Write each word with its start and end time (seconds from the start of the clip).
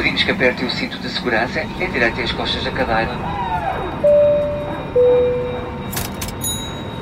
Pedimos 0.00 0.22
que 0.22 0.30
aperte 0.30 0.64
o 0.64 0.70
cinto 0.70 0.98
de 0.98 1.10
segurança 1.10 1.62
e 1.62 1.84
endireite 1.84 2.22
as 2.22 2.32
costas 2.32 2.64
da 2.64 2.70
cadeira. 2.70 3.12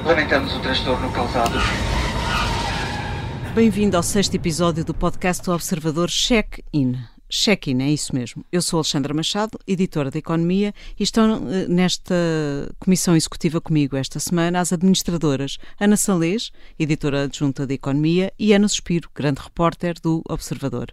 Lamentamos 0.05 0.53
o 0.57 0.59
transtorno 0.59 1.09
causado. 1.13 1.57
Bem-vindo 3.55 3.97
ao 3.97 4.03
sexto 4.03 4.35
episódio 4.35 4.85
do 4.85 4.93
podcast 4.93 5.45
do 5.45 5.53
Observador 5.53 6.11
Check-In. 6.11 6.99
Check-in, 7.31 7.83
é 7.83 7.91
isso 7.91 8.15
mesmo. 8.15 8.43
Eu 8.51 8.63
sou 8.63 8.79
Alexandra 8.79 9.13
Machado, 9.13 9.59
editora 9.67 10.11
de 10.11 10.19
Economia, 10.19 10.73
e 10.99 11.03
estão 11.03 11.47
eh, 11.51 11.69
nesta 11.69 12.15
comissão 12.79 13.15
executiva 13.15 13.61
comigo 13.61 13.97
esta 13.97 14.19
semana 14.19 14.61
as 14.61 14.73
administradoras 14.73 15.59
Ana 15.79 15.99
Salês, 15.99 16.51
editora 16.79 17.25
adjunta 17.25 17.67
de 17.67 17.75
Economia, 17.75 18.33
e 18.39 18.55
Ana 18.55 18.67
Suspiro, 18.67 19.11
grande 19.15 19.43
repórter 19.43 19.97
do 20.03 20.23
Observador. 20.27 20.91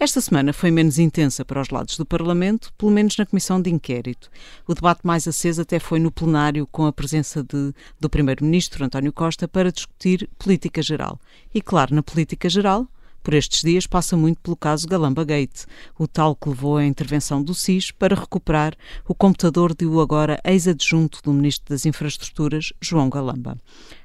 Esta 0.00 0.22
semana 0.22 0.54
foi 0.54 0.70
menos 0.70 0.98
intensa 0.98 1.44
para 1.44 1.60
os 1.60 1.68
lados 1.68 1.98
do 1.98 2.06
Parlamento, 2.06 2.72
pelo 2.78 2.90
menos 2.90 3.18
na 3.18 3.26
comissão 3.26 3.60
de 3.60 3.68
inquérito. 3.68 4.30
O 4.66 4.74
debate 4.74 5.00
mais 5.04 5.28
aceso 5.28 5.60
até 5.60 5.78
foi 5.78 6.00
no 6.00 6.10
plenário, 6.10 6.66
com 6.66 6.86
a 6.86 6.92
presença 6.94 7.42
de, 7.42 7.74
do 8.00 8.08
Primeiro-Ministro, 8.08 8.86
António 8.86 9.12
Costa, 9.12 9.46
para 9.46 9.70
discutir 9.70 10.30
política 10.38 10.80
geral. 10.80 11.20
E, 11.54 11.60
claro, 11.60 11.94
na 11.94 12.02
política 12.02 12.48
geral, 12.48 12.88
por 13.24 13.32
estes 13.32 13.62
dias 13.62 13.86
passa 13.86 14.16
muito 14.16 14.38
pelo 14.42 14.54
caso 14.54 14.86
Galamba 14.86 15.24
Gate, 15.24 15.64
o 15.98 16.06
tal 16.06 16.36
que 16.36 16.50
levou 16.50 16.76
à 16.76 16.84
intervenção 16.84 17.42
do 17.42 17.54
SIS 17.54 17.90
para 17.90 18.14
recuperar 18.14 18.74
o 19.08 19.14
computador 19.14 19.74
de 19.74 19.86
o 19.86 19.98
agora 19.98 20.38
ex-adjunto 20.44 21.20
do 21.22 21.32
Ministro 21.32 21.74
das 21.74 21.86
Infraestruturas, 21.86 22.74
João 22.82 23.08
Galamba. 23.08 23.56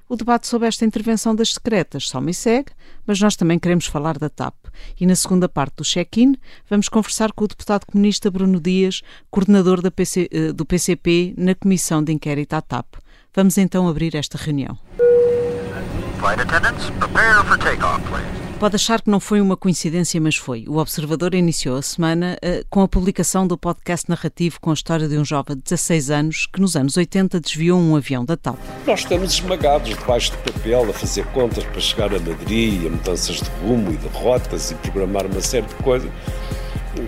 O 0.08 0.16
debate 0.16 0.48
sobre 0.48 0.68
esta 0.70 0.86
intervenção 0.86 1.36
das 1.36 1.54
secretas 1.54 2.08
só 2.08 2.20
me 2.22 2.34
segue, 2.34 2.72
mas 3.06 3.20
nós 3.20 3.36
também 3.36 3.60
queremos 3.60 3.86
falar 3.86 4.18
da 4.18 4.30
TAP. 4.30 4.56
E 5.00 5.06
na 5.06 5.16
segunda 5.16 5.48
parte 5.50 5.76
do 5.76 5.84
check-in, 5.84 6.36
vamos 6.68 6.88
conversar 6.90 7.32
com 7.34 7.44
o 7.44 7.48
deputado 7.48 7.86
comunista 7.86 8.32
Bruno 8.32 8.60
Dias, 8.60 9.02
coordenador 9.30 9.82
PC, 9.92 10.30
eh, 10.32 10.54
do 10.54 10.66
PCP 10.66 11.36
na 11.38 11.54
Comissão 11.54 12.02
de 12.02 12.14
Inquérito 12.14 12.54
à 12.54 12.62
TAP. 12.62 12.96
Vamos 13.36 13.58
então 13.58 13.88
abrir 13.88 14.16
esta 14.16 14.38
reunião. 14.38 14.80
Flight 16.20 16.42
attendants, 16.42 16.90
prepare 17.00 17.46
for 17.46 17.58
takeoff, 17.58 18.02
please. 18.10 18.39
Pode 18.60 18.76
achar 18.76 19.02
que 19.02 19.10
não 19.10 19.22
foi 19.22 19.40
uma 19.40 19.56
coincidência, 19.56 20.20
mas 20.20 20.36
foi. 20.36 20.66
O 20.68 20.80
Observador 20.80 21.34
iniciou 21.34 21.78
a 21.78 21.82
semana 21.82 22.38
uh, 22.44 22.66
com 22.70 22.82
a 22.82 22.90
publicação 22.90 23.48
do 23.48 23.58
podcast 23.58 24.10
narrativo 24.10 24.60
com 24.60 24.70
a 24.70 24.74
história 24.74 25.08
de 25.08 25.18
um 25.18 25.24
jovem 25.24 25.56
de 25.56 25.64
16 25.64 26.12
anos 26.12 26.46
que 26.46 26.60
nos 26.60 26.76
anos 26.76 26.98
80 26.98 27.40
desviou 27.40 27.80
um 27.80 27.96
avião 27.96 28.26
da 28.26 28.36
TAP. 28.36 28.58
Nós 28.86 29.00
estamos 29.00 29.32
esmagados 29.32 29.98
debaixo 29.98 30.32
de 30.32 30.52
papel 30.52 30.90
a 30.90 30.94
fazer 30.94 31.26
contas 31.28 31.64
para 31.64 31.80
chegar 31.80 32.14
a 32.14 32.20
Madrid, 32.20 32.86
a 32.86 32.90
mudanças 32.90 33.38
de 33.38 33.50
rumo 33.62 33.94
e 33.94 33.96
de 33.96 34.08
rotas 34.10 34.72
e 34.72 34.76
programar 34.76 35.26
uma 35.26 35.40
série 35.40 35.66
de 35.66 35.76
coisas. 35.76 36.12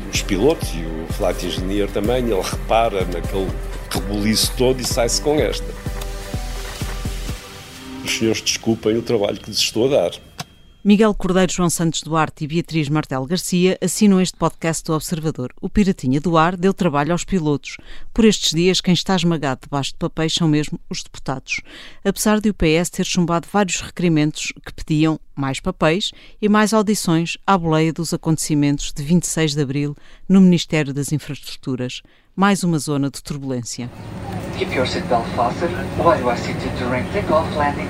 Os 0.10 0.22
pilotos 0.22 0.70
e 0.74 0.86
o 0.86 1.14
flight 1.14 1.46
engineer 1.46 1.92
também, 1.92 2.24
ele 2.30 2.42
repara 2.42 3.04
naquele 3.04 3.52
rebuliço 3.90 4.54
todo 4.58 4.80
e 4.80 4.86
sai-se 4.86 5.22
com 5.22 5.36
esta. 5.36 5.68
Os 8.06 8.18
senhores 8.18 8.42
desculpem 8.42 8.96
o 8.96 9.02
trabalho 9.02 9.38
que 9.38 9.50
lhes 9.50 9.60
estou 9.60 9.94
a 9.94 10.04
dar. 10.04 10.31
Miguel 10.84 11.14
Cordeiro, 11.14 11.54
João 11.54 11.70
Santos 11.70 12.02
Duarte 12.02 12.44
e 12.44 12.48
Beatriz 12.48 12.90
Martel 12.90 13.24
Garcia 13.28 13.78
assinam 13.80 14.20
este 14.20 14.36
podcast 14.36 14.84
do 14.84 14.94
Observador. 14.94 15.54
O 15.62 15.70
Piratinha 15.70 16.20
do 16.20 16.40
Ar 16.40 16.58
deu 16.58 16.74
trabalho 16.74 17.12
aos 17.12 17.24
pilotos. 17.24 17.78
Por 18.12 18.26
estes 18.26 18.50
dias, 18.50 18.82
quem 18.82 18.96
está 18.96 19.16
esmagado 19.16 19.62
debaixo 19.62 19.92
de 19.92 20.00
papéis 20.00 20.34
são 20.34 20.48
mesmo 20.48 20.80
os 20.90 21.04
deputados. 21.04 21.62
Apesar 22.04 22.42
de 22.42 22.50
o 22.50 22.54
PS 22.56 22.90
ter 22.90 23.06
chumbado 23.06 23.48
vários 23.54 23.80
requerimentos 23.80 24.52
que 24.66 24.74
pediam 24.74 25.20
mais 25.36 25.60
papéis 25.60 26.14
e 26.42 26.50
mais 26.50 26.74
audições 26.74 27.38
à 27.46 27.56
boleia 27.60 27.94
dos 27.94 28.12
acontecimentos 28.12 28.92
de 28.92 29.04
26 29.04 29.54
de 29.54 29.62
abril 29.62 29.96
no 30.28 30.42
Ministério 30.42 30.96
das 30.96 31.12
Infraestruturas. 31.12 32.02
Mais 32.36 32.64
uma 32.64 32.80
zona 32.80 33.12
de 33.12 33.22
turbulência. 33.22 33.88
Keep 34.58 34.74
your 34.74 34.88
seatbelt 34.88 35.28
fastened 35.36 35.76
while 36.00 36.20
you 36.20 36.28
are 36.28 36.40
seated 36.40 36.72
during 36.80 37.04
takeoff, 37.12 37.48
landing 37.56 37.88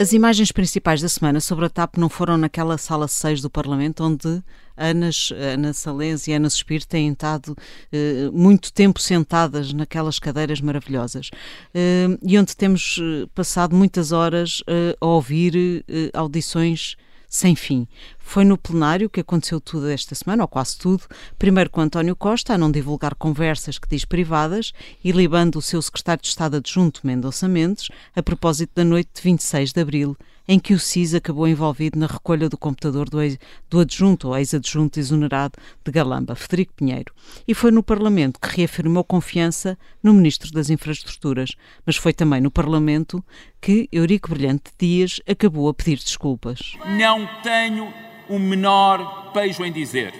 As 0.00 0.12
imagens 0.12 0.50
principais 0.50 1.00
da 1.00 1.08
semana 1.08 1.38
sobre 1.38 1.66
a 1.66 1.68
TAP 1.68 1.96
não 1.96 2.08
foram 2.08 2.36
naquela 2.36 2.76
sala 2.76 3.06
6 3.06 3.40
do 3.40 3.48
Parlamento 3.48 4.02
onde 4.02 4.42
Anas, 4.76 5.30
Ana 5.30 5.72
Salens 5.72 6.26
e 6.26 6.32
Ana 6.32 6.50
Suspiro 6.50 6.84
têm 6.84 7.12
estado 7.12 7.56
eh, 7.92 8.28
muito 8.32 8.72
tempo 8.72 9.00
sentadas 9.00 9.72
naquelas 9.72 10.18
cadeiras 10.18 10.60
maravilhosas. 10.60 11.30
Eh, 11.72 12.08
e 12.20 12.36
onde 12.36 12.56
temos 12.56 12.98
eh, 13.00 13.28
passado 13.32 13.76
muitas 13.76 14.10
horas 14.10 14.60
eh, 14.66 14.96
a 15.00 15.06
ouvir 15.06 15.84
eh, 15.86 16.10
audições 16.14 16.96
sem 17.32 17.56
fim. 17.56 17.88
Foi 18.18 18.44
no 18.44 18.58
plenário 18.58 19.08
que 19.08 19.20
aconteceu 19.20 19.58
tudo 19.58 19.88
esta 19.88 20.14
semana, 20.14 20.44
ou 20.44 20.48
quase 20.48 20.76
tudo, 20.76 21.04
primeiro 21.38 21.70
com 21.70 21.80
António 21.80 22.14
Costa 22.14 22.52
a 22.52 22.58
não 22.58 22.70
divulgar 22.70 23.14
conversas 23.14 23.78
que 23.78 23.88
diz 23.88 24.04
privadas 24.04 24.74
e 25.02 25.10
libando 25.12 25.58
o 25.58 25.62
seu 25.62 25.80
secretário 25.80 26.20
de 26.20 26.28
Estado 26.28 26.58
adjunto 26.58 27.00
Mendonça 27.02 27.48
Mendes 27.48 27.88
a 28.14 28.22
propósito 28.22 28.72
da 28.74 28.84
noite 28.84 29.08
de 29.14 29.22
26 29.22 29.72
de 29.72 29.80
abril 29.80 30.14
em 30.52 30.58
que 30.58 30.74
o 30.74 30.78
CIS 30.78 31.14
acabou 31.14 31.48
envolvido 31.48 31.98
na 31.98 32.06
recolha 32.06 32.46
do 32.46 32.58
computador 32.58 33.08
do, 33.08 33.22
ex, 33.22 33.38
do 33.70 33.80
adjunto 33.80 34.28
ou 34.28 34.36
ex-adjunto 34.36 35.00
exonerado 35.00 35.54
de 35.82 35.90
Galamba, 35.90 36.34
Federico 36.34 36.74
Pinheiro. 36.74 37.10
E 37.48 37.54
foi 37.54 37.70
no 37.70 37.82
Parlamento 37.82 38.38
que 38.38 38.54
reafirmou 38.54 39.02
confiança 39.02 39.78
no 40.02 40.12
Ministro 40.12 40.52
das 40.52 40.68
Infraestruturas, 40.68 41.52
mas 41.86 41.96
foi 41.96 42.12
também 42.12 42.42
no 42.42 42.50
Parlamento 42.50 43.24
que 43.62 43.88
Eurico 43.90 44.28
Brilhante 44.28 44.70
Dias 44.78 45.22
acabou 45.26 45.70
a 45.70 45.72
pedir 45.72 45.96
desculpas. 45.96 46.76
Não 46.98 47.26
tenho 47.42 47.90
o 48.28 48.38
menor 48.38 49.32
pejo 49.32 49.64
em 49.64 49.72
dizer. 49.72 50.12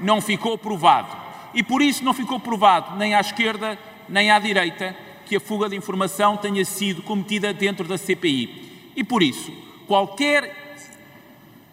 Não 0.00 0.20
ficou 0.20 0.56
provado. 0.56 1.16
E 1.52 1.64
por 1.64 1.82
isso 1.82 2.04
não 2.04 2.14
ficou 2.14 2.38
provado 2.38 2.96
nem 2.96 3.16
à 3.16 3.20
esquerda 3.20 3.76
nem 4.08 4.30
à 4.30 4.38
direita 4.38 4.94
que 5.26 5.34
a 5.34 5.40
fuga 5.40 5.68
de 5.68 5.74
informação 5.74 6.36
tenha 6.36 6.64
sido 6.64 7.02
cometida 7.02 7.52
dentro 7.52 7.88
da 7.88 7.98
CPI. 7.98 8.92
E 8.96 9.02
por 9.02 9.20
isso, 9.20 9.63
qualquer 9.86 10.54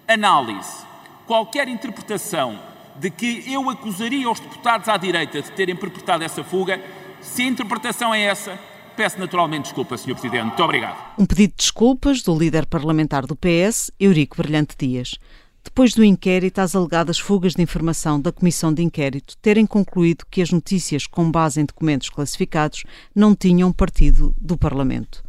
análise, 0.07 0.85
qualquer 1.25 1.67
interpretação 1.67 2.59
de 2.97 3.09
que 3.09 3.51
eu 3.51 3.69
acusaria 3.69 4.29
os 4.29 4.39
deputados 4.39 4.89
à 4.89 4.97
direita 4.97 5.41
de 5.41 5.51
terem 5.51 5.75
perpetrado 5.75 6.23
essa 6.23 6.43
fuga, 6.43 6.81
se 7.21 7.43
a 7.43 7.45
interpretação 7.45 8.13
é 8.13 8.21
essa, 8.21 8.59
peço 8.95 9.19
naturalmente 9.19 9.63
desculpa, 9.63 9.97
Sr. 9.97 10.13
Presidente. 10.13 10.45
Muito 10.45 10.63
obrigado. 10.63 10.97
Um 11.17 11.25
pedido 11.25 11.51
de 11.51 11.57
desculpas 11.57 12.21
do 12.21 12.37
líder 12.37 12.65
parlamentar 12.65 13.25
do 13.25 13.35
PS, 13.35 13.91
Eurico 13.99 14.37
Brilhante 14.37 14.75
Dias. 14.77 15.17
Depois 15.63 15.93
do 15.93 16.03
inquérito, 16.03 16.59
as 16.59 16.75
alegadas 16.75 17.19
fugas 17.19 17.53
de 17.53 17.61
informação 17.61 18.19
da 18.19 18.31
Comissão 18.31 18.73
de 18.73 18.81
Inquérito 18.81 19.37
terem 19.37 19.65
concluído 19.65 20.25
que 20.29 20.41
as 20.41 20.51
notícias 20.51 21.05
com 21.05 21.29
base 21.29 21.61
em 21.61 21.65
documentos 21.65 22.09
classificados 22.09 22.83
não 23.15 23.35
tinham 23.35 23.71
partido 23.71 24.33
do 24.39 24.57
Parlamento. 24.57 25.23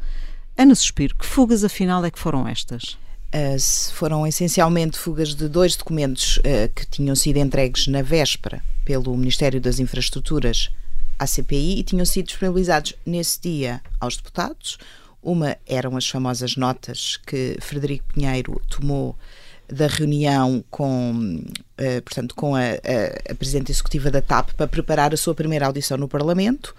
Ana 0.57 0.75
Suspiro, 0.75 1.17
que 1.17 1.25
fugas 1.25 1.65
afinal 1.65 2.05
é 2.05 2.11
que 2.11 2.19
foram 2.19 2.47
estas? 2.47 2.99
Uh, 3.35 3.59
foram 3.95 4.27
essencialmente 4.27 4.99
fugas 4.99 5.35
de 5.35 5.49
dois 5.49 5.75
documentos 5.75 6.37
uh, 6.39 6.69
que 6.75 6.87
tinham 6.87 7.17
sido 7.17 7.39
entregues 7.39 7.87
na 7.87 8.03
véspera 8.03 8.63
pelo 8.85 9.17
Ministério 9.17 9.61
das 9.61 9.79
Infraestruturas 9.79 10.71
à 11.19 11.27
CPI 11.27 11.79
e 11.79 11.83
tinham 11.83 12.05
sido 12.05 12.27
disponibilizados 12.27 12.95
nesse 13.07 13.41
dia 13.41 13.81
aos 13.99 14.17
deputados. 14.19 14.77
Uma 15.23 15.57
eram 15.67 15.97
as 15.97 16.07
famosas 16.07 16.57
notas 16.57 17.19
que 17.27 17.57
Frederico 17.61 18.13
Pinheiro 18.13 18.61
tomou 18.69 19.17
da 19.69 19.87
reunião 19.87 20.63
com, 20.71 21.43
uh, 21.81 22.03
portanto, 22.03 22.35
com 22.35 22.55
a, 22.55 22.61
a, 22.61 23.33
a, 23.33 23.35
Presidente 23.35 23.73
Executiva 23.73 24.11
da 24.11 24.21
TAP 24.21 24.51
para 24.55 24.67
preparar 24.67 25.15
a 25.15 25.17
sua 25.17 25.35
primeira 25.35 25.67
audição 25.67 25.97
no 25.97 26.09
Parlamento 26.09 26.75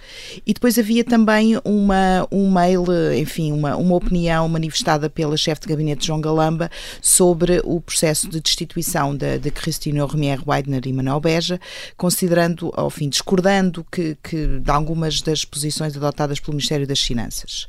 e 0.46 0.54
depois 0.54 0.78
havia 0.78 1.04
também 1.04 1.60
uma, 1.66 2.28
um 2.32 2.52
mail, 2.52 2.86
enfim, 3.18 3.52
uma, 3.52 3.76
uma 3.76 3.96
opinião 3.96 4.48
manifestada 4.48 5.10
pela 5.10 5.36
chefe 5.36 5.62
de 5.62 5.68
gabinete 5.68 6.08
João 6.08 6.22
Galamba 6.22 6.70
sobre 7.02 7.62
o 7.64 7.82
processo 7.82 8.30
de 8.30 8.40
destituição 8.40 9.16
de, 9.16 9.40
de 9.40 9.50
Cristina 9.50 10.06
Romier 10.06 10.40
Weidner 10.46 10.82
e 10.86 10.94
Manuel 10.94 11.20
Beja, 11.20 11.60
considerando, 11.98 12.72
ao 12.76 12.90
fim, 12.90 13.10
discordando 13.10 13.86
que, 13.92 14.18
que 14.22 14.60
de 14.60 14.72
algumas 14.72 15.22
das 15.22 15.44
posições 15.46 15.96
adotadas 15.96 16.40
pelo 16.40 16.54
Ministério 16.54 16.86
das 16.86 17.00
Finanças. 17.00 17.68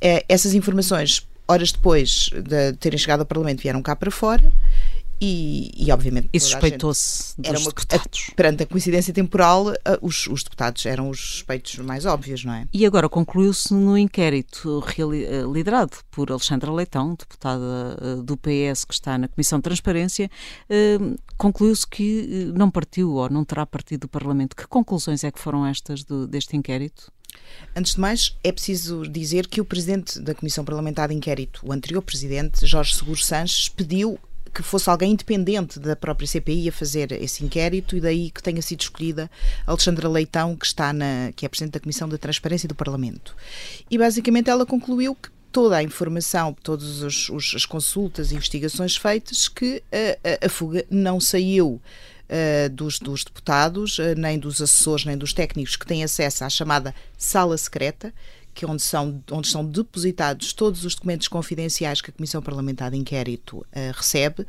Eh, 0.00 0.24
essas 0.28 0.54
informações 0.54 1.26
horas 1.46 1.72
depois 1.72 2.30
de 2.32 2.72
terem 2.74 2.98
chegado 2.98 3.20
ao 3.20 3.26
Parlamento, 3.26 3.62
vieram 3.62 3.82
cá 3.82 3.94
para 3.94 4.10
fora. 4.10 4.52
E, 5.20 5.70
e, 5.76 5.92
obviamente 5.92 6.28
e 6.32 6.40
suspeitou-se 6.40 7.40
dos 7.40 7.62
uma, 7.62 7.70
deputados 7.70 8.26
a, 8.30 8.34
perante 8.34 8.62
a 8.64 8.66
coincidência 8.66 9.14
temporal 9.14 9.66
os, 10.02 10.26
os, 10.26 10.42
deputados 10.42 10.84
eram 10.84 11.08
os 11.08 11.20
suspeitos 11.20 11.76
mais 11.78 12.04
óbvios, 12.04 12.44
não 12.44 12.52
é? 12.52 12.66
E 12.72 12.84
agora 12.84 13.08
concluiu-se 13.08 13.72
no 13.72 13.96
inquérito 13.96 14.82
eh, 14.98 15.42
liderado 15.50 15.96
por 16.10 16.30
Alexandra 16.30 16.70
Leitão 16.72 17.14
deputada 17.14 17.96
eh, 18.00 18.22
do 18.22 18.36
PS 18.36 18.84
que 18.84 18.92
está 18.92 19.16
na 19.16 19.28
Comissão 19.28 19.60
de 19.60 19.62
Transparência 19.62 20.28
eh, 20.68 20.98
concluiu-se 21.38 21.86
que 21.86 22.52
não 22.54 22.68
partiu 22.68 23.12
ou 23.12 23.30
não 23.30 23.44
terá 23.44 23.64
partido 23.64 24.02
do 24.02 24.08
Parlamento 24.08 24.56
que 24.56 24.66
conclusões 24.66 25.22
é 25.22 25.30
que 25.30 25.38
foram 25.38 25.64
estas 25.64 26.02
do, 26.02 26.26
deste 26.26 26.56
inquérito? 26.56 27.12
Antes 27.74 27.94
de 27.94 28.00
mais, 28.00 28.36
é 28.42 28.52
preciso 28.52 29.02
dizer 29.08 29.46
que 29.46 29.60
o 29.60 29.64
presidente 29.64 30.20
da 30.20 30.34
Comissão 30.34 30.64
Parlamentar 30.64 31.08
de 31.08 31.14
Inquérito, 31.14 31.60
o 31.64 31.72
anterior 31.72 32.02
presidente, 32.02 32.66
Jorge 32.66 32.94
Seguro 32.94 33.18
Sanches, 33.18 33.68
pediu 33.68 34.18
que 34.54 34.62
fosse 34.62 34.88
alguém 34.88 35.12
independente 35.12 35.80
da 35.80 35.96
própria 35.96 36.28
CPI 36.28 36.68
a 36.68 36.72
fazer 36.72 37.10
esse 37.10 37.44
inquérito 37.44 37.96
e 37.96 38.00
daí 38.00 38.30
que 38.30 38.40
tenha 38.40 38.62
sido 38.62 38.82
escolhida 38.82 39.28
Alexandra 39.66 40.08
Leitão, 40.08 40.54
que 40.54 40.64
está 40.64 40.92
na, 40.92 41.32
que 41.34 41.44
é 41.44 41.48
Presidente 41.48 41.72
da 41.72 41.80
Comissão 41.80 42.08
da 42.08 42.16
Transparência 42.16 42.68
do 42.68 42.74
Parlamento. 42.74 43.34
E 43.90 43.98
basicamente 43.98 44.48
ela 44.48 44.64
concluiu 44.64 45.16
que 45.16 45.28
toda 45.50 45.76
a 45.76 45.82
informação, 45.82 46.52
todas 46.62 47.02
os, 47.02 47.28
os, 47.28 47.52
as 47.56 47.66
consultas 47.66 48.30
e 48.30 48.36
investigações 48.36 48.96
feitas, 48.96 49.48
que 49.48 49.82
a, 49.92 50.44
a, 50.44 50.46
a 50.46 50.48
fuga 50.48 50.84
não 50.88 51.20
saiu 51.20 51.80
uh, 52.28 52.68
dos, 52.70 52.98
dos, 52.98 53.24
deputados, 53.24 53.98
uh, 53.98 54.14
nem 54.16 54.38
dos 54.38 54.60
assessores, 54.60 55.04
nem 55.04 55.16
dos 55.16 55.32
técnicos 55.32 55.76
que 55.76 55.86
têm 55.86 56.04
acesso 56.04 56.44
à 56.44 56.48
chamada 56.48 56.94
sala 57.16 57.56
secreta, 57.56 58.12
que 58.54 58.64
é 58.64 58.68
onde 58.68 58.82
são, 58.82 59.22
onde 59.32 59.48
são 59.48 59.64
depositados 59.64 60.52
todos 60.52 60.84
os 60.84 60.94
documentos 60.94 61.26
confidenciais 61.26 62.00
que 62.00 62.10
a 62.10 62.12
Comissão 62.12 62.40
Parlamentar 62.40 62.90
de 62.90 62.96
Inquérito 62.96 63.58
uh, 63.58 63.66
recebe 63.92 64.46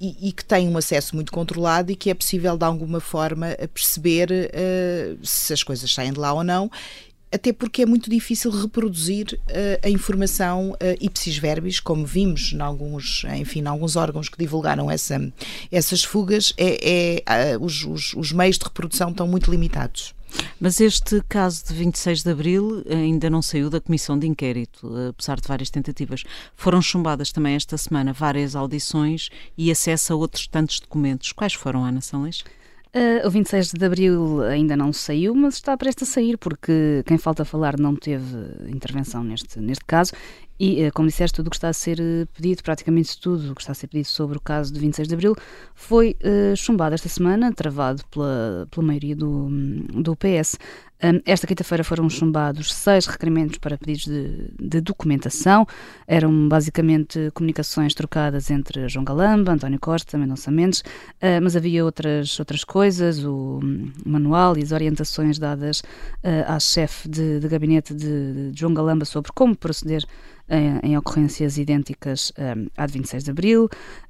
e, 0.00 0.28
e, 0.28 0.32
que 0.32 0.44
tem 0.44 0.68
um 0.68 0.76
acesso 0.76 1.14
muito 1.14 1.32
controlado 1.32 1.90
e 1.90 1.96
que 1.96 2.10
é 2.10 2.14
possível 2.14 2.56
de 2.56 2.64
alguma 2.64 3.00
forma 3.00 3.48
perceber 3.72 4.30
uh, 4.30 5.26
se 5.26 5.52
as 5.52 5.62
coisas 5.62 5.92
saem 5.92 6.12
de 6.12 6.20
lá 6.20 6.32
ou 6.32 6.44
não 6.44 6.70
até 7.32 7.52
porque 7.52 7.82
é 7.82 7.86
muito 7.86 8.08
difícil 8.08 8.50
reproduzir 8.50 9.38
uh, 9.48 9.86
a 9.86 9.90
informação 9.90 10.70
uh, 10.72 10.76
ipsis 11.00 11.36
verbis, 11.36 11.80
como 11.80 12.06
vimos 12.06 12.52
em 12.52 12.60
alguns, 12.60 13.24
enfim, 13.36 13.60
em 13.60 13.66
alguns 13.66 13.96
órgãos 13.96 14.28
que 14.28 14.38
divulgaram 14.38 14.90
essa, 14.90 15.20
essas 15.70 16.04
fugas, 16.04 16.54
é, 16.56 17.22
é 17.26 17.56
uh, 17.56 17.64
os, 17.64 17.84
os, 17.84 18.14
os 18.14 18.32
meios 18.32 18.58
de 18.58 18.64
reprodução 18.64 19.10
estão 19.10 19.26
muito 19.26 19.50
limitados. 19.50 20.14
Mas 20.60 20.80
este 20.80 21.22
caso 21.28 21.64
de 21.66 21.74
26 21.74 22.22
de 22.22 22.30
abril 22.30 22.84
ainda 22.88 23.30
não 23.30 23.40
saiu 23.40 23.70
da 23.70 23.80
comissão 23.80 24.18
de 24.18 24.26
inquérito, 24.26 24.92
apesar 25.08 25.40
de 25.40 25.48
várias 25.48 25.70
tentativas. 25.70 26.24
Foram 26.54 26.82
chumbadas 26.82 27.32
também 27.32 27.54
esta 27.54 27.78
semana 27.78 28.12
várias 28.12 28.54
audições 28.54 29.30
e 29.56 29.70
acesso 29.70 30.12
a 30.12 30.16
outros 30.16 30.46
tantos 30.46 30.80
documentos. 30.80 31.32
Quais 31.32 31.54
foram, 31.54 31.84
Ana 31.84 32.00
Sanles? 32.00 32.44
Uh, 32.94 33.26
o 33.26 33.30
26 33.30 33.72
de 33.72 33.84
abril 33.84 34.42
ainda 34.42 34.74
não 34.74 34.90
saiu, 34.90 35.34
mas 35.34 35.54
está 35.54 35.76
prestes 35.76 36.08
a 36.08 36.12
sair, 36.12 36.38
porque 36.38 37.02
quem 37.04 37.18
falta 37.18 37.44
falar 37.44 37.78
não 37.78 37.94
teve 37.94 38.36
intervenção 38.68 39.22
neste, 39.22 39.60
neste 39.60 39.84
caso. 39.84 40.12
E, 40.58 40.86
uh, 40.86 40.92
como 40.94 41.08
disseste, 41.08 41.36
tudo 41.36 41.48
o 41.48 41.50
que 41.50 41.56
está 41.56 41.68
a 41.68 41.72
ser 41.74 42.00
uh, 42.00 42.26
pedido, 42.34 42.62
praticamente 42.62 43.20
tudo 43.20 43.52
o 43.52 43.54
que 43.54 43.60
está 43.60 43.72
a 43.72 43.74
ser 43.74 43.88
pedido 43.88 44.06
sobre 44.06 44.38
o 44.38 44.40
caso 44.40 44.72
de 44.72 44.80
26 44.80 45.08
de 45.08 45.14
abril, 45.14 45.36
foi 45.74 46.16
uh, 46.22 46.56
chumbado 46.56 46.94
esta 46.94 47.08
semana, 47.08 47.52
travado 47.52 48.02
pela, 48.10 48.66
pela 48.70 48.86
maioria 48.86 49.14
do, 49.14 49.48
do 49.92 50.16
PS. 50.16 50.56
Esta 51.24 51.46
quinta-feira 51.46 51.84
foram 51.84 52.08
chumbados 52.08 52.72
seis 52.72 53.06
requerimentos 53.06 53.58
para 53.58 53.76
pedidos 53.76 54.06
de, 54.06 54.50
de, 54.58 54.80
documentação. 54.80 55.66
Eram 56.06 56.48
basicamente 56.48 57.30
comunicações 57.34 57.94
trocadas 57.94 58.50
entre 58.50 58.88
João 58.88 59.04
Galamba, 59.04 59.52
António 59.52 59.78
Costa, 59.78 60.16
Mendonça 60.16 60.50
Mendes, 60.50 60.82
ah, 61.20 61.40
mas 61.42 61.54
havia 61.54 61.84
outras, 61.84 62.38
outras 62.40 62.64
coisas, 62.64 63.22
o 63.24 63.60
manual 64.04 64.56
e 64.56 64.62
as 64.62 64.72
orientações 64.72 65.38
dadas 65.38 65.82
à 66.46 66.58
chefe 66.58 67.08
de, 67.08 67.40
de 67.40 67.48
gabinete 67.48 67.92
de, 67.94 68.50
de 68.50 68.58
João 68.58 68.72
Galamba 68.72 69.04
sobre 69.04 69.30
como 69.32 69.54
proceder 69.54 70.04
em, 70.48 70.90
em 70.90 70.96
ocorrências 70.96 71.58
idênticas 71.58 72.32
à 72.76 72.86
de 72.86 72.92
26 72.92 73.24
de 73.24 73.30
abril, 73.30 73.68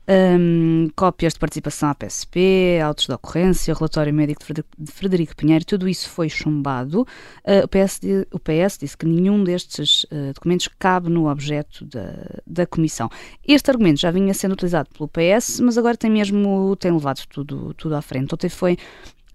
um, 0.09 0.89
cópias 0.95 1.33
de 1.33 1.39
participação 1.41 1.89
à 1.89 1.95
PSP, 1.95 2.81
autos 2.85 3.07
de 3.07 3.13
ocorrência, 3.13 3.75
relatório 3.75 4.15
médico 4.15 4.43
de 4.53 4.93
Frederico 4.93 5.35
Pinheiro, 5.35 5.65
tudo 5.65 5.89
isso 5.89 6.09
foi 6.09 6.29
chumbado. 6.29 6.76
Uh, 6.85 7.65
o, 7.65 7.69
PS, 7.69 8.01
o, 8.33 8.39
PS, 8.39 8.79
disse 8.79 8.97
que 8.97 9.07
nenhum 9.07 9.43
destes 9.43 10.05
uh, 10.05 10.33
documentos 10.35 10.69
cabe 10.79 11.09
no 11.09 11.29
objeto 11.29 11.85
da, 11.85 12.41
da 12.47 12.67
Comissão. 12.67 13.09
Este 13.47 13.71
argumento 13.71 14.01
já 14.01 14.11
vinha 14.11 14.35
sendo 14.35 14.53
utilizado 14.53 14.89
pelo 14.91 15.09
PS, 15.09 15.61
mas 15.61 15.79
agora 15.79 15.97
tem 15.97 16.11
mesmo 16.11 16.77
tem 16.77 16.93
levado 16.93 17.21
tudo, 17.29 17.75
tudo 17.75 17.95
à 17.95 18.03
frente. 18.03 18.35
Ontem 18.35 18.49
foi 18.49 18.75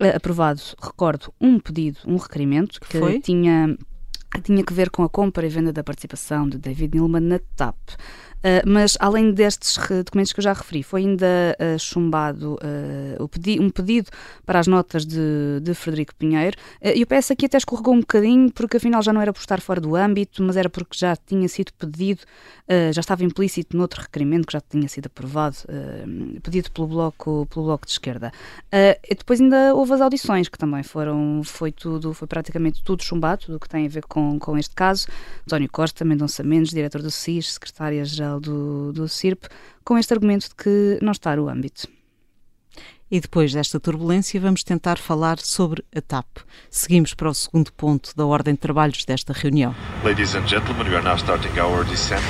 uh, 0.01 0.15
aprovado, 0.15 0.61
recordo, 0.81 1.33
um 1.39 1.59
pedido, 1.59 1.99
um 2.05 2.17
requerimento 2.17 2.79
que 2.81 3.19
tinha 3.21 3.77
tinha 4.39 4.63
que 4.63 4.73
ver 4.73 4.89
com 4.89 5.03
a 5.03 5.09
compra 5.09 5.45
e 5.45 5.49
venda 5.49 5.73
da 5.73 5.83
participação 5.83 6.47
de 6.47 6.57
David 6.57 6.95
Nilman 6.95 7.19
na 7.21 7.39
TAP. 7.55 7.75
Uh, 8.41 8.67
mas 8.67 8.97
além 8.99 9.31
destes 9.31 9.77
documentos 10.03 10.33
que 10.33 10.39
eu 10.39 10.43
já 10.43 10.53
referi, 10.53 10.81
foi 10.81 11.01
ainda 11.01 11.55
uh, 11.59 11.77
chumbado 11.77 12.55
uh, 12.55 13.27
pedi 13.27 13.59
um 13.59 13.69
pedido 13.69 14.09
para 14.45 14.59
as 14.59 14.65
notas 14.65 15.05
de, 15.05 15.59
de 15.61 15.73
Frederico 15.75 16.13
Pinheiro. 16.15 16.57
e 16.83 17.01
o 17.03 17.07
PS 17.07 17.31
aqui 17.31 17.45
até 17.45 17.57
escorregou 17.57 17.93
um 17.93 17.99
bocadinho, 17.99 18.51
porque 18.51 18.77
afinal 18.77 19.01
já 19.01 19.13
não 19.13 19.21
era 19.21 19.31
por 19.31 19.39
estar 19.39 19.61
fora 19.61 19.79
do 19.79 19.95
âmbito, 19.95 20.43
mas 20.43 20.57
era 20.57 20.69
porque 20.69 20.97
já 20.97 21.15
tinha 21.15 21.47
sido 21.47 21.71
pedido, 21.73 22.21
já 22.91 22.99
estava 22.99 23.23
implícito 23.23 23.77
noutro 23.77 24.01
requerimento 24.01 24.47
que 24.47 24.53
já 24.53 24.61
tinha 24.61 24.87
sido 24.89 25.07
aprovado, 25.07 25.57
pedido 26.43 26.69
pelo 26.71 26.87
bloco, 26.87 27.47
pelo 27.49 27.65
bloco 27.65 27.85
de 27.85 27.93
esquerda. 27.93 28.31
e 28.71 29.15
depois 29.15 29.39
ainda 29.39 29.73
houve 29.73 29.93
as 29.93 30.01
audições, 30.01 30.49
que 30.49 30.57
também 30.57 30.83
foram, 30.83 31.41
foi 31.43 31.71
tudo, 31.71 32.13
foi 32.13 32.27
praticamente 32.27 32.83
tudo 32.83 33.03
chumbado, 33.03 33.45
tudo 33.45 33.55
o 33.55 33.59
que 33.59 33.69
tem 33.69 33.85
a 33.85 33.89
ver 33.89 34.03
com, 34.05 34.37
com 34.37 34.57
este 34.57 34.75
caso. 34.75 35.07
António 35.47 35.69
Costa, 35.71 36.03
Mendonça 36.03 36.43
Mendes, 36.43 36.71
diretor 36.71 37.01
do 37.01 37.11
SIS, 37.11 37.53
secretária-geral 37.53 38.30
do, 38.39 38.91
do 38.93 39.07
CIRP, 39.07 39.47
com 39.83 39.97
este 39.97 40.13
argumento 40.13 40.49
de 40.49 40.55
que 40.55 40.99
não 41.01 41.11
está 41.11 41.35
no 41.35 41.49
âmbito. 41.49 41.87
E 43.09 43.19
depois 43.19 43.51
desta 43.51 43.77
turbulência, 43.77 44.39
vamos 44.39 44.63
tentar 44.63 44.97
falar 44.97 45.37
sobre 45.39 45.83
a 45.93 45.99
TAP. 45.99 46.25
Seguimos 46.69 47.13
para 47.13 47.29
o 47.29 47.33
segundo 47.33 47.73
ponto 47.73 48.15
da 48.15 48.25
ordem 48.25 48.53
de 48.53 48.59
trabalhos 48.61 49.03
desta 49.03 49.33
reunião. 49.33 49.75
Ladies 50.05 50.33
and 50.33 50.47
gentlemen, 50.47 50.87
we 50.87 50.95
are 50.95 51.03
now 51.03 51.17
starting 51.17 51.59
our 51.59 51.83
descent. 51.83 52.23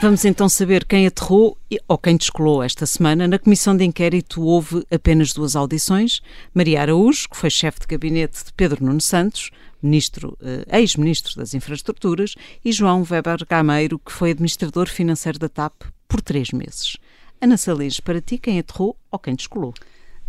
Vamos 0.00 0.24
então 0.24 0.48
saber 0.48 0.86
quem 0.86 1.06
aterrou 1.06 1.58
ou 1.86 1.98
quem 1.98 2.16
descolou 2.16 2.62
esta 2.62 2.86
semana. 2.86 3.28
Na 3.28 3.38
comissão 3.38 3.76
de 3.76 3.84
inquérito 3.84 4.42
houve 4.42 4.82
apenas 4.90 5.34
duas 5.34 5.54
audições. 5.54 6.22
Maria 6.54 6.80
Araújo, 6.80 7.28
que 7.28 7.36
foi 7.36 7.50
chefe 7.50 7.80
de 7.80 7.86
gabinete 7.86 8.46
de 8.46 8.50
Pedro 8.54 8.82
Nuno 8.82 9.02
Santos, 9.02 9.50
ministro, 9.82 10.38
eh, 10.40 10.78
ex-ministro 10.78 11.36
das 11.36 11.52
Infraestruturas, 11.52 12.34
e 12.64 12.72
João 12.72 13.02
Weber 13.02 13.46
Gameiro, 13.46 13.98
que 13.98 14.10
foi 14.10 14.30
administrador 14.30 14.88
financeiro 14.88 15.38
da 15.38 15.50
TAP 15.50 15.82
por 16.08 16.22
três 16.22 16.50
meses. 16.50 16.96
Ana 17.38 17.58
Salles, 17.58 18.00
para 18.00 18.22
ti, 18.22 18.38
quem 18.38 18.58
aterrou 18.58 18.96
ou 19.10 19.18
quem 19.18 19.34
descolou? 19.34 19.74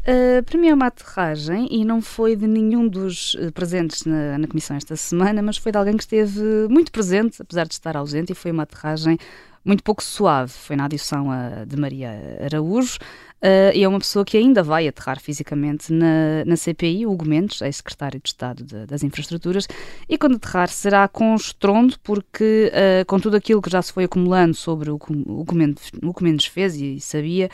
Uh, 0.01 0.43
para 0.43 0.59
mim 0.59 0.67
é 0.67 0.73
uma 0.73 0.87
aterragem 0.87 1.67
e 1.71 1.85
não 1.85 2.01
foi 2.01 2.35
de 2.35 2.47
nenhum 2.47 2.87
dos 2.87 3.35
uh, 3.35 3.51
presentes 3.53 4.03
na, 4.03 4.37
na, 4.37 4.47
comissão 4.47 4.75
esta 4.75 4.95
semana, 4.95 5.43
mas 5.43 5.57
foi 5.57 5.71
de 5.71 5.77
alguém 5.77 5.95
que 5.95 6.01
esteve 6.01 6.41
muito 6.69 6.91
presente, 6.91 7.39
apesar 7.39 7.67
de 7.67 7.73
estar 7.75 7.95
ausente, 7.95 8.31
e 8.31 8.35
foi 8.35 8.49
uma 8.49 8.63
aterragem 8.63 9.19
muito 9.63 9.83
pouco 9.83 10.03
suave. 10.03 10.51
Foi 10.51 10.75
na 10.75 10.85
adição 10.85 11.27
de 11.67 11.77
Maria 11.77 12.11
Araújo. 12.43 12.97
Uh, 13.41 13.73
e 13.73 13.83
é 13.83 13.87
uma 13.87 13.97
pessoa 13.97 14.23
que 14.23 14.37
ainda 14.37 14.61
vai 14.61 14.87
aterrar 14.87 15.19
fisicamente 15.19 15.91
na, 15.91 16.45
na 16.45 16.55
CPI, 16.55 17.07
Hugo 17.07 17.27
Mendes, 17.27 17.61
ex-secretário 17.61 18.19
de 18.21 18.29
Estado 18.29 18.63
de, 18.63 18.85
das 18.85 19.01
Infraestruturas, 19.01 19.67
e 20.07 20.17
quando 20.17 20.35
aterrar 20.35 20.69
será 20.69 21.07
com 21.07 21.33
estrondo, 21.33 21.95
porque 22.03 22.71
uh, 22.71 23.05
com 23.05 23.19
tudo 23.19 23.35
aquilo 23.35 23.61
que 23.61 23.69
já 23.69 23.81
se 23.81 23.91
foi 23.91 24.03
acumulando 24.03 24.53
sobre 24.53 24.91
o 24.91 24.99
que 24.99 25.11
o 25.11 25.39
Hugo 25.39 25.55
Mendes, 25.55 26.45
fez 26.45 26.75
e, 26.75 26.97
e 26.97 27.01
sabia, 27.01 27.49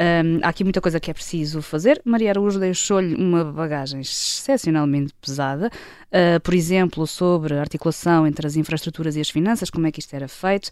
um, 0.00 0.40
há 0.42 0.48
aqui 0.48 0.64
muita 0.64 0.80
coisa 0.80 0.98
que 0.98 1.10
é 1.10 1.14
preciso 1.14 1.60
fazer. 1.60 2.00
Maria 2.04 2.30
Araújo 2.30 2.58
deixou-lhe 2.58 3.14
uma 3.14 3.44
bagagem 3.44 4.00
excepcionalmente 4.00 5.12
pesada, 5.20 5.68
uh, 5.68 6.40
por 6.40 6.54
exemplo, 6.54 7.06
sobre 7.06 7.54
a 7.54 7.60
articulação 7.60 8.26
entre 8.26 8.46
as 8.46 8.56
infraestruturas 8.56 9.14
e 9.16 9.20
as 9.20 9.28
finanças, 9.28 9.68
como 9.68 9.86
é 9.86 9.92
que 9.92 10.00
isto 10.00 10.14
era 10.14 10.26
feito. 10.26 10.70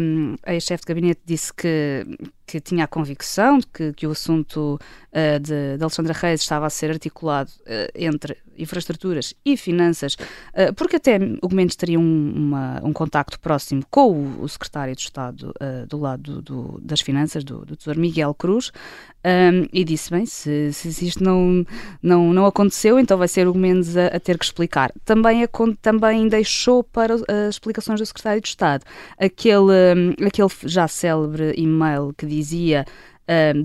Um, 0.00 0.34
a 0.42 0.52
ex-chefe 0.54 0.82
de 0.82 0.88
gabinete 0.88 1.20
disse 1.24 1.54
que, 1.54 2.04
que 2.46 2.60
tinha 2.60 2.84
a 2.84 2.86
convicção 2.86 3.58
de 3.58 3.66
que, 3.66 3.92
que 3.92 4.06
o 4.06 4.12
assunto 4.12 4.78
uh, 5.12 5.40
de, 5.40 5.76
de 5.76 5.82
Alexandra 5.82 6.12
Reis 6.12 6.40
estava 6.40 6.66
a 6.66 6.70
ser 6.70 6.90
articulado 6.90 7.50
uh, 7.62 7.90
entre 7.94 8.36
infraestruturas 8.58 9.34
e 9.44 9.56
finanças, 9.56 10.14
uh, 10.14 10.72
porque 10.74 10.96
até 10.96 11.18
o 11.42 11.52
Mendes 11.52 11.76
teria 11.76 11.98
um, 11.98 12.32
uma, 12.34 12.80
um 12.82 12.92
contacto 12.92 13.38
próximo 13.40 13.82
com 13.90 14.12
o, 14.12 14.42
o 14.42 14.48
secretário 14.48 14.94
de 14.94 15.02
Estado 15.02 15.52
do 15.88 15.98
lado 15.98 16.40
do, 16.40 16.42
do, 16.42 16.80
das 16.80 17.00
finanças, 17.00 17.42
do, 17.42 17.64
do 17.64 17.76
Tesouro 17.76 18.00
Miguel 18.00 18.32
Cruz, 18.34 18.70
um, 19.24 19.68
e 19.72 19.82
disse, 19.82 20.10
bem, 20.10 20.24
se, 20.24 20.72
se 20.72 21.06
isto 21.06 21.22
não, 21.22 21.66
não, 22.00 22.32
não 22.32 22.46
aconteceu, 22.46 22.98
então 22.98 23.18
vai 23.18 23.26
ser 23.26 23.48
o 23.48 23.54
Mendes 23.54 23.96
a, 23.96 24.06
a 24.06 24.20
ter 24.20 24.38
que 24.38 24.44
explicar. 24.44 24.92
Também, 25.04 25.42
a, 25.42 25.48
também 25.82 26.28
deixou 26.28 26.84
para 26.84 27.14
as 27.14 27.22
explicações 27.50 27.98
do 27.98 28.06
secretário 28.06 28.40
de 28.40 28.48
Estado 28.48 28.84
aquele, 29.18 30.14
aquele 30.24 30.48
já 30.64 30.86
célebre 30.86 31.54
e-mail 31.56 32.14
que 32.16 32.26
dizia 32.36 32.84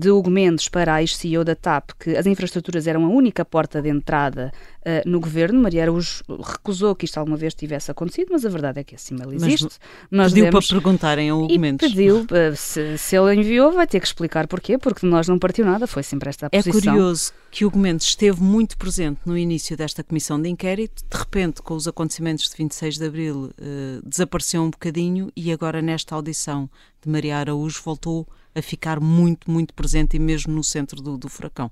de 0.00 0.10
Hugo 0.10 0.28
Mendes 0.28 0.68
para 0.68 0.94
a 0.94 1.02
ex-CEO 1.02 1.44
da 1.44 1.54
TAP 1.54 1.90
que 1.98 2.16
as 2.16 2.26
infraestruturas 2.26 2.86
eram 2.88 3.04
a 3.04 3.08
única 3.08 3.44
porta 3.44 3.80
de 3.80 3.88
entrada 3.88 4.52
uh, 4.80 5.08
no 5.08 5.20
governo. 5.20 5.62
Maria 5.62 5.82
Araújo 5.82 6.24
recusou 6.28 6.96
que 6.96 7.04
isto 7.04 7.18
alguma 7.18 7.36
vez 7.36 7.54
tivesse 7.54 7.88
acontecido, 7.88 8.30
mas 8.32 8.44
a 8.44 8.48
verdade 8.48 8.80
é 8.80 8.84
que 8.84 8.96
esse 8.96 9.14
e-mail 9.14 9.32
existe. 9.32 9.78
Mas 10.10 10.32
pediu 10.32 10.46
demos, 10.46 10.66
para 10.66 10.76
perguntarem 10.76 11.30
ao 11.30 11.42
Hugo 11.42 11.58
Mendes. 11.60 11.88
Pediu, 11.88 12.22
uh, 12.22 12.56
se, 12.56 12.98
se, 12.98 13.16
ele 13.16 13.34
enviou, 13.36 13.70
vai 13.70 13.86
ter 13.86 14.00
que 14.00 14.06
explicar 14.06 14.48
porquê, 14.48 14.76
porque 14.76 15.06
de 15.06 15.06
nós 15.06 15.28
não 15.28 15.38
partiu 15.38 15.64
nada, 15.64 15.86
foi 15.86 16.02
sempre 16.02 16.28
esta 16.28 16.46
a 16.46 16.48
é 16.50 16.60
posição. 16.60 16.92
É 16.92 16.96
curioso 16.96 17.32
que 17.48 17.64
Hugo 17.64 17.78
Mendes 17.78 18.08
esteve 18.08 18.42
muito 18.42 18.76
presente 18.76 19.20
no 19.24 19.38
início 19.38 19.76
desta 19.76 20.02
comissão 20.02 20.42
de 20.42 20.48
inquérito, 20.48 21.04
de 21.08 21.16
repente, 21.16 21.62
com 21.62 21.74
os 21.74 21.86
acontecimentos 21.86 22.50
de 22.50 22.56
26 22.56 22.98
de 22.98 23.06
abril, 23.06 23.36
uh, 23.44 24.08
desapareceu 24.08 24.60
um 24.60 24.70
bocadinho 24.70 25.30
e 25.36 25.52
agora 25.52 25.80
nesta 25.80 26.16
audição 26.16 26.68
de 27.00 27.08
Maria 27.08 27.38
Araújo 27.38 27.80
voltou 27.84 28.26
a 28.28 28.41
ficar 28.60 29.00
muito, 29.00 29.50
muito 29.50 29.72
presente 29.72 30.16
e 30.16 30.18
mesmo 30.18 30.52
no 30.52 30.62
centro 30.62 31.00
do, 31.00 31.16
do 31.16 31.28
furacão. 31.28 31.70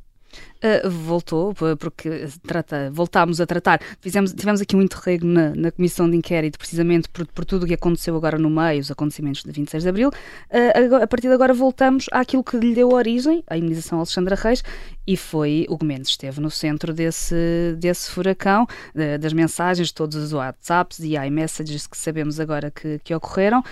Uh, 0.63 0.91
voltou, 0.91 1.55
porque 1.55 2.29
trata, 2.47 2.91
voltámos 2.93 3.41
a 3.41 3.47
tratar. 3.47 3.81
Fizemos, 3.99 4.35
tivemos 4.35 4.61
aqui 4.61 4.77
um 4.77 4.83
interrego 4.83 5.25
na, 5.25 5.55
na 5.55 5.73
comissão 5.73 6.09
de 6.09 6.15
inquérito, 6.15 6.59
precisamente 6.59 7.09
por, 7.09 7.27
por 7.29 7.47
tudo 7.47 7.63
o 7.63 7.67
que 7.67 7.73
aconteceu 7.73 8.15
agora 8.15 8.39
no 8.39 8.51
meio, 8.51 8.79
os 8.79 8.91
acontecimentos 8.91 9.43
de 9.43 9.51
26 9.51 9.85
de 9.85 9.89
abril. 9.89 10.11
Uh, 10.11 10.97
a 11.03 11.07
partir 11.07 11.29
de 11.29 11.33
agora 11.33 11.55
voltamos 11.55 12.09
àquilo 12.13 12.45
que 12.45 12.59
lhe 12.59 12.75
deu 12.75 12.91
origem, 12.93 13.43
a 13.47 13.57
imunização 13.57 14.01
Alexandra 14.01 14.37
Reis, 14.37 14.63
e 15.07 15.17
foi 15.17 15.65
o 15.71 15.79
Gomes 15.79 16.09
esteve 16.09 16.43
no 16.43 16.51
centro 16.51 16.93
desse, 16.93 17.75
desse 17.79 18.11
furacão, 18.11 18.65
uh, 18.65 19.19
das 19.19 19.33
mensagens, 19.33 19.91
todos 19.93 20.17
os 20.17 20.35
WhatsApps 20.35 20.99
e 20.99 21.17
iMessages 21.17 21.87
que 21.87 21.97
sabemos 21.97 22.39
agora 22.39 22.71
que, 22.71 22.99
que 23.03 23.15
ocorreram, 23.15 23.65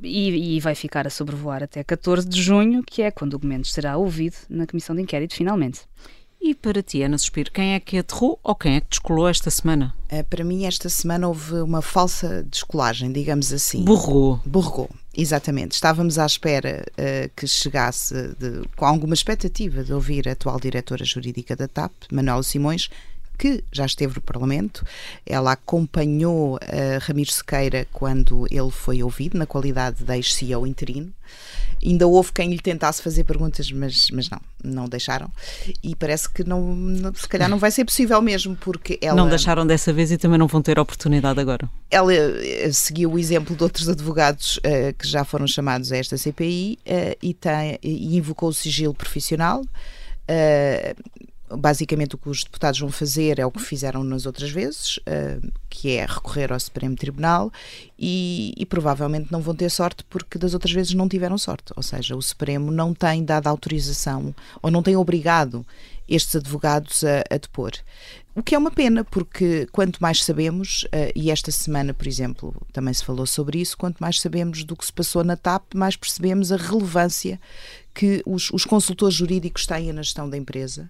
e, 0.00 0.56
e, 0.56 0.60
vai 0.60 0.74
ficar 0.74 1.06
a 1.06 1.10
sobrevoar 1.10 1.62
até 1.62 1.82
14 1.82 2.28
de 2.28 2.40
junho, 2.40 2.82
que 2.84 3.02
é 3.02 3.10
quando 3.10 3.34
o 3.34 3.38
Gomes 3.38 3.72
será 3.72 3.96
ouvido 3.96 4.36
na 4.48 4.66
comissão 4.66 4.94
de 4.94 5.02
inquérito, 5.02 5.34
finalmente. 5.34 5.87
E 6.40 6.54
para 6.54 6.82
ti, 6.82 7.02
Ana 7.02 7.18
Suspiro, 7.18 7.50
quem 7.50 7.74
é 7.74 7.80
que 7.80 7.98
aterrou 7.98 8.38
ou 8.42 8.54
quem 8.54 8.76
é 8.76 8.80
que 8.80 8.90
descolou 8.90 9.28
esta 9.28 9.50
semana? 9.50 9.94
Uh, 10.10 10.24
para 10.24 10.44
mim, 10.44 10.64
esta 10.66 10.88
semana 10.88 11.26
houve 11.26 11.56
uma 11.56 11.82
falsa 11.82 12.44
descolagem, 12.44 13.12
digamos 13.12 13.52
assim. 13.52 13.84
Borrou. 13.84 14.40
Borrou, 14.46 14.88
exatamente. 15.16 15.72
Estávamos 15.72 16.18
à 16.18 16.24
espera 16.24 16.86
uh, 16.92 17.30
que 17.36 17.46
chegasse, 17.46 18.14
de, 18.38 18.62
com 18.76 18.86
alguma 18.86 19.14
expectativa, 19.14 19.82
de 19.82 19.92
ouvir 19.92 20.28
a 20.28 20.32
atual 20.32 20.60
diretora 20.60 21.04
jurídica 21.04 21.56
da 21.56 21.66
TAP, 21.66 21.92
Manuela 22.12 22.42
Simões, 22.42 22.88
que 23.38 23.62
já 23.72 23.86
esteve 23.86 24.16
no 24.16 24.20
Parlamento. 24.20 24.84
Ela 25.24 25.52
acompanhou 25.52 26.56
uh, 26.56 26.58
Ramiro 27.00 27.30
Sequeira 27.30 27.86
quando 27.92 28.46
ele 28.50 28.70
foi 28.70 29.02
ouvido, 29.02 29.38
na 29.38 29.46
qualidade 29.46 30.02
de 30.02 30.12
ex-CEO 30.14 30.66
interino. 30.66 31.12
Ainda 31.84 32.08
houve 32.08 32.32
quem 32.32 32.50
lhe 32.50 32.58
tentasse 32.58 33.00
fazer 33.00 33.22
perguntas, 33.22 33.70
mas, 33.70 34.10
mas 34.10 34.28
não, 34.28 34.40
não 34.64 34.88
deixaram. 34.88 35.30
E 35.82 35.94
parece 35.94 36.28
que 36.28 36.42
não, 36.42 36.74
não, 36.74 37.14
se 37.14 37.28
calhar 37.28 37.48
não 37.48 37.58
vai 37.58 37.70
ser 37.70 37.84
possível 37.84 38.20
mesmo, 38.20 38.56
porque 38.56 38.98
ela. 39.00 39.16
Não 39.16 39.28
deixaram 39.28 39.64
dessa 39.64 39.92
vez 39.92 40.10
e 40.10 40.18
também 40.18 40.38
não 40.38 40.48
vão 40.48 40.60
ter 40.60 40.78
oportunidade 40.78 41.38
agora. 41.38 41.70
Ela 41.88 42.12
eh, 42.12 42.70
seguiu 42.72 43.12
o 43.12 43.18
exemplo 43.18 43.54
de 43.54 43.62
outros 43.62 43.88
advogados 43.88 44.56
uh, 44.58 44.92
que 44.98 45.06
já 45.06 45.24
foram 45.24 45.46
chamados 45.46 45.92
a 45.92 45.96
esta 45.96 46.16
CPI 46.16 46.78
uh, 46.84 47.16
e, 47.22 47.32
tem, 47.32 47.78
e 47.80 48.16
invocou 48.16 48.48
o 48.48 48.54
sigilo 48.54 48.92
profissional. 48.92 49.60
Uh, 49.60 51.27
basicamente 51.56 52.14
o 52.14 52.18
que 52.18 52.28
os 52.28 52.44
deputados 52.44 52.80
vão 52.80 52.90
fazer 52.90 53.38
é 53.38 53.46
o 53.46 53.50
que 53.50 53.62
fizeram 53.62 54.04
nas 54.04 54.26
outras 54.26 54.50
vezes, 54.50 54.98
uh, 54.98 55.52
que 55.68 55.90
é 55.96 56.06
recorrer 56.06 56.52
ao 56.52 56.60
Supremo 56.60 56.96
Tribunal 56.96 57.52
e, 57.98 58.54
e, 58.56 58.66
provavelmente 58.66 59.30
não 59.30 59.40
vão 59.40 59.54
ter 59.54 59.70
sorte 59.70 60.04
porque 60.04 60.38
das 60.38 60.54
outras 60.54 60.72
vezes 60.72 60.94
não 60.94 61.08
tiveram 61.08 61.38
sorte. 61.38 61.72
Ou 61.76 61.82
seja, 61.82 62.16
o 62.16 62.22
Supremo 62.22 62.70
não 62.70 62.94
tem 62.94 63.24
dado 63.24 63.46
autorização 63.46 64.34
ou 64.62 64.70
não 64.70 64.82
tem 64.82 64.96
obrigado 64.96 65.64
estes 66.08 66.36
advogados 66.36 67.04
a, 67.04 67.20
a 67.30 67.36
depor. 67.36 67.72
O 68.34 68.42
que 68.42 68.54
é 68.54 68.58
uma 68.58 68.70
pena, 68.70 69.02
porque 69.02 69.66
quanto 69.72 70.00
mais 70.00 70.24
sabemos, 70.24 70.84
uh, 70.84 71.10
e 71.14 71.28
esta 71.30 71.50
semana, 71.50 71.92
por 71.92 72.06
exemplo, 72.06 72.54
também 72.72 72.94
se 72.94 73.04
falou 73.04 73.26
sobre 73.26 73.60
isso, 73.60 73.76
quanto 73.76 73.98
mais 73.98 74.20
sabemos 74.20 74.62
do 74.62 74.76
que 74.76 74.86
se 74.86 74.92
passou 74.92 75.24
na 75.24 75.36
TAP, 75.36 75.74
mais 75.74 75.96
percebemos 75.96 76.52
a 76.52 76.56
relevância 76.56 77.40
que 77.98 78.22
os, 78.24 78.48
os 78.52 78.64
consultores 78.64 79.12
jurídicos 79.16 79.66
têm 79.66 79.92
na 79.92 80.02
gestão 80.02 80.30
da 80.30 80.36
empresa 80.36 80.88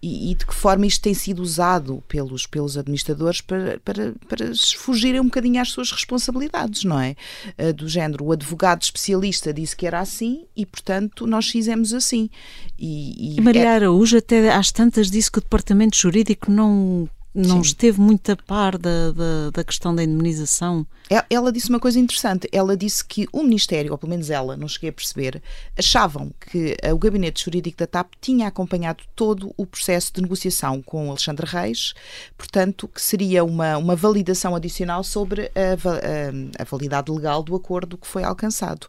e, 0.00 0.30
e, 0.30 0.34
de 0.36 0.46
que 0.46 0.54
forma 0.54 0.86
isto 0.86 1.02
tem 1.02 1.12
sido 1.12 1.42
usado 1.42 2.00
pelos, 2.06 2.46
pelos 2.46 2.78
administradores 2.78 3.40
para, 3.40 3.80
para, 3.84 4.14
para 4.28 4.52
fugirem 4.76 5.20
um 5.20 5.24
bocadinho 5.24 5.60
às 5.60 5.70
suas 5.70 5.90
responsabilidades, 5.90 6.84
não 6.84 7.00
é? 7.00 7.16
Uh, 7.58 7.72
do 7.72 7.88
género, 7.88 8.26
o 8.26 8.30
advogado 8.30 8.82
especialista 8.82 9.52
disse 9.52 9.74
que 9.74 9.84
era 9.84 9.98
assim 9.98 10.44
e, 10.56 10.64
portanto, 10.64 11.26
nós 11.26 11.48
fizemos 11.48 11.92
assim. 11.92 12.30
E, 12.78 13.36
e 13.36 13.40
Maria 13.40 13.64
é... 13.64 13.74
Araújo 13.74 14.16
até 14.16 14.54
às 14.54 14.70
tantas 14.70 15.10
disse 15.10 15.32
que 15.32 15.38
o 15.38 15.42
departamento 15.42 15.96
jurídico 15.96 16.52
não 16.52 17.08
não 17.34 17.56
Sim. 17.56 17.70
esteve 17.70 18.00
muito 18.00 18.30
a 18.30 18.36
par 18.36 18.78
da, 18.78 19.10
da, 19.10 19.50
da, 19.52 19.64
questão 19.64 19.92
da 19.92 20.04
indemnização. 20.04 20.86
Ela 21.28 21.50
disse 21.50 21.68
uma 21.68 21.80
coisa 21.80 21.98
interessante. 21.98 22.48
Ela 22.52 22.76
disse 22.76 23.04
que 23.04 23.26
o 23.32 23.42
Ministério, 23.42 23.90
ou 23.90 23.98
pelo 23.98 24.10
menos 24.10 24.30
ela, 24.30 24.56
não 24.56 24.68
cheguei 24.68 24.90
a 24.90 24.92
perceber, 24.92 25.42
achavam 25.76 26.32
que 26.48 26.76
o 26.92 26.98
gabinete 26.98 27.44
jurídico 27.44 27.78
da 27.78 27.88
TAP 27.88 28.12
tinha 28.20 28.46
acompanhado 28.46 29.02
todo 29.16 29.52
o 29.56 29.66
processo 29.66 30.12
de 30.14 30.22
negociação 30.22 30.80
com 30.80 31.10
Alexandre 31.10 31.44
Reis, 31.44 31.92
portanto, 32.38 32.86
que 32.86 33.02
seria 33.02 33.42
uma, 33.42 33.76
uma 33.78 33.96
validação 33.96 34.54
adicional 34.54 35.02
sobre 35.02 35.50
a, 35.56 36.60
a, 36.60 36.62
a 36.62 36.64
validade 36.64 37.10
legal 37.10 37.42
do 37.42 37.56
acordo 37.56 37.98
que 37.98 38.06
foi 38.06 38.22
alcançado. 38.22 38.86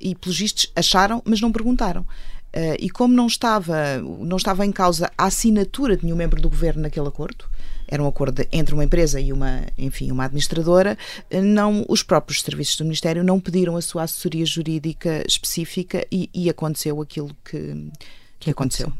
E, 0.00 0.14
pelos 0.14 0.38
vistos, 0.38 0.70
acharam, 0.76 1.20
mas 1.24 1.40
não 1.40 1.50
perguntaram. 1.50 2.06
Uh, 2.48 2.78
e 2.78 2.88
como 2.88 3.12
não 3.12 3.26
estava, 3.26 3.98
não 3.98 4.38
estava 4.38 4.64
em 4.64 4.72
causa 4.72 5.10
a 5.18 5.26
assinatura 5.26 5.96
de 5.96 6.04
nenhum 6.04 6.16
membro 6.16 6.40
do 6.40 6.48
governo 6.48 6.82
naquele 6.82 7.06
acordo, 7.06 7.44
era 7.88 8.02
um 8.02 8.06
acordo 8.06 8.44
entre 8.52 8.74
uma 8.74 8.84
empresa 8.84 9.20
e 9.20 9.32
uma, 9.32 9.62
enfim, 9.76 10.12
uma 10.12 10.24
administradora, 10.24 10.96
não, 11.42 11.84
os 11.88 12.02
próprios 12.02 12.42
serviços 12.42 12.76
do 12.76 12.84
Ministério 12.84 13.24
não 13.24 13.40
pediram 13.40 13.76
a 13.76 13.80
sua 13.80 14.02
assessoria 14.02 14.44
jurídica 14.44 15.24
específica 15.26 16.06
e, 16.12 16.28
e 16.34 16.48
aconteceu 16.50 17.00
aquilo 17.00 17.30
que, 17.44 17.90
que 18.38 18.50
aconteceu. 18.50 18.92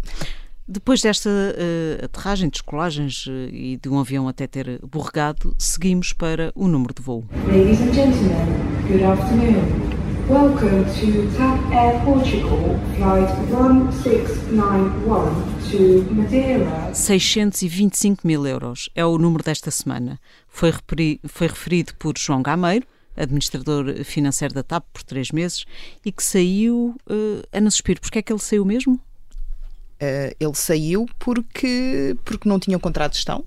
Depois 0.71 1.01
desta 1.01 1.31
uh, 1.31 2.05
aterragem, 2.05 2.51
descolagens 2.51 3.27
uh, 3.27 3.31
e 3.51 3.79
de 3.83 3.89
um 3.89 3.99
avião 3.99 4.29
até 4.29 4.47
ter 4.47 4.79
borregado, 4.87 5.55
seguimos 5.59 6.13
para 6.13 6.53
o 6.55 6.69
número 6.69 6.93
de 6.93 7.01
voo. 7.01 7.25
Ladies 7.47 7.81
and 7.81 7.95
gentlemen, 7.95 8.87
good 8.87 9.03
afternoon. 9.03 10.08
Welcome 10.29 10.85
to 10.85 11.27
TAP 11.39 11.73
Air 11.73 12.05
Portugal, 12.05 12.79
flight 12.99 13.31
1691 13.49 15.33
to 15.71 16.05
Madeira. 16.15 16.95
625 16.95 18.27
mil 18.27 18.47
euros 18.47 18.91
é 18.95 19.07
o 19.07 19.17
número 19.17 19.43
desta 19.43 19.71
semana. 19.71 20.21
Foi, 20.47 20.71
foi 21.27 21.47
referido 21.47 21.95
por 21.95 22.19
João 22.19 22.43
Gameiro, 22.43 22.87
administrador 23.17 24.05
financeiro 24.05 24.53
da 24.53 24.63
TAP 24.63 24.85
por 24.93 25.03
três 25.03 25.31
meses, 25.31 25.65
e 26.05 26.13
que 26.13 26.23
saiu 26.23 26.95
uh, 27.11 27.43
a 27.51 27.59
não 27.59 27.71
suspiro. 27.71 27.99
Porquê 27.99 28.19
é 28.19 28.23
que 28.23 28.31
ele 28.31 28.39
saiu 28.39 28.67
mesmo? 28.67 28.97
Uh, 28.97 30.37
ele 30.39 30.55
saiu 30.55 31.07
porque, 31.19 32.15
porque 32.23 32.47
não 32.47 32.61
tinha 32.61 32.77
um 32.77 32.81
contrato 32.81 33.13
de 33.13 33.17
gestão 33.17 33.47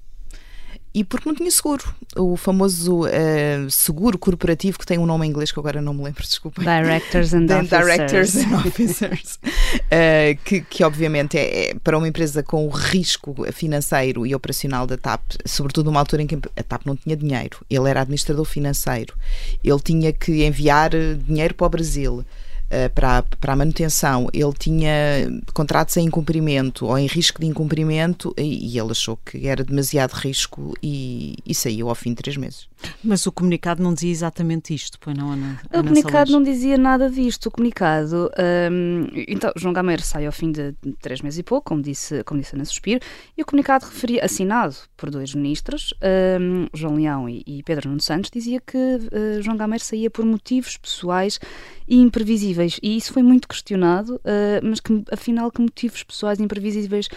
e 0.94 1.04
porque 1.04 1.28
não 1.28 1.36
tinha 1.36 1.50
seguro. 1.50 1.84
O 2.16 2.36
famoso 2.36 3.06
uh, 3.06 3.70
seguro 3.70 4.18
corporativo 4.18 4.78
que 4.78 4.86
tem 4.86 4.98
um 4.98 5.06
nome 5.06 5.26
em 5.26 5.30
inglês 5.30 5.52
que 5.52 5.60
agora 5.60 5.82
não 5.82 5.94
me 5.94 6.04
lembro, 6.04 6.22
desculpa. 6.24 6.62
Directors 6.62 7.34
and 7.34 7.46
Officers. 7.56 7.70
Directors 7.70 8.36
and 8.36 8.56
Officers. 8.56 9.40
uh, 9.44 10.38
que, 10.44 10.62
que, 10.62 10.84
obviamente 10.84 11.38
é, 11.38 11.70
é, 11.70 11.76
para 11.76 11.98
uma 11.98 12.08
empresa 12.08 12.44
com 12.44 12.66
o 12.66 12.70
risco 12.70 13.36
financeiro 13.54 14.26
e 14.26 14.36
operacional 14.36 14.86
da 14.86 14.98
TAP, 14.98 15.22
sobretudo 15.46 15.86
numa 15.86 16.00
altura 16.00 16.24
em 16.24 16.28
que 16.28 16.36
a 16.36 16.64
TAP 16.64 16.86
não 16.86 16.96
tinha 16.96 17.16
dinheiro. 17.16 17.66
Ele 17.70 17.90
era 17.90 18.02
administrador 18.02 18.44
financeiro. 18.44 19.16
Ele 19.64 19.80
tinha 19.80 20.12
que 20.12 20.44
enviar 20.44 20.92
dinheiro 21.26 21.54
para 21.54 21.68
o 21.68 21.70
Brasil. 21.70 22.26
Eh, 22.74 22.88
para, 22.88 23.22
para 23.22 23.52
a 23.52 23.56
manutenção, 23.58 24.30
ele 24.32 24.54
tinha 24.58 25.30
contratos 25.54 25.98
em 25.98 26.06
incumprimento 26.06 26.86
ou 26.86 26.98
em 26.98 27.06
risco 27.06 27.42
de 27.42 27.46
incumprimento 27.46 28.34
e, 28.38 28.74
e 28.74 28.80
ele 28.80 28.92
achou 28.92 29.18
que 29.18 29.46
era 29.46 29.62
demasiado 29.62 30.14
risco 30.14 30.74
e, 30.82 31.36
e, 31.46 31.54
saiu 31.54 31.90
ao 31.90 31.96
fim 31.96 32.12
de 32.12 32.16
três 32.16 32.38
meses. 32.38 32.70
Mas 33.04 33.26
o 33.26 33.32
comunicado 33.32 33.82
não 33.82 33.94
dizia 33.94 34.12
exatamente 34.12 34.74
isto, 34.74 35.00
pois 35.00 35.18
não, 35.18 35.32
Ana? 35.32 35.60
O 35.72 35.78
Ana 35.78 35.90
comunicado 35.90 36.32
não 36.32 36.44
dizia 36.44 36.78
nada 36.78 37.10
disto. 37.10 37.48
O 37.48 37.52
comunicado. 37.52 38.30
Um, 38.72 39.08
então, 39.28 39.52
João 39.56 39.74
Gameiro 39.74 40.02
sai 40.02 40.26
ao 40.26 40.32
fim 40.32 40.52
de 40.52 40.74
três 41.02 41.22
meses 41.22 41.40
e 41.40 41.44
pouco, 41.44 41.70
como 41.70 41.82
disse, 41.82 42.24
como 42.24 42.40
disse 42.40 42.56
Ana 42.56 42.66
Suspiro, 42.66 43.00
e 43.38 43.42
o 43.42 43.46
comunicado 43.46 43.86
referia, 43.86 44.24
assinado 44.24 44.76
por 44.96 45.10
dois 45.10 45.34
ministros, 45.34 45.94
um, 46.40 46.68
João 46.74 46.96
Leão 46.96 47.30
e, 47.30 47.44
e, 47.46 47.64
Pedro 47.64 47.90
Nuno 47.90 48.02
Santos, 48.02 48.30
dizia 48.32 48.60
que 48.60 48.78
uh, 48.78 49.42
João 49.42 49.58
Gameiro 49.58 49.84
saía 49.84 50.10
por 50.10 50.26
motivos 50.26 50.78
pessoais 50.78 51.40
e 51.88 51.98
imprevisíveis. 51.98 52.80
E 52.82 52.98
isso 52.98 53.14
foi 53.14 53.24
muito 53.24 53.48
questionado, 53.48 54.16
uh, 54.16 54.64
mas 54.64 54.80
que, 54.80 55.04
afinal, 55.12 55.52
que 55.52 55.62
motivos 55.62 56.04
pessoais 56.04 56.40
imprevisíveis 56.40 57.08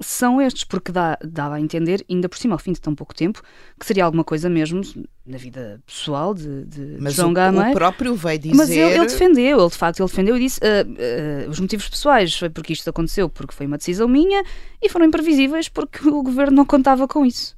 são 0.00 0.40
estes, 0.40 0.64
porque 0.64 0.90
dá, 0.90 1.18
dava 1.22 1.56
a 1.56 1.60
entender, 1.60 2.04
ainda 2.10 2.28
por 2.28 2.38
cima, 2.38 2.54
ao 2.54 2.58
fim 2.58 2.72
de 2.72 2.80
tão 2.80 2.94
pouco 2.94 3.14
tempo, 3.14 3.42
que 3.78 3.86
seria 3.86 4.04
alguma 4.04 4.24
coisa 4.24 4.48
mesmo 4.48 4.80
na 5.26 5.36
vida 5.36 5.80
pessoal 5.86 6.34
de, 6.34 6.64
de 6.64 6.96
Mas 6.98 7.14
João 7.14 7.30
o, 7.30 7.34
Gameiro. 7.34 7.70
o 7.70 7.74
próprio 7.74 8.14
veio 8.14 8.38
dizer... 8.38 8.56
Mas 8.56 8.70
ele, 8.70 8.80
ele, 8.80 9.06
defendeu, 9.06 9.60
ele 9.60 9.68
de 9.68 9.76
facto 9.76 10.00
ele 10.00 10.08
defendeu 10.08 10.36
e 10.36 10.40
disse 10.40 10.60
uh, 10.60 11.46
uh, 11.46 11.50
os 11.50 11.60
motivos 11.60 11.88
pessoais 11.88 12.34
foi 12.34 12.50
porque 12.50 12.72
isto 12.72 12.88
aconteceu, 12.88 13.28
porque 13.28 13.54
foi 13.54 13.66
uma 13.66 13.78
decisão 13.78 14.08
minha 14.08 14.42
e 14.82 14.88
foram 14.88 15.06
imprevisíveis 15.06 15.68
porque 15.68 16.08
o 16.08 16.22
governo 16.22 16.56
não 16.56 16.64
contava 16.64 17.06
com 17.06 17.24
isso. 17.24 17.56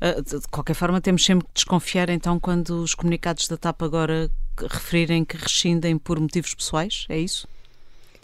Uh, 0.00 0.22
de 0.22 0.48
qualquer 0.48 0.74
forma, 0.74 1.00
temos 1.00 1.24
sempre 1.24 1.46
que 1.46 1.54
desconfiar 1.54 2.08
então 2.08 2.38
quando 2.38 2.82
os 2.82 2.94
comunicados 2.94 3.48
da 3.48 3.56
TAP 3.56 3.82
agora 3.82 4.30
referirem 4.70 5.24
que 5.24 5.36
rescindem 5.36 5.98
por 5.98 6.18
motivos 6.20 6.54
pessoais, 6.54 7.06
é 7.08 7.18
isso? 7.18 7.48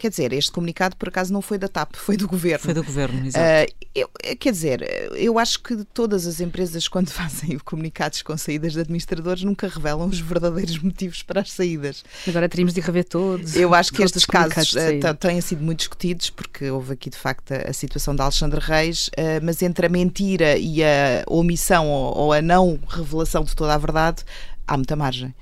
Quer 0.01 0.09
dizer, 0.09 0.33
este 0.33 0.51
comunicado 0.51 0.95
por 0.95 1.09
acaso 1.09 1.31
não 1.31 1.43
foi 1.43 1.59
da 1.59 1.67
TAP, 1.67 1.95
foi 1.95 2.17
do 2.17 2.27
governo. 2.27 2.65
Foi 2.65 2.73
do 2.73 2.83
governo, 2.83 3.23
exato. 3.23 3.71
Uh, 3.71 3.75
eu, 3.93 4.09
quer 4.39 4.51
dizer, 4.51 5.11
eu 5.15 5.37
acho 5.37 5.61
que 5.61 5.83
todas 5.93 6.25
as 6.25 6.41
empresas, 6.41 6.87
quando 6.89 7.09
fazem 7.09 7.59
comunicados 7.59 8.23
com 8.23 8.35
saídas 8.35 8.73
de 8.73 8.79
administradores, 8.79 9.43
nunca 9.43 9.67
revelam 9.67 10.07
os 10.09 10.19
verdadeiros 10.19 10.79
motivos 10.81 11.21
para 11.21 11.41
as 11.41 11.51
saídas. 11.51 12.03
Agora 12.27 12.49
teríamos 12.49 12.73
de 12.73 12.81
rever 12.81 13.05
todos. 13.05 13.55
Eu 13.55 13.75
acho 13.75 13.93
que 13.93 14.01
estes 14.01 14.25
casos 14.25 14.73
uh, 14.73 15.13
têm 15.19 15.39
sido 15.39 15.63
muito 15.63 15.79
discutidos, 15.79 16.31
porque 16.31 16.71
houve 16.71 16.93
aqui 16.93 17.11
de 17.11 17.17
facto 17.17 17.51
a, 17.51 17.69
a 17.69 17.73
situação 17.73 18.15
da 18.15 18.23
Alexandre 18.23 18.59
Reis, 18.59 19.07
uh, 19.09 19.43
mas 19.43 19.61
entre 19.61 19.85
a 19.85 19.89
mentira 19.89 20.57
e 20.57 20.83
a 20.83 21.23
omissão 21.27 21.87
ou, 21.87 22.17
ou 22.17 22.33
a 22.33 22.41
não 22.41 22.79
revelação 22.89 23.43
de 23.43 23.55
toda 23.55 23.75
a 23.75 23.77
verdade, 23.77 24.23
há 24.71 24.77
muita 24.77 24.95
margem. 24.95 25.33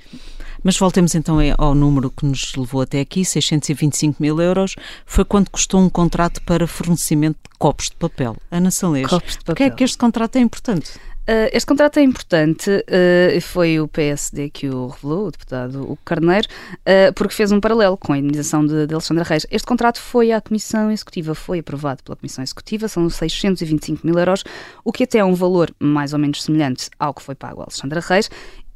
Mas 0.64 0.78
voltemos 0.78 1.16
então 1.16 1.38
ao 1.58 1.74
número 1.74 2.10
que 2.10 2.26
nos 2.26 2.54
levou 2.56 2.82
até 2.82 3.00
aqui, 3.00 3.24
625 3.24 4.22
mil 4.22 4.42
euros, 4.42 4.76
foi 5.06 5.24
quanto 5.24 5.52
custou 5.52 5.80
um 5.80 5.90
contrato 5.90 6.42
para 6.42 6.68
fornecimento 6.68 7.38
de 7.44 7.58
copos 7.58 7.90
de 7.90 7.96
papel. 7.96 8.36
Ana 8.52 8.72
Salês, 8.72 9.08
copos 9.08 9.34
de 9.34 9.38
papel. 9.38 9.46
Porquê 9.46 9.64
é 9.64 9.70
que 9.70 9.84
este 9.84 9.98
contrato 9.98 10.36
é 10.36 10.40
importante? 10.40 10.92
Uh, 11.30 11.46
este 11.54 11.68
contrato 11.68 12.00
é 12.00 12.02
importante, 12.02 12.72
uh, 12.72 13.42
foi 13.42 13.80
o 13.80 13.88
PSD 13.88 14.50
que 14.50 14.68
o 14.68 14.88
revelou, 14.88 15.28
o 15.28 15.32
deputado 15.32 15.84
Hugo 15.84 16.00
Carneiro, 16.04 16.48
uh, 16.48 17.14
porque 17.14 17.36
fez 17.36 17.52
um 17.52 17.60
paralelo 17.60 17.96
com 17.96 18.14
a 18.14 18.18
indenização 18.18 18.66
de, 18.66 18.88
de 18.88 18.94
Alexandra 18.96 19.24
Reis. 19.24 19.46
Este 19.52 19.68
contrato 19.68 20.02
foi 20.02 20.32
à 20.32 20.42
Comissão 20.42 20.90
Executiva, 20.90 21.36
foi 21.36 21.60
aprovado 21.60 22.04
pela 22.04 22.16
Comissão 22.16 22.44
Executiva, 22.44 22.88
são 22.88 23.08
625 23.08 24.08
mil 24.08 24.18
euros, 24.18 24.44
o 24.84 24.92
que 24.92 25.04
até 25.04 25.20
é 25.20 25.24
um 25.24 25.36
valor 25.36 25.72
mais 25.80 26.14
ou 26.14 26.20
menos 26.20 26.42
semelhante 26.42 26.90
ao 26.98 27.14
que 27.14 27.22
foi 27.22 27.36
pago 27.36 27.62
a 27.62 27.66
Alexandra 27.66 28.00
Reis, 28.00 28.28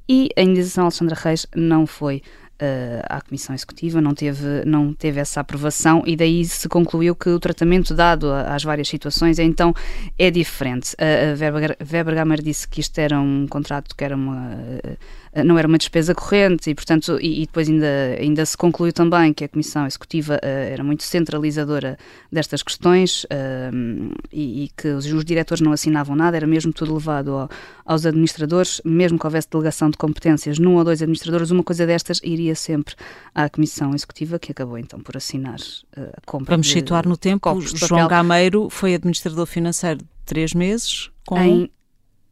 e 0.07 0.29
a 0.35 0.41
indenização 0.41 0.85
Alexandra 0.85 1.15
Reis 1.15 1.45
não 1.55 1.85
foi 1.85 2.21
uh, 2.61 3.03
à 3.09 3.21
Comissão 3.21 3.53
Executiva, 3.55 4.01
não 4.01 4.13
teve, 4.13 4.65
não 4.65 4.93
teve 4.93 5.19
essa 5.19 5.41
aprovação 5.41 6.03
e 6.05 6.15
daí 6.15 6.43
se 6.45 6.67
concluiu 6.67 7.15
que 7.15 7.29
o 7.29 7.39
tratamento 7.39 7.93
dado 7.93 8.31
às 8.31 8.63
várias 8.63 8.87
situações 8.87 9.39
então 9.39 9.73
é 10.17 10.29
diferente. 10.29 10.95
A 10.99 11.37
Weber, 11.39 11.77
Weber 11.91 12.15
Gamer 12.15 12.41
disse 12.41 12.67
que 12.67 12.79
isto 12.79 12.97
era 12.99 13.19
um 13.19 13.47
contrato 13.47 13.95
que 13.95 14.03
era 14.03 14.15
uma 14.15 14.51
eh, 14.83 14.97
não 15.43 15.57
era 15.57 15.67
uma 15.67 15.77
despesa 15.77 16.13
corrente 16.13 16.69
e, 16.69 16.75
portanto, 16.75 17.17
e, 17.19 17.41
e, 17.41 17.45
depois 17.45 17.67
ainda, 17.67 18.17
ainda 18.19 18.45
se 18.45 18.55
concluiu 18.55 18.93
também 18.93 19.33
que 19.33 19.43
a 19.43 19.49
Comissão 19.49 19.87
Executiva 19.87 20.35
uh, 20.35 20.45
era 20.45 20.83
muito 20.83 21.03
centralizadora 21.03 21.97
destas 22.31 22.61
questões 22.61 23.23
uh, 23.23 24.13
e, 24.31 24.65
e, 24.65 24.69
que 24.77 24.89
os, 24.89 25.05
os, 25.05 25.25
diretores 25.25 25.61
não 25.61 25.71
assinavam 25.71 26.15
nada, 26.15 26.37
era 26.37 26.45
mesmo 26.45 26.71
tudo 26.71 26.93
levado 26.93 27.31
ao, 27.31 27.49
aos 27.85 28.05
administradores, 28.05 28.79
mesmo 28.85 29.17
que 29.17 29.25
houvesse 29.25 29.47
delegação 29.49 29.89
de 29.89 29.97
competências 29.97 30.59
num 30.59 30.75
ou 30.75 30.83
dois 30.83 31.01
administradores, 31.01 31.49
uma 31.49 31.63
coisa 31.63 31.87
destas 31.87 32.19
iria 32.23 32.53
sempre 32.53 32.93
à 33.33 33.49
Comissão 33.49 33.95
Executiva, 33.95 34.37
que 34.37 34.51
acabou 34.51 34.77
então 34.77 34.99
por 34.99 35.17
assinar 35.17 35.57
uh, 35.97 36.11
a 36.15 36.21
compra. 36.25 36.53
Vamos 36.53 36.69
situar 36.69 37.07
no 37.07 37.17
tempo, 37.17 37.59
João 37.61 38.07
Gameiro 38.07 38.69
foi 38.69 38.93
administrador 38.93 39.47
financeiro 39.47 39.99
de 39.99 40.05
três 40.25 40.53
meses 40.53 41.09
com... 41.25 41.39
Em 41.39 41.71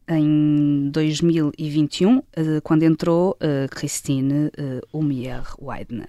em 0.08 0.90
2021, 0.90 2.22
eh, 2.32 2.60
quando 2.62 2.82
entrou 2.82 3.36
eh, 3.40 3.68
Christine 3.70 4.50
eh, 4.56 4.80
Humier 4.92 5.42
Weidner. 5.60 6.08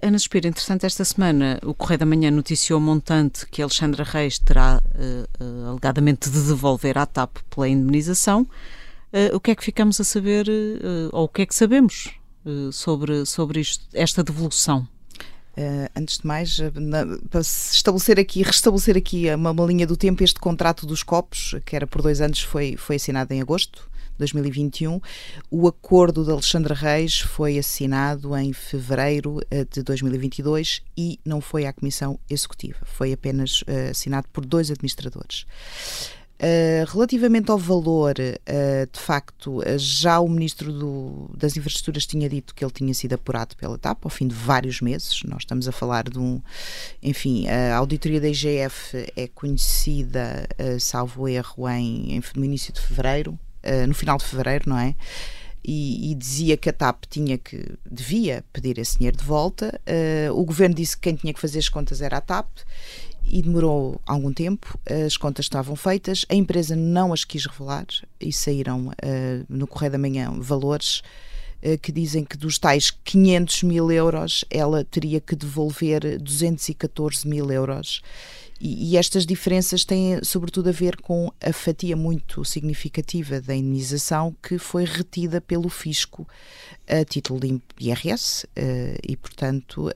Ana 0.00 0.18
Suspiro, 0.18 0.46
interessante, 0.46 0.86
esta 0.86 1.04
semana 1.04 1.58
o 1.64 1.74
Correio 1.74 1.98
da 1.98 2.06
Manhã 2.06 2.30
noticiou 2.30 2.78
montante 2.78 3.44
que 3.46 3.60
Alexandra 3.60 4.04
Reis 4.04 4.38
terá 4.38 4.80
alegadamente 5.68 6.30
de 6.30 6.40
devolver 6.46 6.96
à 6.96 7.04
TAP 7.04 7.38
pela 7.50 7.68
indemnização. 7.68 8.46
o 9.34 9.40
que 9.40 9.50
é 9.50 9.56
que 9.56 9.64
ficamos 9.64 10.00
a 10.00 10.04
saber, 10.04 10.46
ou 11.10 11.24
o 11.24 11.28
que 11.28 11.42
é 11.42 11.46
que 11.46 11.54
sabemos 11.54 12.12
sobre, 12.70 13.26
sobre 13.26 13.58
isto, 13.58 13.84
esta 13.92 14.22
devolução? 14.22 14.86
Uh, 15.56 15.86
antes 15.94 16.18
de 16.18 16.26
mais, 16.26 16.58
uh, 16.58 16.72
na, 16.74 17.04
para 17.28 17.40
estabelecer 17.40 18.18
aqui, 18.18 18.42
restabelecer 18.42 18.96
aqui 18.96 19.28
uma, 19.34 19.50
uma, 19.50 19.66
linha 19.66 19.86
do 19.86 19.98
tempo, 19.98 20.24
este 20.24 20.40
contrato 20.40 20.86
dos 20.86 21.02
copos, 21.02 21.54
que 21.66 21.76
era 21.76 21.86
por 21.86 22.00
dois 22.00 22.22
anos, 22.22 22.40
foi, 22.40 22.74
foi 22.78 22.96
assinado 22.96 23.34
em 23.34 23.40
agosto 23.42 23.82
de 24.12 24.18
2021. 24.18 24.98
O 25.50 25.68
acordo 25.68 26.24
de 26.24 26.30
Alexandre 26.30 26.72
Reis 26.72 27.20
foi 27.20 27.58
assinado 27.58 28.34
em 28.34 28.54
fevereiro 28.54 29.40
uh, 29.40 29.66
de 29.70 29.82
2022 29.82 30.82
e 30.96 31.20
não 31.22 31.42
foi 31.42 31.66
à 31.66 31.72
Comissão 31.72 32.18
Executiva, 32.30 32.78
foi 32.84 33.12
apenas 33.12 33.62
assinado 33.90 34.28
por 34.32 34.46
dois 34.46 34.70
administradores. 34.70 35.44
Uh, 36.42 36.84
relativamente 36.92 37.52
ao 37.52 37.58
valor, 37.58 38.16
uh, 38.18 38.92
de 38.92 38.98
facto, 38.98 39.60
uh, 39.60 39.78
já 39.78 40.18
o 40.18 40.28
Ministro 40.28 40.72
do, 40.72 41.30
das 41.36 41.56
Infraestruturas 41.56 42.04
tinha 42.04 42.28
dito 42.28 42.52
que 42.52 42.64
ele 42.64 42.72
tinha 42.72 42.92
sido 42.94 43.12
apurado 43.12 43.56
pela 43.56 43.78
TAP 43.78 44.04
ao 44.04 44.10
fim 44.10 44.26
de 44.26 44.34
vários 44.34 44.80
meses. 44.80 45.22
Nós 45.22 45.42
estamos 45.42 45.68
a 45.68 45.72
falar 45.72 46.08
de 46.08 46.18
um. 46.18 46.42
Enfim, 47.00 47.46
a 47.46 47.76
auditoria 47.76 48.20
da 48.20 48.28
IGF 48.28 49.12
é 49.16 49.28
conhecida, 49.28 50.48
salvo 50.80 51.28
erro, 51.28 51.68
em, 51.68 52.16
em, 52.16 52.22
no 52.34 52.44
início 52.44 52.72
de 52.72 52.80
fevereiro, 52.80 53.38
no 53.86 53.94
final 53.94 54.18
de 54.18 54.24
fevereiro, 54.24 54.68
não 54.68 54.78
é? 54.78 54.96
E, 55.64 56.10
e, 56.10 56.14
dizia 56.16 56.56
que 56.56 56.68
a 56.68 56.72
TAP 56.72 57.04
tinha 57.08 57.38
que 57.38 57.76
devia 57.88 58.44
pedir 58.52 58.78
esse 58.78 58.98
dinheiro 58.98 59.16
de 59.16 59.22
volta. 59.24 59.80
Uh, 59.86 60.32
o 60.36 60.44
governo 60.44 60.74
disse 60.74 60.96
que 60.96 61.02
quem 61.02 61.14
tinha 61.14 61.32
que 61.32 61.40
fazer 61.40 61.60
as 61.60 61.68
contas 61.68 62.00
era 62.00 62.16
a 62.16 62.20
TAP 62.20 62.48
e 63.24 63.42
demorou 63.42 64.00
algum 64.06 64.32
tempo. 64.32 64.78
As 65.06 65.16
contas 65.16 65.46
estavam 65.46 65.76
feitas, 65.76 66.24
a 66.28 66.34
empresa 66.34 66.76
não 66.76 67.12
as 67.12 67.24
quis 67.24 67.46
revelar 67.46 67.86
e 68.20 68.32
saíram 68.32 68.88
uh, 68.88 68.92
no 69.48 69.66
Correio 69.66 69.92
da 69.92 69.98
Manhã 69.98 70.30
valores 70.38 71.02
uh, 71.62 71.78
que 71.80 71.92
dizem 71.92 72.24
que 72.24 72.36
dos 72.36 72.58
tais 72.58 72.90
500 72.90 73.62
mil 73.62 73.90
euros 73.90 74.44
ela 74.50 74.84
teria 74.84 75.20
que 75.20 75.34
devolver 75.34 76.18
214 76.20 77.26
mil 77.26 77.50
euros. 77.50 78.02
E, 78.60 78.92
e 78.92 78.96
estas 78.96 79.26
diferenças 79.26 79.84
têm, 79.84 80.22
sobretudo, 80.22 80.68
a 80.68 80.72
ver 80.72 80.96
com 81.00 81.32
a 81.40 81.52
fatia 81.52 81.96
muito 81.96 82.44
significativa 82.44 83.40
da 83.40 83.56
indenização 83.56 84.36
que 84.42 84.56
foi 84.58 84.84
retida 84.84 85.40
pelo 85.40 85.68
fisco 85.68 86.28
a 86.86 87.04
título 87.04 87.40
de 87.40 87.60
IRS, 87.80 88.44
uh, 88.44 88.98
e, 89.02 89.16
portanto, 89.16 89.90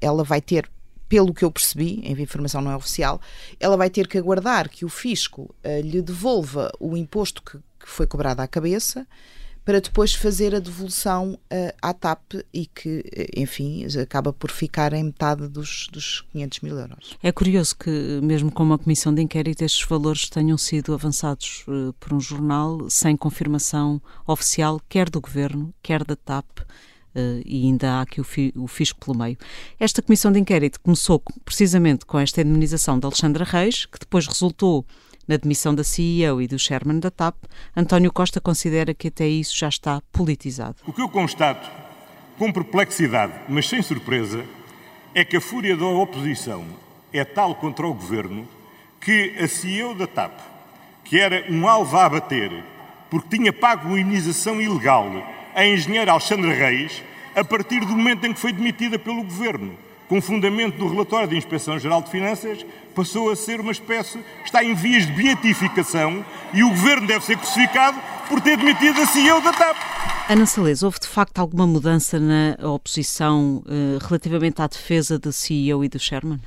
ela 0.00 0.22
vai 0.22 0.40
ter 0.40 0.70
pelo 1.10 1.34
que 1.34 1.44
eu 1.44 1.50
percebi, 1.50 2.02
a 2.06 2.10
informação 2.10 2.62
não 2.62 2.70
é 2.70 2.76
oficial, 2.76 3.20
ela 3.58 3.76
vai 3.76 3.90
ter 3.90 4.06
que 4.06 4.16
aguardar 4.16 4.70
que 4.70 4.84
o 4.84 4.88
fisco 4.88 5.52
uh, 5.64 5.80
lhe 5.82 6.00
devolva 6.00 6.70
o 6.78 6.96
imposto 6.96 7.42
que, 7.42 7.58
que, 7.58 7.86
foi 7.86 8.06
cobrado 8.06 8.40
à 8.40 8.46
cabeça 8.46 9.04
para 9.64 9.80
depois 9.80 10.14
fazer 10.14 10.54
a 10.54 10.60
devolução 10.60 11.32
uh, 11.32 11.74
à 11.82 11.92
TAP 11.92 12.34
e 12.54 12.64
que, 12.64 13.04
eh, 13.12 13.26
enfim, 13.36 13.84
acaba 14.00 14.32
por 14.32 14.50
ficar 14.52 14.92
em 14.92 15.04
metade 15.04 15.48
dos, 15.48 15.88
dos 15.92 16.22
500 16.32 16.60
mil 16.60 16.78
euros. 16.78 17.18
É 17.22 17.32
curioso 17.32 17.76
que, 17.76 18.20
mesmo 18.22 18.50
com 18.50 18.62
uma 18.62 18.78
comissão 18.78 19.12
de 19.12 19.20
inquérito, 19.20 19.62
estes 19.62 19.86
valores 19.86 20.28
tenham 20.28 20.56
sido 20.56 20.94
avançados 20.94 21.64
uh, 21.66 21.92
por 21.98 22.14
um 22.14 22.20
jornal 22.20 22.88
sem 22.88 23.16
confirmação 23.16 24.00
oficial, 24.26 24.80
quer 24.88 25.10
do 25.10 25.20
governo, 25.20 25.74
quer 25.82 26.04
da 26.04 26.14
TAP. 26.14 26.60
Uh, 27.14 27.42
e 27.44 27.64
ainda 27.64 27.94
há 27.94 28.02
aqui 28.02 28.20
o, 28.20 28.24
fi, 28.24 28.52
o, 28.56 28.68
fisco 28.68 29.00
pelo 29.04 29.18
meio. 29.18 29.36
Esta 29.78 30.00
comissão 30.00 30.30
de 30.30 30.38
inquérito 30.38 30.80
começou 30.80 31.20
precisamente 31.44 32.06
com 32.06 32.18
esta 32.18 32.40
indemnização 32.40 32.98
de 32.98 33.06
Alexandra 33.06 33.44
Reis, 33.44 33.86
que 33.86 33.98
depois 33.98 34.26
resultou 34.26 34.86
na 35.26 35.36
demissão 35.36 35.74
da 35.74 35.82
CEO 35.82 36.40
e 36.40 36.46
do 36.46 36.58
chairman 36.58 37.00
da 37.00 37.10
TAP. 37.10 37.36
António 37.76 38.12
Costa 38.12 38.40
considera 38.40 38.94
que 38.94 39.08
até 39.08 39.26
isso 39.26 39.56
já 39.56 39.68
está 39.68 40.00
politizado. 40.12 40.76
O 40.86 40.92
que 40.92 41.02
eu 41.02 41.08
constato, 41.08 41.68
com 42.38 42.52
perplexidade, 42.52 43.32
mas 43.48 43.68
sem 43.68 43.82
surpresa, 43.82 44.44
é 45.14 45.24
que 45.24 45.36
a 45.36 45.40
fúria 45.40 45.76
da 45.76 45.86
oposição 45.86 46.64
é 47.12 47.24
tal 47.24 47.56
contra 47.56 47.86
o 47.86 47.94
governo 47.94 48.46
que 49.00 49.34
a 49.38 49.48
CEO 49.48 49.94
da 49.96 50.06
TAP, 50.06 50.38
que 51.04 51.18
era 51.18 51.50
um 51.50 51.66
alvo 51.66 51.96
a 51.96 52.04
abater 52.04 52.52
porque 53.10 53.36
tinha 53.36 53.52
pago 53.52 53.88
uma 53.88 54.00
indenização 54.00 54.60
ilegal 54.60 55.10
a 55.54 55.66
engenheira 55.66 56.12
Alexandra 56.12 56.52
Reis 56.52 57.02
a 57.34 57.44
partir 57.44 57.80
do 57.80 57.96
momento 57.96 58.26
em 58.26 58.32
que 58.32 58.40
foi 58.40 58.52
demitida 58.52 58.98
pelo 58.98 59.22
Governo. 59.22 59.76
Com 60.08 60.20
fundamento 60.20 60.76
do 60.76 60.88
relatório 60.88 61.28
da 61.28 61.36
Inspeção-Geral 61.36 62.02
de 62.02 62.10
Finanças, 62.10 62.66
passou 62.96 63.30
a 63.30 63.36
ser 63.36 63.60
uma 63.60 63.70
espécie, 63.70 64.18
está 64.44 64.64
em 64.64 64.74
vias 64.74 65.06
de 65.06 65.12
beatificação 65.12 66.24
e 66.52 66.64
o 66.64 66.70
Governo 66.70 67.06
deve 67.06 67.24
ser 67.24 67.36
crucificado 67.36 67.96
por 68.28 68.40
ter 68.40 68.56
demitido 68.56 69.00
a 69.00 69.06
CEO 69.06 69.40
da 69.40 69.52
TAP. 69.52 69.76
Ana 70.28 70.46
Salles, 70.46 70.82
houve 70.82 70.98
de 70.98 71.06
facto 71.06 71.38
alguma 71.38 71.66
mudança 71.66 72.18
na 72.18 72.56
oposição 72.68 73.62
uh, 73.66 74.04
relativamente 74.04 74.60
à 74.60 74.66
defesa 74.66 75.18
da 75.18 75.30
CEO 75.30 75.84
e 75.84 75.88
do 75.88 75.98
Sherman? 75.98 76.40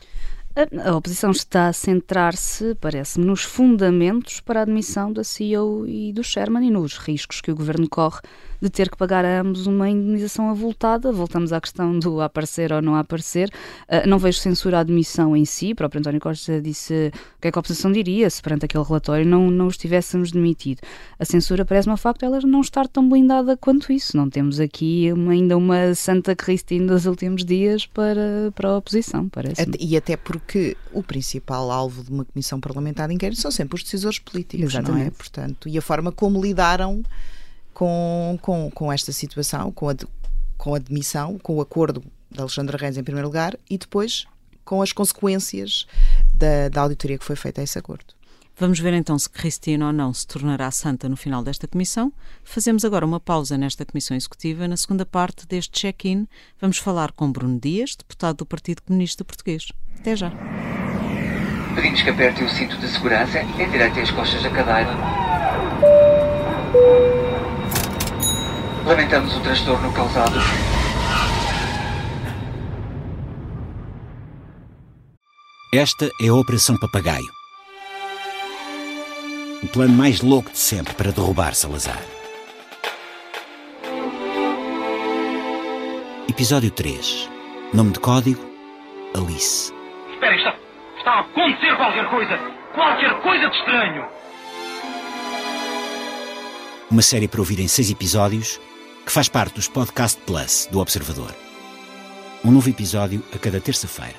A 0.85 0.95
oposição 0.95 1.31
está 1.31 1.67
a 1.67 1.73
centrar-se, 1.73 2.75
parece-me, 2.75 3.25
nos 3.25 3.43
fundamentos 3.43 4.39
para 4.39 4.59
a 4.59 4.63
admissão 4.63 5.11
da 5.11 5.23
CEO 5.23 5.87
e 5.87 6.13
do 6.13 6.23
Sherman 6.23 6.67
e 6.67 6.69
nos 6.69 6.97
riscos 6.97 7.41
que 7.41 7.51
o 7.51 7.55
governo 7.55 7.89
corre 7.89 8.21
de 8.63 8.69
ter 8.69 8.89
que 8.89 8.95
pagar 8.95 9.25
a 9.25 9.41
ambos 9.41 9.67
uma 9.67 9.89
indenização 9.89 10.49
avultada. 10.49 11.11
Voltamos 11.11 11.51
à 11.51 11.59
questão 11.59 11.99
do 11.99 12.21
aparecer 12.21 12.71
ou 12.71 12.81
não 12.81 12.95
aparecer. 12.95 13.49
Uh, 13.89 14.07
não 14.07 14.17
vejo 14.17 14.39
censura 14.39 14.77
à 14.77 14.79
admissão 14.79 15.35
em 15.35 15.43
si. 15.43 15.73
O 15.73 15.75
próprio 15.75 15.99
António 15.99 16.21
Costa 16.21 16.61
disse 16.61 17.11
o 17.37 17.41
que 17.41 17.49
é 17.49 17.51
que 17.51 17.57
a 17.57 17.59
oposição 17.59 17.91
diria 17.91 18.29
se 18.29 18.41
perante 18.41 18.63
aquele 18.63 18.85
relatório 18.85 19.25
não, 19.25 19.51
não 19.51 19.67
os 19.67 19.75
tivéssemos 19.75 20.31
demitido. 20.31 20.79
A 21.19 21.25
censura 21.25 21.65
parece-me, 21.65 21.97
facto, 21.97 22.23
ela 22.23 22.39
não 22.39 22.61
estar 22.61 22.87
tão 22.87 23.07
blindada 23.09 23.57
quanto 23.57 23.91
isso. 23.91 24.15
Não 24.15 24.29
temos 24.29 24.61
aqui 24.61 25.11
uma, 25.13 25.33
ainda 25.33 25.57
uma 25.57 25.93
Santa 25.93 26.33
Cristina 26.33 26.93
dos 26.93 27.05
últimos 27.05 27.43
dias 27.43 27.85
para, 27.85 28.49
para 28.55 28.69
a 28.69 28.77
oposição, 28.77 29.27
parece. 29.27 29.69
E 29.77 29.97
até 29.97 30.15
porque 30.15 30.77
o 30.93 31.03
principal 31.03 31.69
alvo 31.69 32.01
de 32.01 32.11
uma 32.11 32.23
comissão 32.23 32.61
parlamentar 32.61 33.09
de 33.09 33.13
inquérito 33.13 33.41
são 33.41 33.51
sempre 33.51 33.75
os 33.75 33.83
decisores 33.83 34.19
políticos, 34.19 34.73
Exatamente. 34.73 35.01
não 35.01 35.07
é? 35.07 35.11
Portanto, 35.11 35.67
e 35.67 35.77
a 35.77 35.81
forma 35.81 36.13
como 36.13 36.41
lidaram 36.41 37.03
com, 37.83 38.39
com, 38.41 38.71
com 38.71 38.93
esta 38.93 39.11
situação, 39.11 39.69
com 39.69 39.89
a, 39.89 39.95
com 40.57 40.73
a 40.73 40.79
demissão, 40.79 41.37
com 41.37 41.57
o 41.57 41.61
acordo 41.61 42.01
de 42.31 42.39
Alexandre 42.39 42.77
Reis 42.77 42.95
em 42.95 43.03
primeiro 43.03 43.27
lugar 43.27 43.59
e 43.69 43.77
depois 43.77 44.25
com 44.63 44.81
as 44.81 44.93
consequências 44.93 45.85
da, 46.33 46.69
da 46.69 46.81
auditoria 46.81 47.17
que 47.17 47.25
foi 47.25 47.35
feita 47.35 47.59
a 47.59 47.63
esse 47.65 47.77
acordo. 47.77 48.05
Vamos 48.57 48.79
ver 48.79 48.93
então 48.93 49.19
se 49.19 49.29
Cristina 49.29 49.87
ou 49.87 49.91
não 49.91 50.13
se 50.13 50.25
tornará 50.25 50.71
santa 50.71 51.09
no 51.09 51.17
final 51.17 51.43
desta 51.43 51.67
comissão. 51.67 52.13
Fazemos 52.41 52.85
agora 52.85 53.05
uma 53.05 53.19
pausa 53.19 53.57
nesta 53.57 53.83
comissão 53.85 54.15
executiva. 54.15 54.65
Na 54.65 54.77
segunda 54.77 55.05
parte 55.05 55.45
deste 55.45 55.71
check-in, 55.71 56.25
vamos 56.61 56.77
falar 56.77 57.11
com 57.11 57.29
Bruno 57.29 57.59
Dias, 57.59 57.97
deputado 57.97 58.37
do 58.37 58.45
Partido 58.45 58.81
Comunista 58.83 59.25
Português. 59.25 59.73
Até 59.99 60.15
já. 60.15 60.31
Pedimos 61.75 62.01
que 62.01 62.09
aperte 62.11 62.43
o 62.45 62.49
cinto 62.49 62.77
de 62.77 62.87
segurança, 62.87 63.41
endireite 63.41 63.99
as 63.99 64.11
costas 64.11 64.41
da 64.41 64.49
cadeira. 64.51 64.93
Lamentamos 68.85 69.33
o 69.37 69.39
transtorno 69.39 69.93
causado. 69.93 70.37
Esta 75.73 76.09
é 76.21 76.27
a 76.27 76.33
Operação 76.33 76.77
Papagaio. 76.77 77.31
O 79.63 79.67
plano 79.69 79.93
mais 79.93 80.21
louco 80.21 80.51
de 80.51 80.59
sempre 80.59 80.93
para 80.95 81.13
derrubar 81.13 81.55
Salazar. 81.55 82.01
Episódio 86.27 86.69
3. 86.69 87.29
Nome 87.73 87.91
de 87.91 88.01
código: 88.01 88.43
Alice. 89.15 89.73
Espera, 90.11 90.35
está, 90.35 90.55
está 90.97 91.11
a 91.11 91.19
acontecer 91.21 91.73
qualquer 91.77 92.09
coisa! 92.09 92.37
Qualquer 92.75 93.21
coisa 93.21 93.49
de 93.49 93.55
estranho! 93.55 94.05
Uma 96.91 97.01
série 97.01 97.29
para 97.29 97.39
ouvir 97.39 97.61
em 97.61 97.67
seis 97.69 97.89
episódios 97.89 98.59
que 99.05 99.11
faz 99.11 99.27
parte 99.27 99.55
dos 99.55 99.67
Podcast 99.67 100.19
Plus 100.21 100.67
do 100.71 100.79
Observador. 100.79 101.33
Um 102.43 102.51
novo 102.51 102.69
episódio 102.69 103.23
a 103.33 103.37
cada 103.37 103.59
terça-feira. 103.59 104.15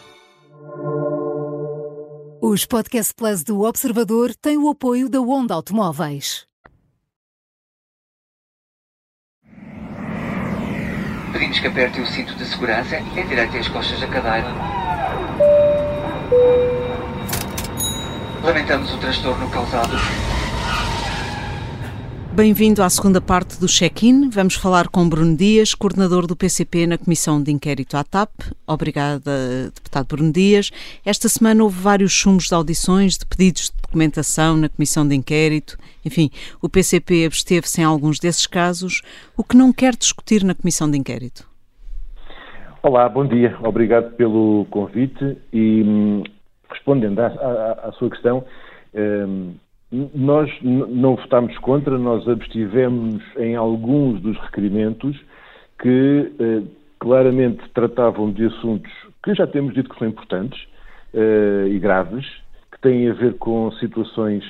Os 2.40 2.66
Podcast 2.66 3.14
Plus 3.14 3.42
do 3.42 3.62
Observador 3.62 4.34
têm 4.34 4.58
o 4.58 4.68
apoio 4.68 5.08
da 5.08 5.20
Onda 5.20 5.54
Automóveis. 5.54 6.46
Pedimos 11.32 11.58
que 11.58 11.66
aperte 11.66 12.00
o 12.00 12.06
cinto 12.06 12.34
de 12.36 12.44
segurança, 12.46 12.98
endireite 12.98 13.58
as 13.58 13.68
costas 13.68 13.98
da 14.00 14.06
cadeira. 14.06 14.48
Lamentamos 18.44 18.92
o 18.92 18.98
transtorno 18.98 19.50
causado. 19.50 19.96
Bem-vindo 22.34 22.82
à 22.82 22.90
segunda 22.90 23.20
parte 23.20 23.60
do 23.60 23.68
check-in. 23.68 24.28
Vamos 24.28 24.56
falar 24.56 24.88
com 24.88 25.08
Bruno 25.08 25.36
Dias, 25.36 25.72
coordenador 25.72 26.26
do 26.26 26.34
PCP 26.34 26.84
na 26.84 26.98
Comissão 26.98 27.40
de 27.40 27.52
Inquérito 27.52 27.96
à 27.96 28.02
TAP. 28.02 28.28
Obrigada, 28.66 29.30
deputado 29.72 30.08
Bruno 30.08 30.32
Dias. 30.32 30.72
Esta 31.06 31.28
semana 31.28 31.62
houve 31.62 31.80
vários 31.80 32.10
chumos 32.10 32.48
de 32.48 32.54
audições, 32.54 33.16
de 33.16 33.24
pedidos 33.24 33.70
de 33.70 33.80
documentação 33.80 34.56
na 34.56 34.68
Comissão 34.68 35.06
de 35.06 35.14
Inquérito. 35.14 35.78
Enfim, 36.04 36.28
o 36.60 36.68
PCP 36.68 37.24
absteve-se 37.24 37.82
em 37.82 37.84
alguns 37.84 38.18
desses 38.18 38.48
casos. 38.48 39.02
O 39.36 39.44
que 39.44 39.56
não 39.56 39.72
quer 39.72 39.94
discutir 39.94 40.42
na 40.42 40.56
Comissão 40.56 40.90
de 40.90 40.98
Inquérito? 40.98 41.48
Olá, 42.82 43.08
bom 43.08 43.24
dia. 43.24 43.56
Obrigado 43.62 44.10
pelo 44.16 44.66
convite 44.72 45.38
e 45.52 45.84
hum, 45.84 46.24
respondendo 46.68 47.20
à, 47.20 47.26
à, 47.26 47.88
à 47.90 47.92
sua 47.92 48.10
questão, 48.10 48.44
hum, 48.92 49.54
nós 50.14 50.50
não 50.62 51.16
votámos 51.16 51.56
contra, 51.58 51.96
nós 51.98 52.28
abstivemos 52.28 53.22
em 53.36 53.54
alguns 53.54 54.20
dos 54.20 54.36
requerimentos 54.38 55.16
que 55.80 56.32
eh, 56.38 56.62
claramente 56.98 57.62
tratavam 57.74 58.30
de 58.32 58.46
assuntos 58.46 58.90
que 59.22 59.34
já 59.34 59.46
temos 59.46 59.74
dito 59.74 59.88
que 59.90 59.98
são 59.98 60.08
importantes 60.08 60.66
eh, 61.14 61.68
e 61.68 61.78
graves, 61.78 62.26
que 62.72 62.80
têm 62.80 63.08
a 63.08 63.14
ver 63.14 63.34
com 63.34 63.70
situações 63.72 64.44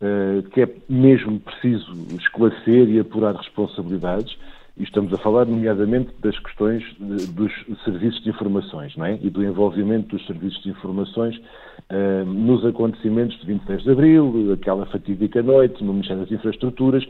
eh, 0.00 0.42
que 0.52 0.62
é 0.62 0.68
mesmo 0.88 1.38
preciso 1.40 1.92
esclarecer 2.18 2.88
e 2.88 3.00
apurar 3.00 3.34
responsabilidades. 3.34 4.36
E 4.78 4.84
estamos 4.84 5.12
a 5.12 5.18
falar, 5.18 5.44
nomeadamente, 5.44 6.10
das 6.22 6.38
questões 6.38 6.84
de, 7.00 7.26
dos 7.32 7.52
serviços 7.84 8.22
de 8.22 8.30
informações 8.30 8.96
não 8.96 9.06
é? 9.06 9.18
e 9.20 9.28
do 9.28 9.42
envolvimento 9.44 10.16
dos 10.16 10.24
serviços 10.26 10.62
de 10.62 10.70
informações 10.70 11.36
uh, 11.36 12.24
nos 12.24 12.64
acontecimentos 12.64 13.38
de 13.40 13.46
26 13.46 13.82
de 13.82 13.90
Abril, 13.90 14.52
aquela 14.52 14.86
fatídica 14.86 15.42
noite 15.42 15.82
no 15.82 15.92
Ministério 15.92 16.22
das 16.22 16.30
Infraestruturas. 16.30 17.04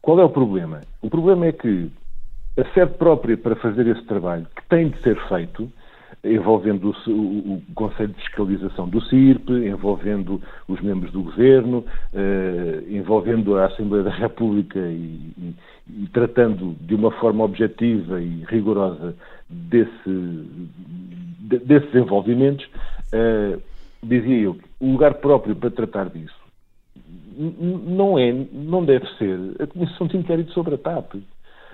Qual 0.00 0.18
é 0.18 0.24
o 0.24 0.30
problema? 0.30 0.80
O 1.02 1.10
problema 1.10 1.46
é 1.46 1.52
que 1.52 1.90
a 2.58 2.64
sede 2.72 2.94
própria 2.94 3.36
para 3.36 3.56
fazer 3.56 3.86
esse 3.86 4.02
trabalho, 4.04 4.46
que 4.56 4.66
tem 4.68 4.88
de 4.88 5.02
ser 5.02 5.20
feito, 5.28 5.70
envolvendo 6.24 6.90
o, 6.90 7.10
o, 7.10 7.54
o, 7.54 7.62
Conselho 7.74 8.08
de 8.08 8.20
Fiscalização 8.20 8.88
do 8.88 9.00
CIRP, 9.02 9.50
envolvendo 9.50 10.40
os 10.68 10.80
membros 10.80 11.12
do 11.12 11.22
Governo, 11.22 11.84
eh, 12.12 12.82
envolvendo 12.88 13.56
a 13.56 13.66
Assembleia 13.66 14.04
da 14.04 14.10
República 14.10 14.78
e, 14.78 15.32
e, 15.38 15.54
e, 15.96 16.08
tratando 16.12 16.76
de 16.80 16.94
uma 16.94 17.10
forma 17.12 17.44
objetiva 17.44 18.20
e 18.20 18.44
rigorosa 18.48 19.14
desse, 19.48 20.10
de, 21.40 21.58
desses 21.58 21.94
envolvimentos, 21.94 22.68
eh, 23.12 23.58
dizia 24.02 24.38
eu 24.38 24.56
o 24.78 24.92
lugar 24.92 25.14
próprio 25.14 25.54
para 25.56 25.70
tratar 25.70 26.08
disso 26.08 26.40
não 27.40 28.18
é, 28.18 28.32
não 28.52 28.84
deve 28.84 29.06
ser 29.16 29.38
a 29.60 29.66
Comissão 29.66 30.06
de 30.06 30.16
Inquérito 30.16 30.52
sobre 30.52 30.74
a 30.74 30.78
TAP. 30.78 31.14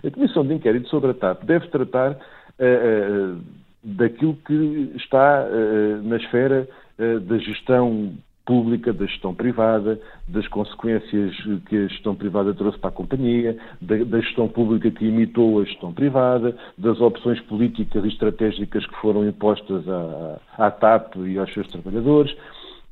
A 0.04 0.10
Comissão 0.10 0.46
de 0.46 0.54
Inquérito 0.54 0.88
sobre 0.88 1.10
a 1.10 1.14
TAP 1.14 1.44
deve 1.44 1.66
tratar 1.68 2.12
uh, 2.12 3.40
daquilo 3.82 4.36
que 4.46 4.92
está 4.96 5.44
uh, 5.44 6.02
na 6.02 6.16
esfera 6.16 6.68
uh, 6.98 7.20
da 7.20 7.38
gestão 7.38 8.14
pública, 8.46 8.92
da 8.92 9.04
gestão 9.04 9.34
privada, 9.34 10.00
das 10.28 10.46
consequências 10.48 11.34
que 11.68 11.76
a 11.76 11.88
gestão 11.88 12.14
privada 12.14 12.54
trouxe 12.54 12.78
para 12.78 12.88
a 12.88 12.92
companhia, 12.92 13.58
da, 13.82 13.96
da, 13.96 14.20
gestão 14.20 14.48
pública 14.48 14.90
que 14.90 15.04
imitou 15.04 15.60
a 15.60 15.64
gestão 15.64 15.92
privada, 15.92 16.56
das 16.78 17.00
opções 17.00 17.40
políticas 17.42 18.04
e 18.04 18.08
estratégicas 18.08 18.86
que 18.86 18.96
foram 19.00 19.28
impostas 19.28 19.84
à, 19.88 20.40
à 20.56 20.70
TAP 20.70 21.16
e 21.16 21.36
aos 21.38 21.52
seus 21.52 21.66
trabalhadores. 21.68 22.34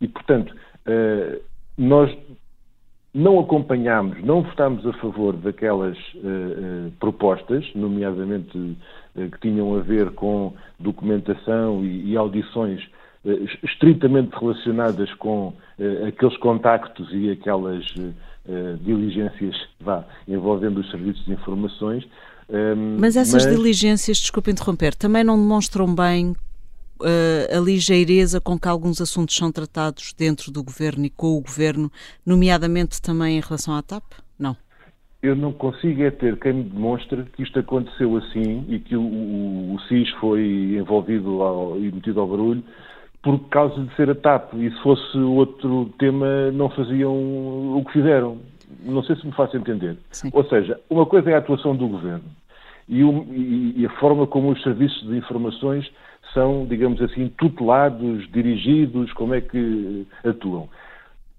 E, 0.00 0.08
portanto, 0.08 0.52
uh, 0.52 1.40
nós 1.78 2.14
não 3.14 3.38
acompanhámos, 3.38 4.22
não 4.24 4.42
votámos 4.42 4.84
a 4.84 4.92
favor 4.94 5.36
daquelas 5.36 5.96
uh, 6.14 6.18
uh, 6.18 6.92
propostas, 6.98 7.64
nomeadamente 7.76 8.76
que 9.14 9.40
tinham 9.40 9.76
a 9.76 9.80
ver 9.80 10.10
com 10.10 10.52
documentação 10.80 11.84
e 11.84 12.16
audições 12.16 12.84
estritamente 13.62 14.36
relacionadas 14.38 15.12
com 15.14 15.54
aqueles 16.06 16.36
contactos 16.38 17.08
e 17.12 17.30
aquelas 17.30 17.84
diligências 18.82 19.56
vá, 19.80 20.04
envolvendo 20.28 20.80
os 20.80 20.90
serviços 20.90 21.24
de 21.24 21.32
informações. 21.32 22.04
Ehm, 22.50 22.98
mas 23.00 23.16
essas 23.16 23.46
mas... 23.46 23.56
diligências, 23.56 24.18
desculpe 24.18 24.50
interromper, 24.50 24.94
também 24.94 25.24
não 25.24 25.38
demonstram 25.38 25.94
bem 25.94 26.34
a 27.54 27.58
ligeireza 27.58 28.40
com 28.40 28.58
que 28.58 28.68
alguns 28.68 29.00
assuntos 29.00 29.34
são 29.36 29.50
tratados 29.50 30.12
dentro 30.16 30.50
do 30.50 30.62
governo 30.62 31.04
e 31.04 31.10
com 31.10 31.36
o 31.36 31.40
governo, 31.40 31.90
nomeadamente 32.24 33.00
também 33.00 33.38
em 33.38 33.40
relação 33.40 33.74
à 33.74 33.82
TAP? 33.82 34.04
Não. 34.38 34.56
Eu 35.22 35.34
não 35.34 35.52
consigo 35.52 36.02
é 36.02 36.10
ter 36.10 36.38
quem 36.38 36.52
me 36.52 36.64
demonstre 36.64 37.24
que 37.34 37.42
isto 37.42 37.58
aconteceu 37.58 38.16
assim 38.16 38.64
e 38.68 38.78
que 38.78 38.94
o, 38.94 39.02
o, 39.02 39.74
o 39.74 39.80
SIS 39.88 40.10
foi 40.20 40.76
envolvido 40.78 41.42
ao, 41.42 41.78
e 41.78 41.90
metido 41.90 42.20
ao 42.20 42.28
barulho 42.28 42.62
por 43.24 43.40
causa 43.48 43.82
de 43.82 43.92
ser 43.96 44.10
a 44.10 44.14
TAP. 44.14 44.52
E 44.54 44.70
se 44.70 44.82
fosse 44.82 45.18
outro 45.18 45.90
tema, 45.98 46.52
não 46.52 46.68
faziam 46.68 47.10
o 47.10 47.82
que 47.86 47.94
fizeram. 47.94 48.38
Não 48.84 49.02
sei 49.02 49.16
se 49.16 49.26
me 49.26 49.32
faço 49.32 49.56
entender. 49.56 49.96
Sim. 50.10 50.30
Ou 50.32 50.44
seja, 50.44 50.78
uma 50.90 51.06
coisa 51.06 51.30
é 51.30 51.34
a 51.34 51.38
atuação 51.38 51.74
do 51.74 51.88
governo 51.88 52.24
e, 52.86 53.00
e, 53.00 53.74
e 53.78 53.86
a 53.86 53.90
forma 53.98 54.26
como 54.26 54.50
os 54.50 54.62
serviços 54.62 55.08
de 55.08 55.16
informações 55.16 55.90
são, 56.34 56.66
digamos 56.66 57.00
assim, 57.00 57.28
tutelados, 57.38 58.30
dirigidos, 58.30 59.12
como 59.14 59.34
é 59.34 59.40
que 59.40 60.06
atuam. 60.24 60.68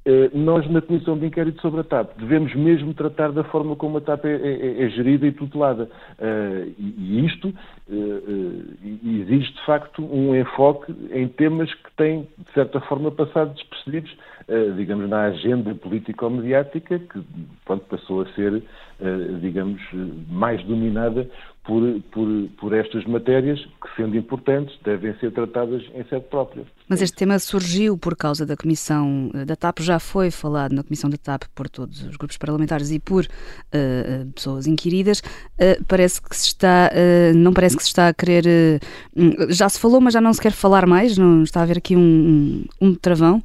Eh, 0.07 0.29
nós, 0.35 0.69
na 0.69 0.83
Comissão 0.83 1.17
de 1.17 1.25
Inquérito 1.25 1.59
sobre 1.63 1.81
a 1.81 1.83
TAP, 1.83 2.15
devemos 2.19 2.53
mesmo 2.53 2.93
tratar 2.93 3.31
da 3.31 3.43
forma 3.45 3.75
como 3.75 3.97
a 3.97 4.01
TAP 4.01 4.25
é, 4.25 4.35
é, 4.35 4.83
é 4.83 4.89
gerida 4.89 5.25
e 5.25 5.31
tutelada. 5.31 5.89
Uh, 6.19 6.71
e 6.77 7.25
isto 7.25 7.47
uh, 7.47 8.63
exige, 9.03 9.51
de 9.51 9.65
facto, 9.65 10.05
um 10.05 10.35
enfoque 10.35 10.93
em 11.11 11.27
temas 11.27 11.73
que 11.73 11.91
têm, 11.97 12.27
de 12.37 12.53
certa 12.53 12.79
forma, 12.81 13.09
passado 13.09 13.55
despercebidos, 13.55 14.15
uh, 14.47 14.73
digamos, 14.77 15.09
na 15.09 15.23
agenda 15.23 15.73
político-mediática, 15.73 16.99
que 16.99 17.23
pronto, 17.65 17.85
passou 17.85 18.21
a 18.21 18.25
ser, 18.33 18.61
digamos, 19.41 19.81
mais 20.29 20.63
dominada 20.65 21.27
por, 21.65 21.81
por, 22.11 22.27
por 22.59 22.73
estas 22.73 23.03
matérias 23.05 23.59
que, 23.59 23.95
sendo 23.95 24.15
importantes, 24.15 24.77
devem 24.83 25.17
ser 25.17 25.31
tratadas 25.31 25.83
em 25.95 26.03
sede 26.05 26.25
própria. 26.29 26.63
Mas 26.87 27.01
este 27.01 27.17
tema 27.17 27.39
surgiu 27.39 27.97
por 27.97 28.15
causa 28.15 28.45
da 28.45 28.55
Comissão 28.55 29.31
eh, 29.33 29.45
da 29.45 29.55
TAP, 29.55 29.79
já 29.79 29.99
foi 29.99 30.29
falado 30.29 30.73
na 30.73 30.83
Comissão 30.83 31.09
da 31.09 31.17
TAP 31.17 31.45
por 31.55 31.67
todos 31.67 32.03
os 32.03 32.15
grupos 32.17 32.37
parlamentares 32.37 32.91
e 32.91 32.99
por 32.99 33.25
uh, 33.25 34.31
pessoas 34.33 34.67
inquiridas. 34.67 35.21
Uh, 35.59 35.83
parece 35.87 36.21
que 36.21 36.35
se 36.35 36.49
está, 36.49 36.91
uh, 36.93 37.35
não 37.35 37.51
parece 37.51 37.75
que 37.75 37.83
se 37.83 37.89
está 37.89 38.09
a 38.09 38.13
querer. 38.13 38.79
já 39.49 39.67
se 39.67 39.79
falou, 39.79 39.99
mas 39.99 40.13
já 40.13 40.21
não 40.21 40.33
se 40.33 40.41
quer 40.41 40.51
falar 40.51 40.85
mais? 40.85 41.17
Não 41.17 41.41
está 41.41 41.61
a 41.61 41.63
haver 41.63 41.79
aqui 41.79 41.95
um, 41.95 42.65
um, 42.79 42.89
um 42.89 42.95
travão? 42.95 43.41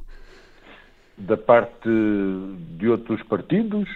Da 1.17 1.37
parte 1.37 1.89
de 2.77 2.87
outros 2.87 3.21
partidos, 3.23 3.87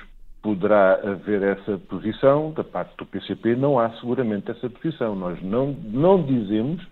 poderá 0.46 1.00
haver 1.02 1.42
essa 1.42 1.76
posição, 1.90 2.52
da 2.52 2.64
parte 2.64 2.96
do 2.98 3.06
PCP 3.08 3.56
não 3.56 3.80
há 3.80 3.90
seguramente 4.00 4.52
essa 4.52 4.70
posição. 4.70 5.16
Nós 5.16 5.42
não, 5.42 5.76
não 5.92 6.22
dizemos 6.22 6.86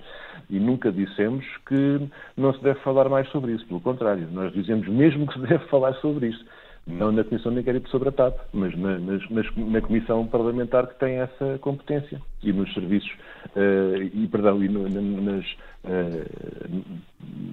e 0.49 0.59
nunca 0.59 0.91
dissemos 0.91 1.45
que 1.67 2.09
não 2.35 2.51
se 2.51 2.63
deve 2.63 2.79
falar 2.79 3.07
mais 3.09 3.29
sobre 3.29 3.51
isso. 3.51 3.63
Pelo 3.67 3.79
contrário, 3.79 4.27
nós 4.31 4.51
dizemos 4.53 4.87
mesmo 4.87 5.27
que 5.27 5.33
se 5.33 5.39
deve 5.47 5.63
falar 5.67 5.93
sobre 5.97 6.29
isso 6.29 6.43
não 6.85 7.11
na 7.11 7.23
Comissão 7.23 7.53
de 7.53 7.61
Inquérito 7.61 7.89
sobre 7.89 8.09
a 8.09 8.11
TAP, 8.11 8.37
mas 8.51 8.77
na, 8.77 8.99
na, 8.99 9.81
Comissão 9.81 10.27
Parlamentar 10.27 10.87
que 10.87 10.99
tem 10.99 11.15
essa 11.15 11.57
competência 11.59 12.21
e 12.43 12.51
nos 12.51 12.73
serviços, 12.73 13.09
uh, 13.55 14.01
e 14.01 14.27
perdão, 14.27 14.61
e 14.61 14.67
no, 14.67 14.89
nas, 14.89 15.45
uh, 15.85 16.81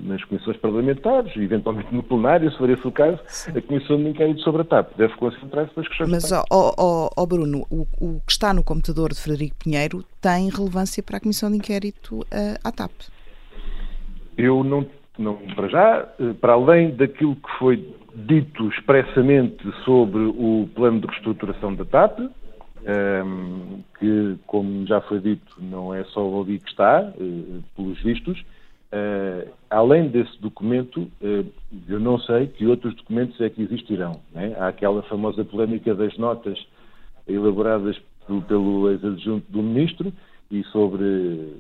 nas 0.03 0.25
comissões 0.25 0.57
parlamentares, 0.57 1.35
eventualmente 1.37 1.95
no 1.95 2.03
plenário, 2.03 2.51
se 2.51 2.59
for 2.59 2.69
esse 2.69 2.85
o 2.87 2.91
caso, 2.91 3.21
Sim. 3.29 3.57
a 3.57 3.63
Comissão 3.63 3.99
de 3.99 4.09
Inquérito 4.09 4.41
sobre 4.41 4.63
a 4.63 4.65
TAP 4.65 4.97
deve 4.97 5.15
concentrar-se 5.15 5.77
nas 5.77 5.87
questões. 5.87 6.11
Mas, 6.11 6.33
ó 6.33 6.43
oh, 6.51 6.73
oh, 6.77 7.11
oh, 7.17 7.27
Bruno, 7.27 7.65
o, 7.71 7.87
o, 8.01 8.21
que 8.27 8.33
está 8.33 8.53
no 8.53 8.65
computador 8.65 9.11
de 9.11 9.21
Frederico 9.21 9.57
Pinheiro 9.63 10.05
tem 10.21 10.51
relevância 10.51 11.03
para 11.05 11.19
a 11.19 11.21
Comissão 11.21 11.51
de 11.51 11.57
Inquérito 11.57 12.19
uh, 12.19 12.59
à 12.65 12.73
TAP? 12.73 12.91
Eu 14.37 14.65
não, 14.65 14.85
não, 15.17 15.37
para 15.55 15.69
já, 15.69 16.09
para 16.41 16.55
além 16.55 16.91
daquilo 16.97 17.37
que 17.37 17.59
foi 17.59 17.95
dito 18.15 18.69
expressamente 18.69 19.63
sobre 19.85 20.23
o 20.23 20.69
plano 20.75 21.01
de 21.01 21.07
reestruturação 21.07 21.75
da 21.75 21.85
TAP, 21.85 22.19
ehm, 22.85 23.83
que, 23.99 24.37
como 24.47 24.87
já 24.87 25.01
foi 25.03 25.21
dito, 25.21 25.57
não 25.59 25.95
é 25.95 26.05
só 26.05 26.41
ali 26.41 26.59
que 26.59 26.71
está, 26.71 27.13
eh, 27.19 27.61
pelos 27.77 28.01
vistos. 28.03 28.43
Eh, 28.93 29.49
além 29.69 30.09
desse 30.09 30.37
documento, 30.41 31.11
eh, 31.23 31.45
eu 31.89 32.01
não 32.01 32.19
sei 32.19 32.49
que 32.49 32.67
outros 32.67 32.95
documentos 32.97 33.41
é 33.41 33.49
que 33.49 33.63
existirão. 33.63 34.21
Né? 34.33 34.57
Há 34.59 34.69
aquela 34.69 35.03
famosa 35.03 35.45
polémica 35.45 35.95
das 35.95 36.17
notas 36.19 36.59
elaboradas 37.29 38.01
pelo 38.49 38.91
ex-adjunto 38.91 39.51
do 39.51 39.63
Ministro 39.63 40.13
e 40.51 40.65
sobre 40.65 41.55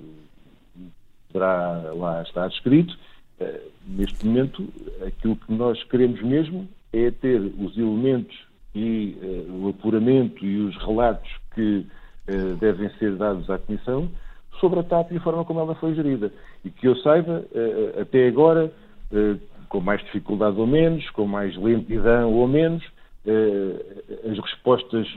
poderá 1.32 1.92
lá 1.94 2.22
estar 2.22 2.48
escrito, 2.48 2.96
neste 3.86 4.26
momento, 4.26 4.68
aquilo 5.06 5.36
que 5.36 5.52
nós 5.52 5.82
queremos 5.84 6.20
mesmo 6.22 6.68
é 6.92 7.10
ter 7.10 7.40
os 7.40 7.76
elementos 7.76 8.36
e 8.74 9.16
uh, 9.22 9.64
o 9.64 9.68
apuramento 9.68 10.44
e 10.44 10.58
os 10.58 10.76
relatos 10.84 11.30
que 11.54 11.86
uh, 12.28 12.56
devem 12.56 12.90
ser 12.98 13.16
dados 13.16 13.48
à 13.50 13.58
Comissão 13.58 14.10
sobre 14.60 14.80
a 14.80 14.82
TAP 14.82 15.12
e 15.12 15.16
a 15.16 15.20
forma 15.20 15.44
como 15.44 15.60
ela 15.60 15.74
foi 15.74 15.94
gerida. 15.94 16.32
E 16.64 16.70
que 16.70 16.86
eu 16.86 16.94
saiba, 16.96 17.42
até 17.98 18.28
agora, 18.28 18.70
com 19.70 19.80
mais 19.80 20.04
dificuldade 20.04 20.60
ou 20.60 20.66
menos, 20.66 21.08
com 21.10 21.26
mais 21.26 21.56
lentidão 21.56 22.30
ou 22.34 22.46
menos, 22.46 22.84
as 24.30 24.38
respostas 24.38 25.08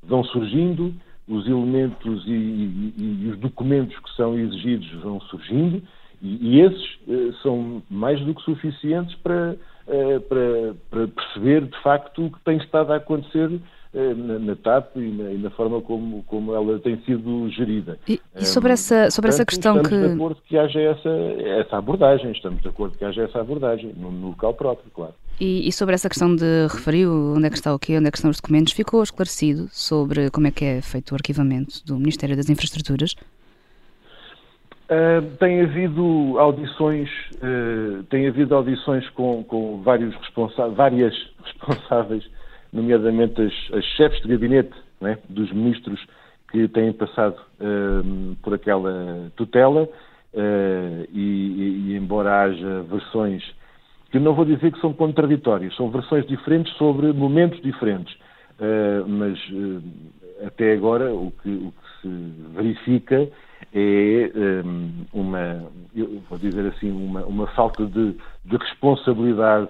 vão 0.00 0.22
surgindo, 0.22 0.94
os 1.26 1.44
elementos 1.48 2.24
e, 2.24 2.30
e, 2.30 2.94
e 2.96 3.30
os 3.32 3.38
documentos 3.40 3.98
que 3.98 4.14
são 4.14 4.38
exigidos 4.38 4.88
vão 5.02 5.20
surgindo 5.22 5.82
e, 6.22 6.56
e 6.56 6.60
esses 6.60 6.94
uh, 7.06 7.32
são 7.42 7.82
mais 7.90 8.20
do 8.20 8.34
que 8.34 8.42
suficientes 8.42 9.14
para, 9.16 9.56
uh, 9.86 10.20
para, 10.22 10.74
para, 10.90 11.08
perceber, 11.08 11.62
de 11.66 11.82
facto, 11.82 12.26
o 12.26 12.30
que 12.30 12.40
tem 12.44 12.56
estado 12.58 12.92
a 12.92 12.96
acontecer 12.96 13.48
uh, 13.48 14.14
na, 14.16 14.38
na, 14.38 14.56
TAP 14.56 14.96
e 14.96 15.10
na, 15.10 15.30
e 15.32 15.38
na, 15.38 15.50
forma 15.50 15.80
como, 15.80 16.22
como 16.24 16.54
ela 16.54 16.78
tem 16.80 17.00
sido 17.02 17.48
gerida. 17.50 17.98
E, 18.08 18.20
e 18.36 18.44
sobre, 18.44 18.72
essa, 18.72 19.10
sobre 19.10 19.30
essa 19.30 19.44
questão 19.44 19.76
estamos 19.76 19.88
que... 19.88 19.94
Estamos 19.94 20.16
de 20.16 20.22
acordo 20.22 20.42
que 20.46 20.58
haja 20.58 20.80
essa, 20.80 21.10
essa 21.60 21.76
abordagem, 21.78 22.32
estamos 22.32 22.60
de 22.62 22.68
acordo 22.68 22.98
que 22.98 23.04
haja 23.04 23.22
essa 23.22 23.40
abordagem, 23.40 23.92
no, 23.96 24.10
no 24.10 24.28
local 24.28 24.54
próprio, 24.54 24.90
claro. 24.92 25.14
E, 25.40 25.68
e, 25.68 25.72
sobre 25.72 25.94
essa 25.94 26.08
questão 26.08 26.34
de 26.34 26.66
referiu 26.68 27.34
onde 27.36 27.46
é 27.46 27.50
que 27.50 27.54
está 27.54 27.72
o 27.72 27.78
quê, 27.78 27.96
onde 27.96 28.08
é 28.08 28.10
que 28.10 28.18
estão 28.18 28.28
os 28.28 28.38
documentos, 28.38 28.72
ficou 28.72 29.00
esclarecido 29.04 29.68
sobre 29.70 30.30
como 30.30 30.48
é 30.48 30.50
que 30.50 30.64
é 30.64 30.82
feito 30.82 31.12
o 31.12 31.14
arquivamento 31.14 31.80
do 31.86 31.96
Ministério 31.96 32.34
das 32.34 32.50
Infraestruturas? 32.50 33.14
Uh, 34.88 35.36
tem 35.36 35.60
havido 35.60 36.38
audições, 36.38 37.10
uh, 37.42 38.02
tem 38.04 38.26
havido 38.26 38.54
audições 38.54 39.06
com, 39.10 39.44
com 39.44 39.82
vários 39.82 40.14
responsáveis, 40.14 40.74
várias 40.74 41.14
responsáveis, 41.44 42.24
nomeadamente 42.72 43.38
as, 43.42 43.52
as 43.74 43.84
chefes 43.84 44.22
de 44.22 44.28
gabinete 44.28 44.72
é, 45.02 45.18
dos 45.28 45.52
ministros 45.52 46.00
que 46.50 46.66
têm 46.68 46.90
passado 46.94 47.36
uh, 47.60 48.34
por 48.42 48.54
aquela 48.54 49.30
tutela. 49.36 49.86
E, 50.34 51.08
e, 51.12 51.88
e, 51.88 51.96
embora 51.96 52.42
haja 52.42 52.82
versões 52.82 53.42
que 54.12 54.18
não 54.18 54.34
vou 54.34 54.44
dizer 54.44 54.70
que 54.70 54.80
são 54.80 54.92
contraditórias, 54.92 55.74
são 55.74 55.90
versões 55.90 56.26
diferentes 56.26 56.72
sobre 56.74 57.12
momentos 57.12 57.60
diferentes, 57.62 58.14
mas 59.06 59.38
até 60.46 60.74
agora 60.74 61.12
o 61.12 61.32
que, 61.42 61.48
o 61.48 61.72
que 61.72 62.02
se 62.02 62.08
verifica 62.54 63.26
é 63.72 64.62
um, 64.64 65.04
uma, 65.12 65.70
vou 66.28 66.38
dizer 66.38 66.66
assim, 66.66 66.90
uma, 66.90 67.24
uma 67.24 67.46
falta 67.48 67.84
de, 67.86 68.16
de 68.44 68.56
responsabilidade 68.56 69.68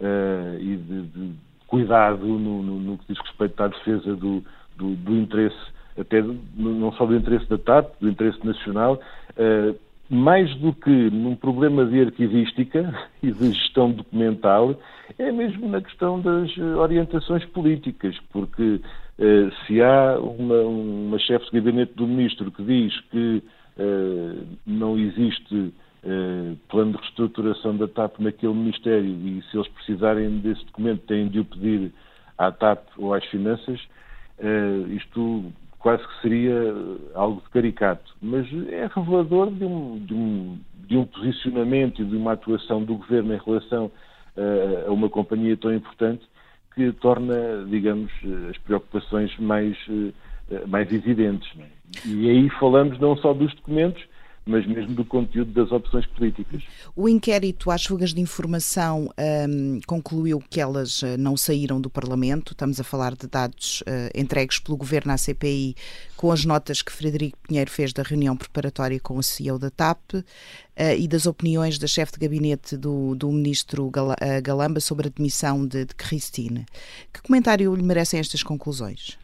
uh, 0.00 0.58
e 0.58 0.76
de, 0.76 1.02
de 1.02 1.32
cuidado 1.66 2.24
no, 2.24 2.62
no, 2.62 2.78
no, 2.78 2.98
que 2.98 3.06
diz 3.08 3.18
respeito 3.18 3.62
à 3.62 3.68
defesa 3.68 4.14
do, 4.14 4.42
do, 4.76 4.94
do 4.96 5.16
interesse, 5.16 5.56
até 5.98 6.22
não 6.54 6.92
só 6.92 7.06
do 7.06 7.16
interesse 7.16 7.48
da 7.48 7.58
TAP, 7.58 7.94
do 8.00 8.08
interesse 8.08 8.44
nacional, 8.46 9.00
uh, 9.36 9.76
mais 10.12 10.54
do 10.56 10.74
que 10.74 10.90
num 10.90 11.34
problema 11.34 11.86
de 11.86 12.02
arquivística 12.02 12.94
e 13.22 13.32
de 13.32 13.52
gestão 13.52 13.90
documental, 13.90 14.74
é 15.18 15.32
mesmo 15.32 15.68
na 15.68 15.80
questão 15.80 16.20
das 16.20 16.56
orientações 16.58 17.44
políticas, 17.46 18.14
porque 18.30 18.80
eh, 18.82 19.01
se 19.66 19.82
há 19.82 20.18
uma, 20.18 20.60
uma 20.62 21.18
chefe 21.18 21.44
de 21.46 21.60
gabinete 21.60 21.94
do 21.94 22.06
ministro 22.06 22.50
que 22.50 22.62
diz 22.62 23.00
que 23.10 23.42
uh, 23.78 24.46
não 24.66 24.98
existe 24.98 25.54
uh, 25.54 26.56
plano 26.68 26.92
de 26.92 26.98
reestruturação 26.98 27.76
da 27.76 27.88
TAP 27.88 28.18
naquele 28.20 28.54
ministério 28.54 29.10
e 29.10 29.42
se 29.50 29.56
eles 29.56 29.68
precisarem 29.68 30.38
desse 30.38 30.64
documento 30.66 31.06
têm 31.06 31.28
de 31.28 31.40
o 31.40 31.44
pedir 31.44 31.92
à 32.38 32.50
TAP 32.50 32.86
ou 32.96 33.12
às 33.12 33.24
finanças, 33.26 33.80
isto 34.88 35.52
quase 35.78 36.02
que 36.02 36.22
seria 36.22 36.74
algo 37.14 37.40
de 37.42 37.48
caricato. 37.50 38.16
Mas 38.20 38.46
é 38.70 38.88
revelador 38.92 39.52
de 39.52 39.64
um, 39.64 39.98
de 39.98 40.14
um, 40.14 40.58
de 40.88 40.96
um 40.96 41.04
posicionamento 41.04 42.02
e 42.02 42.04
de 42.04 42.16
uma 42.16 42.32
atuação 42.32 42.82
do 42.82 42.96
governo 42.96 43.34
em 43.34 43.38
relação 43.44 43.92
a 44.88 44.90
uma 44.90 45.08
companhia 45.08 45.56
tão 45.56 45.72
importante 45.72 46.26
que 46.74 46.92
torna, 46.92 47.64
digamos, 47.68 48.10
as 48.50 48.58
preocupações 48.58 49.36
mais, 49.38 49.76
eh, 50.50 50.66
mais 50.66 50.92
evidentes. 50.92 51.48
É? 51.58 52.08
E 52.08 52.30
aí 52.30 52.50
falamos 52.58 52.98
não 52.98 53.16
só 53.16 53.32
dos 53.32 53.54
documentos, 53.54 54.02
mas 54.44 54.66
mesmo 54.66 54.94
do 54.94 55.04
conteúdo 55.04 55.52
das 55.52 55.70
opções 55.70 56.04
políticas. 56.06 56.62
O 56.96 57.08
inquérito 57.08 57.70
às 57.70 57.84
fugas 57.84 58.12
de 58.12 58.20
informação 58.20 59.08
um, 59.48 59.80
concluiu 59.86 60.42
que 60.50 60.60
elas 60.60 61.02
eh, 61.02 61.16
não 61.16 61.36
saíram 61.36 61.80
do 61.80 61.88
Parlamento. 61.88 62.52
Estamos 62.52 62.80
a 62.80 62.84
falar 62.84 63.14
de 63.14 63.28
dados 63.28 63.82
uh, 63.82 64.18
entregues 64.18 64.58
pelo 64.58 64.76
Governo 64.76 65.12
à 65.12 65.16
CPI 65.16 65.76
com 66.16 66.32
as 66.32 66.44
notas 66.44 66.82
que 66.82 66.90
Frederico 66.90 67.38
Pinheiro 67.46 67.70
fez 67.70 67.92
da 67.92 68.02
reunião 68.02 68.36
preparatória 68.36 68.98
com 68.98 69.16
o 69.16 69.22
CEO 69.22 69.58
da 69.58 69.70
TAP 69.70 70.14
uh, 70.14 70.22
e 70.98 71.06
das 71.06 71.26
opiniões 71.26 71.78
da 71.78 71.86
chefe 71.86 72.12
de 72.12 72.18
gabinete 72.18 72.76
do, 72.76 73.14
do 73.14 73.30
ministro 73.30 73.90
Galamba 74.42 74.80
sobre 74.80 75.06
a 75.06 75.10
demissão 75.10 75.64
de, 75.64 75.84
de. 75.84 75.94
Que 77.12 77.22
comentário 77.22 77.74
lhe 77.74 77.82
merecem 77.82 78.18
estas 78.18 78.42
conclusões? 78.42 79.18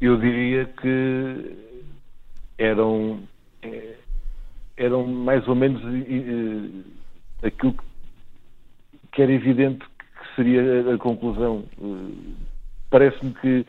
Eu 0.00 0.18
diria 0.18 0.64
que 0.64 1.56
eram 2.58 3.20
é, 3.62 3.94
eram 4.76 5.06
mais 5.06 5.46
ou 5.48 5.54
menos 5.54 5.82
aquilo 7.42 7.74
que 9.12 9.22
era 9.22 9.32
evidente 9.32 9.84
que 9.84 10.36
seria 10.36 10.94
a 10.94 10.98
conclusão. 10.98 11.64
Parece-me 12.90 13.32
que 13.34 13.66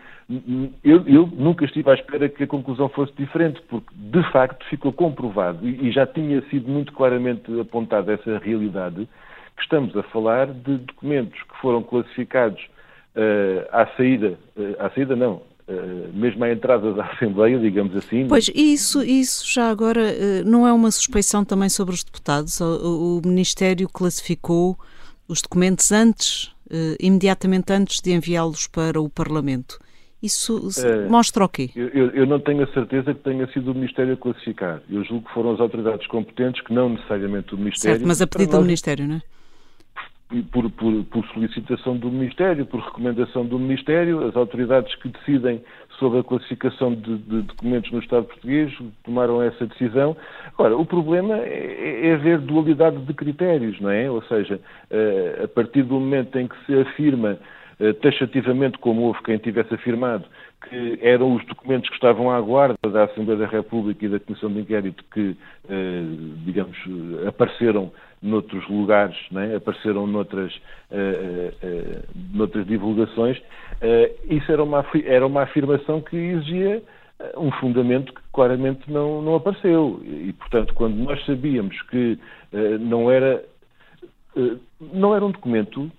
eu, 0.84 1.08
eu, 1.08 1.28
nunca 1.28 1.66
estive 1.66 1.90
à 1.90 1.94
espera 1.94 2.28
que 2.28 2.44
a 2.44 2.48
conclusão 2.48 2.90
fosse 2.90 3.14
diferente, 3.14 3.62
porque 3.70 3.94
de 3.96 4.24
facto 4.32 4.66
ficou 4.66 4.92
comprovado 4.92 5.66
e, 5.68 5.88
e 5.88 5.92
já 5.92 6.06
tinha 6.06 6.42
sido 6.50 6.70
muito 6.70 6.92
claramente 6.92 7.60
apontada 7.60 8.14
essa 8.14 8.38
realidade 8.40 9.08
que 9.56 9.64
estamos 9.64 9.96
a 9.96 10.04
falar 10.04 10.48
de 10.48 10.78
documentos 10.78 11.42
que 11.44 11.58
foram 11.62 11.84
classificados 11.84 12.62
uh, 13.16 13.68
à 13.72 13.86
saída, 13.96 14.38
uh, 14.58 14.76
à 14.80 14.90
saída 14.90 15.16
não, 15.16 15.42
mesmo 16.14 16.44
à 16.44 16.52
entrada 16.52 16.94
da 16.94 17.06
Assembleia, 17.06 17.60
digamos 17.60 17.96
assim. 17.96 18.28
Pois, 18.28 18.50
isso, 18.54 19.04
isso 19.04 19.52
já 19.52 19.70
agora 19.70 20.02
uh, 20.02 20.50
não 20.50 20.68
é 20.68 20.74
uma 20.74 20.92
suspeição 20.92 21.46
também 21.46 21.70
sobre 21.70 21.94
os 21.94 22.04
deputados? 22.04 22.60
O, 22.60 23.20
o 23.24 23.28
Ministério 23.28 23.88
classificou 23.88 24.78
os 25.28 25.42
documentos 25.42 25.92
antes, 25.92 26.46
uh, 26.70 26.96
imediatamente 27.00 27.72
antes 27.72 28.02
de 28.02 28.12
enviá-los 28.12 28.68
para 28.68 29.02
o 29.02 29.10
Parlamento. 29.10 29.80
Isso 30.22 30.70
mostra 31.10 31.44
o 31.44 31.50
quê? 31.50 31.70
Eu, 31.76 31.90
eu, 32.12 32.26
não 32.26 32.40
tenho 32.40 32.64
a 32.64 32.68
certeza 32.68 33.14
que 33.14 33.20
tenha 33.20 33.46
sido 33.52 33.72
o 33.72 33.76
Ministério 33.76 34.14
a 34.14 34.18
classificar. 34.18 34.82
Eu 34.90 35.04
julgo 35.04 35.28
que 35.28 35.34
foram 35.34 35.52
as 35.52 35.60
autoridades 35.60 36.08
competentes, 36.08 36.64
que 36.64 36.74
não 36.74 36.88
necessariamente 36.88 37.54
o 37.54 37.58
Ministério. 37.58 37.98
Certo, 37.98 38.08
mas 38.08 38.22
a 38.22 38.28
pedido 38.28 38.58
do 38.58 38.62
Ministério, 38.62 39.06
não 39.06 39.16
é? 39.18 39.22
Por, 40.52 40.70
por, 40.72 41.04
por, 41.06 41.26
solicitação 41.28 41.98
do 41.98 42.10
Ministério, 42.10 42.66
por 42.66 42.80
recomendação 42.80 43.46
do 43.46 43.60
Ministério, 43.60 44.26
as 44.28 44.36
autoridades 44.36 44.94
que 44.96 45.10
decidem 45.10 45.62
sobre 46.00 46.20
a 46.20 46.24
classificação 46.24 46.94
de, 46.94 47.18
de 47.18 47.42
documentos 47.44 47.92
no 47.92 48.00
Estado 48.00 48.26
português 48.26 48.74
tomaram 49.04 49.42
essa 49.42 49.68
decisão. 49.68 50.18
Agora, 50.54 50.76
o 50.76 50.86
problema 50.86 51.38
é, 51.38 52.08
é 52.08 52.14
haver 52.14 52.40
dualidade 52.40 52.98
de 52.98 53.14
critérios, 53.14 53.80
não 53.80 53.90
é? 53.90 54.10
Ou 54.10 54.24
seja, 54.24 54.60
eh, 54.90 55.42
a 55.44 55.48
partir 55.48 55.84
do 55.84 56.00
momento 56.00 56.38
em 56.40 56.48
que 56.48 56.56
se 56.66 56.80
afirma 56.80 57.38
eh, 57.80 57.94
taxativamente, 57.94 58.78
como 58.80 59.04
houve 59.04 59.22
quem 59.24 59.38
tivesse 59.38 59.74
afirmado, 59.74 60.26
que 60.70 61.00
eram 61.02 61.36
os 61.36 61.46
documentos 61.46 61.90
que 61.90 61.96
estavam 61.96 62.32
à 62.32 62.40
guarda 62.42 62.78
da 62.90 63.04
Assembleia 63.04 63.40
da 63.40 63.48
República 63.48 64.06
e 64.06 64.10
da 64.10 64.20
Comissão 64.20 64.52
de 64.52 64.62
Inquérito 64.62 65.04
que, 65.14 65.36
eh, 65.70 66.04
digamos, 66.46 66.78
apareceram 67.28 67.92
noutros 68.24 68.68
lugares, 68.70 69.18
né? 69.32 69.56
apareceram 69.56 70.08
noutras, 70.08 70.54
uh, 70.90 71.68
uh, 71.68 72.04
noutras 72.34 72.66
divulgações, 72.66 73.40
isso 74.30 74.52
era 74.52 74.64
uma, 74.64 74.86
era 75.06 75.28
uma 75.28 75.44
afirmação 75.44 76.00
que 76.02 76.16
exigia 76.16 76.82
um 77.38 77.52
fundamento 77.52 78.14
que 78.14 78.22
claramente 78.32 78.90
não, 78.90 79.22
não 79.22 79.36
apareceu. 79.36 80.02
E, 80.04 80.34
portanto, 80.34 80.74
quando 80.74 80.96
nós 80.96 81.24
sabíamos 81.26 81.82
que 81.84 82.18
não 82.80 83.12
era, 83.12 83.44
não 84.94 85.14
era 85.14 85.26
um 85.26 85.32
documento 85.32 85.92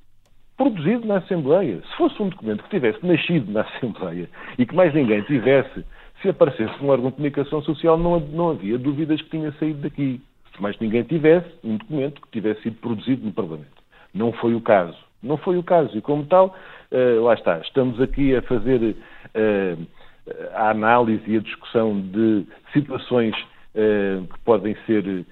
produzido 0.57 1.07
na 1.07 1.19
Assembleia. 1.19 1.81
Se 1.83 1.97
fosse 1.97 2.23
um 2.23 2.29
documento 2.29 2.63
que 2.65 2.71
tivesse 2.71 3.05
nascido 3.05 3.51
na 3.53 3.63
Assembleia 3.63 4.29
e 4.59 4.67
que 4.67 4.75
mais 4.75 4.95
ninguém 4.95 5.23
tivesse, 5.23 5.85
se 6.23 6.29
aparecesse 6.29 6.83
um 6.83 6.89
órgão 6.89 7.11
de 7.11 7.17
comunicação 7.17 7.63
social, 7.63 7.99
não, 7.99 8.21
não 8.21 8.51
havia 8.51 8.79
dúvidas 8.79 9.21
que 9.23 9.31
tinha 9.31 9.53
saído 9.53 9.81
daqui 9.81 10.21
se 10.55 10.62
mais 10.62 10.79
ninguém 10.79 11.03
tivesse 11.03 11.49
um 11.62 11.77
documento 11.77 12.21
que 12.23 12.31
tivesse 12.31 12.62
sido 12.62 12.77
produzido 12.77 13.25
no 13.25 13.33
Parlamento. 13.33 13.83
Não 14.12 14.33
foi 14.33 14.55
o 14.55 14.61
caso. 14.61 14.97
Não 15.23 15.37
foi 15.37 15.57
o 15.59 15.62
caso. 15.62 15.97
E 15.97 16.01
como 16.01 16.25
tal, 16.27 16.55
uh, 16.93 17.23
lá 17.23 17.35
está, 17.35 17.59
estamos 17.59 18.01
aqui 18.01 18.37
a 18.37 18.43
fazer 18.43 18.81
uh, 18.81 19.87
a 20.55 20.71
análise 20.71 21.23
e 21.27 21.37
a 21.37 21.40
discussão 21.40 22.01
de 22.01 22.47
situações 22.73 23.35
uh, 23.75 24.27
que 24.27 24.38
podem 24.45 24.77
ser 24.87 25.27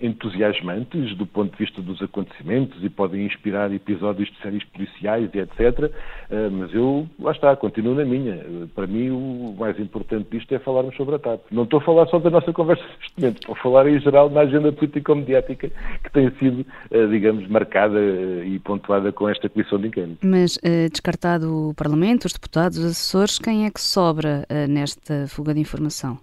entusiasmantes 0.00 1.16
do 1.16 1.26
ponto 1.26 1.52
de 1.52 1.64
vista 1.64 1.80
dos 1.80 2.02
acontecimentos 2.02 2.82
e 2.84 2.88
podem 2.88 3.24
inspirar 3.24 3.72
episódios 3.72 4.30
de 4.30 4.38
séries 4.42 4.64
policiais 4.64 5.30
e 5.32 5.38
etc. 5.38 5.90
Uh, 6.30 6.50
mas 6.50 6.74
eu, 6.74 7.08
lá 7.18 7.32
está, 7.32 7.56
continuo 7.56 7.94
na 7.94 8.04
minha. 8.04 8.44
Para 8.74 8.86
mim, 8.86 9.10
o 9.10 9.56
mais 9.58 9.78
importante 9.80 10.28
disto 10.30 10.54
é 10.54 10.58
falarmos 10.58 10.94
sobre 10.96 11.14
a 11.14 11.18
TAP. 11.18 11.40
Não 11.50 11.62
estou 11.62 11.80
a 11.80 11.82
falar 11.82 12.06
só 12.08 12.18
da 12.18 12.28
nossa 12.28 12.52
conversa 12.52 12.84
neste 12.84 13.12
momento, 13.18 13.36
estou 13.36 13.54
a 13.54 13.58
falar 13.58 13.88
em 13.88 13.98
geral 14.00 14.28
na 14.28 14.40
agenda 14.40 14.70
político-mediática 14.70 15.70
que 16.02 16.12
tem 16.12 16.30
sido, 16.38 16.60
uh, 16.90 17.08
digamos, 17.10 17.48
marcada 17.48 17.98
uh, 17.98 18.44
e 18.44 18.58
pontuada 18.58 19.10
com 19.12 19.28
esta 19.28 19.48
comissão 19.48 19.78
de 19.80 19.88
inquérito. 19.88 20.26
Mas, 20.26 20.58
descartado 20.90 21.70
o 21.70 21.74
Parlamento, 21.74 22.26
os 22.26 22.32
deputados, 22.32 22.78
os 22.78 22.84
assessores, 22.84 23.38
quem 23.38 23.64
é 23.66 23.70
que 23.70 23.80
sobra 23.80 24.46
nesta 24.68 25.26
fuga 25.28 25.54
de 25.54 25.60
informação? 25.60 26.18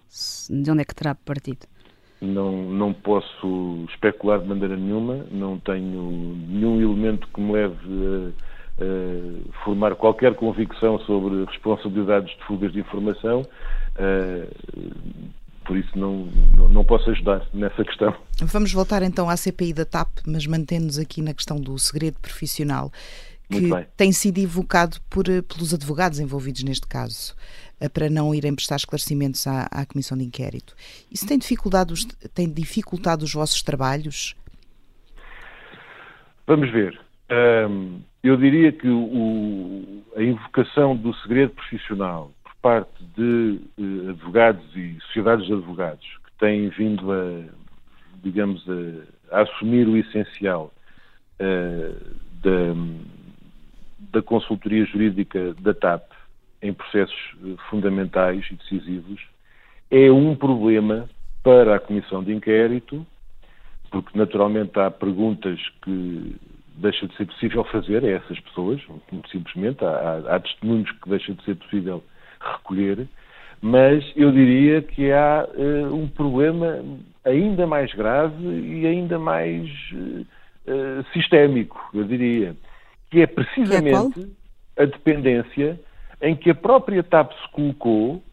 De 0.49 0.69
onde 0.69 0.81
é 0.81 0.85
que 0.85 0.93
terá 0.93 1.15
partido? 1.15 1.65
Não, 2.23 2.51
não 2.51 2.93
posso 2.93 3.85
especular 3.89 4.39
de 4.39 4.47
maneira 4.47 4.77
nenhuma, 4.77 5.25
não 5.29 5.59
tenho 5.59 6.37
nenhum 6.47 6.81
elemento 6.81 7.27
que 7.27 7.41
me 7.41 7.51
leve 7.51 7.75
a, 8.79 8.83
a 8.83 9.63
formar 9.63 9.95
qualquer 9.95 10.33
convicção 10.35 10.97
sobre 10.99 11.43
responsabilidades 11.43 12.35
de 12.37 12.43
fugas 12.45 12.71
de 12.71 12.79
informação, 12.79 13.43
por 15.65 15.77
isso 15.77 15.97
não, 15.97 16.27
não, 16.55 16.69
não, 16.69 16.85
posso 16.85 17.09
ajudar 17.09 17.45
nessa 17.53 17.83
questão. 17.83 18.15
Vamos 18.41 18.71
voltar 18.71 19.01
então 19.01 19.29
à 19.29 19.37
CPI 19.37 19.73
da 19.73 19.85
TAP, 19.85 20.19
mas 20.25 20.45
mantendo-nos 20.45 20.97
aqui 20.97 21.21
na 21.21 21.33
questão 21.33 21.59
do 21.59 21.77
segredo 21.77 22.17
profissional, 22.19 22.91
que 23.49 23.69
tem 23.95 24.11
sido 24.11 24.39
evocado 24.39 24.97
por, 25.09 25.25
pelos 25.25 25.73
advogados 25.73 26.19
envolvidos 26.19 26.63
neste 26.63 26.87
caso. 26.87 27.35
Eh, 27.79 27.89
para 27.89 28.09
não 28.09 28.33
irem 28.33 28.55
prestar 28.55 28.77
esclarecimentos 28.77 29.45
à, 29.47 29.67
à 29.71 29.85
Comissão 29.85 30.17
de 30.17 30.23
Inquérito. 30.23 30.75
Isso 31.11 31.27
tem 31.27 31.37
dificultado, 31.37 31.93
os, 31.93 32.05
tem 32.33 32.49
dificultado 32.49 33.25
os 33.25 33.33
vossos 33.33 33.61
trabalhos? 33.61 34.35
Vamos 36.47 36.71
ver. 36.71 36.99
Um, 37.31 38.01
eu 38.21 38.37
diria 38.37 38.71
que 38.71 38.87
o, 38.87 40.03
a 40.15 40.21
invocação 40.21 40.95
do 40.95 41.13
segredo 41.15 41.51
profissional 41.53 42.31
por 42.43 42.55
parte 42.61 43.03
de 43.17 43.59
uh, 43.77 44.09
advogados 44.11 44.65
e 44.75 44.97
sociedades 45.07 45.45
de 45.45 45.53
advogados 45.53 46.05
que 46.25 46.31
têm 46.39 46.69
vindo 46.69 47.11
a, 47.11 47.43
digamos, 48.23 48.63
a, 49.31 49.39
a 49.39 49.41
assumir 49.41 49.87
o 49.87 49.97
essencial 49.97 50.73
uh, 51.39 52.15
da, 52.41 54.11
da 54.11 54.21
consultoria 54.21 54.85
jurídica 54.85 55.53
da 55.55 55.73
TAP 55.73 56.12
em 56.63 56.73
processos 56.73 57.35
eh, 57.43 57.55
fundamentais 57.69 58.45
e 58.49 58.55
decisivos, 58.55 59.21
é 59.91 60.09
um 60.11 60.35
problema 60.35 61.07
para 61.43 61.75
a 61.75 61.79
Comissão 61.79 62.23
de 62.23 62.33
Inquérito, 62.33 63.05
porque 63.91 64.17
naturalmente 64.17 64.79
há 64.79 64.89
perguntas 64.89 65.59
que 65.83 66.35
deixa 66.77 67.07
de 67.07 67.15
ser 67.15 67.25
possível 67.27 67.63
fazer 67.65 68.03
a 68.03 68.09
essas 68.09 68.39
pessoas, 68.39 68.81
simplesmente, 69.29 69.83
há, 69.83 70.23
há 70.27 70.39
testemunhos 70.39 70.89
que 70.91 71.09
deixa 71.09 71.33
de 71.33 71.43
ser 71.43 71.55
possível 71.55 72.03
recolher, 72.39 73.07
mas 73.61 74.03
eu 74.15 74.31
diria 74.31 74.81
que 74.81 75.11
há 75.11 75.47
uh, 75.53 75.95
um 75.95 76.07
problema 76.07 76.83
ainda 77.23 77.67
mais 77.67 77.93
grave 77.93 78.43
e 78.43 78.87
ainda 78.87 79.19
mais 79.19 79.69
uh, 79.93 81.05
sistémico, 81.13 81.79
eu 81.93 82.03
diria, 82.03 82.55
que 83.11 83.21
é 83.21 83.27
precisamente 83.27 84.13
que 84.19 84.29
é 84.77 84.83
a 84.83 84.85
dependência 84.85 85.79
em 86.23 86.35
que 86.35 86.49
a 86.49 86.55
própria 86.55 87.03
TAP 87.03 87.33
se 87.33 87.51
colocou 87.51 88.23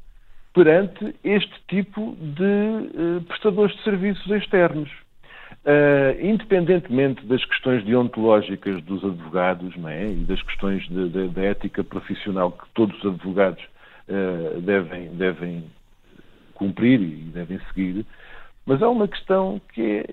perante 0.55 1.14
este 1.24 1.53
tipo 1.68 2.16
de 2.20 2.42
uh, 2.42 3.20
prestadores 3.26 3.76
de 3.76 3.83
serviços 3.83 4.31
externos. 4.31 4.88
Uh, 5.62 6.16
independentemente 6.24 7.26
das 7.26 7.44
questões 7.44 7.85
deontológicas 7.85 8.83
dos 8.85 9.05
advogados 9.05 9.74
é? 9.88 10.12
e 10.12 10.24
das 10.24 10.40
questões 10.42 10.88
da 10.88 11.42
ética 11.42 11.85
profissional 11.85 12.53
que 12.53 12.64
todos 12.72 12.96
os 12.98 13.12
advogados 13.12 13.62
uh, 14.09 14.61
devem, 14.62 15.11
devem 15.16 15.64
cumprir 16.55 17.00
e 17.03 17.31
devem 17.35 17.61
seguir, 17.68 18.07
mas 18.64 18.83
há 18.83 18.88
uma 18.88 19.09
questão 19.09 19.61
que 19.74 19.83
é 19.83 20.05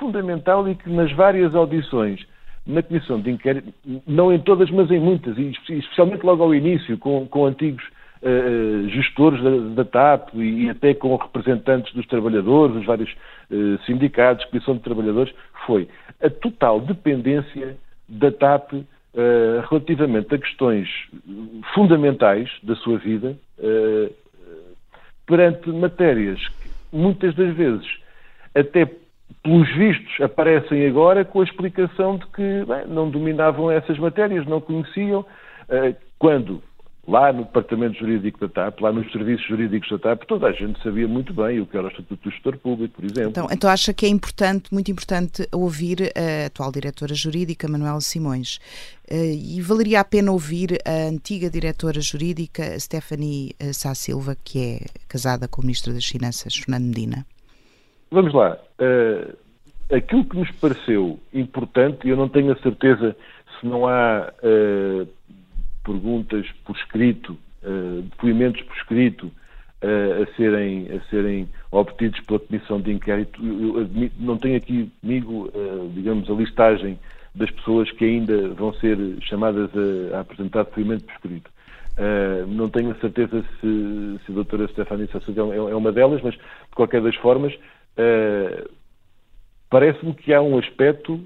fundamental 0.00 0.68
e 0.68 0.74
que 0.74 0.90
nas 0.90 1.12
várias 1.12 1.54
audições 1.54 2.26
na 2.68 2.82
comissão 2.82 3.18
de 3.18 3.30
inquérito, 3.30 3.72
não 4.06 4.30
em 4.30 4.38
todas, 4.38 4.70
mas 4.70 4.90
em 4.90 5.00
muitas, 5.00 5.38
e 5.38 5.50
especialmente 5.70 6.22
logo 6.22 6.44
ao 6.44 6.54
início, 6.54 6.98
com, 6.98 7.26
com 7.26 7.46
antigos 7.46 7.82
uh, 8.22 8.88
gestores 8.90 9.42
da, 9.42 9.82
da, 9.82 9.84
TAP 9.84 10.34
e 10.34 10.68
até 10.68 10.92
com 10.92 11.16
representantes 11.16 11.92
dos 11.94 12.06
trabalhadores, 12.06 12.76
dos 12.76 12.84
vários 12.84 13.10
uh, 13.10 13.82
sindicatos, 13.86 14.44
comissão 14.44 14.74
de 14.74 14.82
trabalhadores, 14.82 15.34
foi. 15.64 15.88
A 16.20 16.28
total 16.28 16.80
dependência 16.80 17.78
da 18.06 18.30
TAP 18.30 18.74
uh, 18.74 18.84
relativamente 19.70 20.34
a 20.34 20.38
questões 20.38 20.88
fundamentais 21.74 22.50
da 22.62 22.76
sua 22.76 22.98
vida 22.98 23.34
perante 25.26 25.68
matérias 25.70 26.38
que 26.46 26.96
muitas 26.96 27.34
das 27.34 27.52
vezes 27.54 27.86
até 28.54 28.88
pelos 29.42 29.68
vistos, 29.76 30.20
aparecem 30.20 30.86
agora 30.86 31.24
com 31.24 31.40
a 31.40 31.44
explicação 31.44 32.18
de 32.18 32.26
que 32.26 32.64
bem, 32.64 32.86
não 32.88 33.10
dominavam 33.10 33.70
essas 33.70 33.98
matérias, 33.98 34.46
não 34.46 34.60
conheciam, 34.60 35.24
eh, 35.68 35.94
quando 36.18 36.62
lá 37.08 37.32
no 37.32 37.44
departamento 37.44 37.98
jurídico 37.98 38.38
da 38.38 38.48
TAP, 38.48 38.80
lá 38.82 38.92
nos 38.92 39.10
serviços 39.10 39.46
jurídicos 39.46 39.88
da 39.88 39.98
TAP, 39.98 40.24
toda 40.28 40.46
a 40.46 40.52
gente 40.52 40.80
sabia 40.82 41.08
muito 41.08 41.32
bem 41.32 41.58
o 41.58 41.66
que 41.66 41.74
era 41.74 41.86
o 41.86 41.90
Estatuto 41.90 42.22
do 42.22 42.30
Gestor 42.30 42.58
Público, 42.58 42.96
por 42.96 43.04
exemplo. 43.04 43.30
Então, 43.30 43.48
então 43.50 43.70
acha 43.70 43.94
que 43.94 44.04
é 44.04 44.10
importante, 44.10 44.72
muito 44.72 44.90
importante, 44.90 45.48
ouvir 45.50 46.12
a 46.14 46.46
atual 46.46 46.70
diretora 46.70 47.14
jurídica, 47.14 47.66
Manuela 47.66 48.00
Simões. 48.02 48.60
Eh, 49.08 49.32
e 49.34 49.60
valeria 49.62 50.00
a 50.00 50.04
pena 50.04 50.30
ouvir 50.30 50.78
a 50.84 51.08
antiga 51.08 51.48
diretora 51.48 51.98
jurídica, 51.98 52.78
Stephanie 52.78 53.54
eh, 53.58 53.72
Sá 53.72 53.94
Silva, 53.94 54.36
que 54.44 54.58
é 54.58 54.80
casada 55.08 55.48
com 55.48 55.62
o 55.62 55.64
Ministro 55.64 55.94
das 55.94 56.04
Finanças, 56.04 56.54
Fernando 56.56 56.84
Medina. 56.84 57.24
Vamos 58.10 58.32
lá. 58.32 58.58
Uh, 58.80 59.36
aquilo 59.94 60.24
que 60.24 60.36
nos 60.36 60.50
pareceu 60.52 61.18
importante, 61.32 62.06
e 62.06 62.10
eu 62.10 62.16
não 62.16 62.28
tenho 62.28 62.52
a 62.52 62.56
certeza 62.56 63.16
se 63.60 63.66
não 63.66 63.86
há 63.86 64.32
uh, 64.42 65.08
perguntas 65.84 66.46
por 66.64 66.76
escrito, 66.76 67.36
uh, 67.62 68.02
depoimentos 68.02 68.62
por 68.62 68.76
escrito 68.76 69.26
uh, 69.26 70.22
a, 70.22 70.36
serem, 70.36 70.88
a 70.90 71.00
serem 71.08 71.48
obtidos 71.70 72.20
pela 72.20 72.38
Comissão 72.38 72.80
de 72.80 72.92
Inquérito. 72.92 73.44
Eu, 73.44 73.80
eu 73.80 74.10
não 74.18 74.36
tenho 74.36 74.56
aqui 74.56 74.90
comigo, 75.00 75.50
uh, 75.54 75.90
digamos, 75.94 76.30
a 76.30 76.34
listagem 76.34 76.98
das 77.34 77.50
pessoas 77.50 77.90
que 77.92 78.04
ainda 78.04 78.48
vão 78.50 78.72
ser 78.74 78.98
chamadas 79.22 79.70
a, 80.12 80.16
a 80.16 80.20
apresentar 80.20 80.64
depoimento 80.64 81.04
por 81.04 81.14
escrito. 81.14 81.50
não 82.48 82.68
tenho 82.68 82.90
a 82.90 82.94
certeza 82.96 83.44
se, 83.60 84.18
se 84.24 84.32
a 84.32 84.34
doutora 84.34 84.66
Stefania 84.68 85.08
Sassugão 85.12 85.52
é, 85.52 85.56
é, 85.56 85.74
uma 85.74 85.92
delas, 85.92 86.20
mas 86.22 86.34
de 86.34 86.74
qualquer 86.74 87.00
das 87.00 87.14
formas, 87.16 87.52
parece-me 89.70 90.14
que 90.14 90.32
há 90.32 90.40
um 90.40 90.58
aspecto 90.58 91.20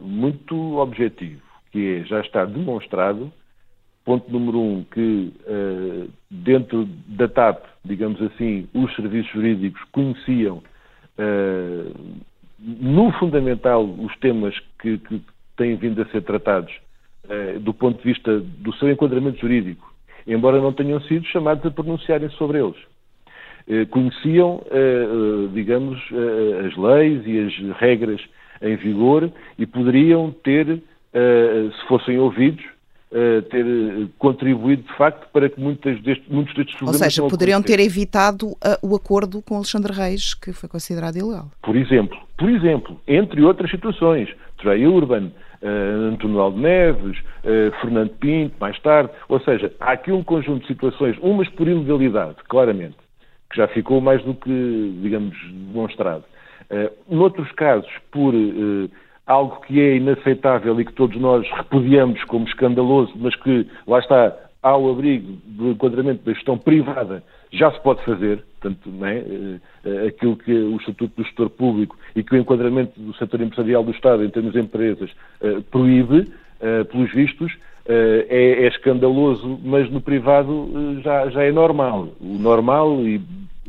muito 0.00 0.76
objetivo, 0.76 1.42
que 1.72 1.96
é, 1.96 2.04
já 2.04 2.20
está 2.20 2.44
demonstrado 2.44 3.32
Ponto 4.08 4.32
número 4.32 4.58
um, 4.58 4.84
que 4.84 5.34
uh, 5.46 6.10
dentro 6.30 6.86
da 7.08 7.28
TAP, 7.28 7.62
digamos 7.84 8.22
assim, 8.22 8.66
os 8.72 8.96
serviços 8.96 9.30
jurídicos 9.30 9.82
conheciam, 9.92 10.62
uh, 11.18 12.16
no 12.58 13.12
fundamental, 13.18 13.84
os 13.84 14.16
temas 14.16 14.58
que, 14.80 14.96
que, 14.96 15.20
têm 15.58 15.76
vindo 15.76 16.00
a 16.00 16.06
ser 16.06 16.22
tratados 16.22 16.72
uh, 17.26 17.60
do 17.60 17.74
ponto 17.74 17.98
de 17.98 18.04
vista 18.04 18.40
do 18.40 18.72
seu 18.76 18.90
enquadramento 18.90 19.40
jurídico, 19.40 19.92
embora 20.26 20.58
não 20.58 20.72
tenham 20.72 21.02
sido 21.02 21.26
chamados 21.26 21.66
a 21.66 21.70
pronunciarem 21.70 22.30
sobre 22.30 22.60
eles. 22.60 22.78
Conheciam, 23.90 24.62
digamos, 25.52 25.98
as 26.66 26.76
leis 26.76 27.22
e 27.26 27.38
as 27.38 27.78
regras 27.78 28.20
em 28.62 28.76
vigor 28.76 29.30
e 29.58 29.66
poderiam 29.66 30.34
ter, 30.42 30.82
se 31.12 31.88
fossem 31.88 32.18
ouvidos, 32.18 32.64
Uh, 33.10 33.40
ter 33.40 33.64
eh, 33.64 34.06
contribuído 34.18 34.82
de 34.82 34.92
facto 34.92 35.26
para 35.32 35.48
que 35.48 35.58
muitos 35.58 35.98
destes, 36.02 36.28
muitos 36.28 36.54
destes 36.54 36.76
problemas. 36.76 37.00
Ou 37.00 37.10
seja, 37.10 37.22
poderiam 37.26 37.62
ter 37.62 37.80
evitado 37.80 38.48
uh, 38.48 38.56
o 38.82 38.94
acordo 38.94 39.40
com 39.40 39.56
Alexandre 39.56 39.94
Reis, 39.94 40.34
que 40.34 40.52
foi 40.52 40.68
considerado 40.68 41.16
ilegal. 41.16 41.50
Por 41.62 41.74
exemplo, 41.74 42.18
por 42.36 42.50
exemplo, 42.50 43.00
entre 43.08 43.42
outras 43.42 43.70
situações, 43.70 44.28
Trey 44.58 44.86
Urban, 44.86 45.32
uh, 45.62 46.12
António 46.12 46.38
Aldo 46.38 46.60
Neves, 46.60 47.16
Fernando 47.80 48.10
Pinto, 48.10 48.56
mais 48.60 48.78
tarde, 48.80 49.10
ou 49.26 49.40
seja, 49.40 49.72
há 49.80 49.92
aqui 49.92 50.12
um 50.12 50.22
conjunto 50.22 50.60
de 50.60 50.66
situações, 50.66 51.16
umas 51.22 51.48
por 51.48 51.66
ilegalidade, 51.66 52.36
claramente, 52.46 52.96
que 53.50 53.56
já 53.56 53.68
ficou 53.68 54.00
mais 54.00 54.22
do 54.24 54.34
que, 54.34 54.98
digamos, 55.02 55.36
demonstrado. 55.72 56.24
Uh, 56.70 57.16
noutros 57.16 57.50
casos, 57.52 57.90
por 58.10 58.34
algo 59.26 59.60
que 59.62 59.80
é 59.80 59.96
inaceitável 59.96 60.80
e 60.80 60.84
que 60.84 60.92
todos 60.92 61.18
nós 61.20 61.46
repudiamos 61.50 62.22
como 62.24 62.46
escandaloso, 62.46 63.12
mas 63.16 63.34
que, 63.36 63.66
lá 63.86 63.98
está, 63.98 64.34
ao 64.62 64.90
abrigo 64.90 65.38
do 65.44 65.70
enquadramento 65.70 66.24
da 66.24 66.32
gestão 66.32 66.58
privada, 66.58 67.22
já 67.52 67.70
se 67.72 67.80
pode 67.82 68.04
fazer, 68.04 68.42
portanto, 68.60 68.90
é? 69.04 69.60
Eh, 69.84 70.06
aquilo 70.08 70.36
que 70.36 70.52
o 70.52 70.76
Estatuto 70.76 71.14
do 71.16 71.24
Gestor 71.24 71.50
Público 71.50 71.96
e 72.14 72.22
que 72.22 72.34
o 72.34 72.38
enquadramento 72.38 73.00
do 73.00 73.14
setor 73.14 73.40
empresarial 73.40 73.82
do 73.82 73.92
Estado 73.92 74.24
em 74.24 74.30
termos 74.30 74.52
de 74.52 74.60
empresas 74.60 75.10
uh, 75.40 75.62
proíbe, 75.70 76.20
uh, 76.20 76.84
pelos 76.86 77.12
vistos, 77.12 77.52
uh, 77.52 77.58
é, 77.88 78.64
é, 78.64 78.68
escandaloso, 78.68 79.58
mas 79.64 79.90
no 79.90 80.00
privado 80.00 81.00
já, 81.02 81.28
já 81.30 81.42
é 81.42 81.50
normal. 81.50 82.08
O 82.20 82.38
normal 82.38 83.00
e 83.00 83.20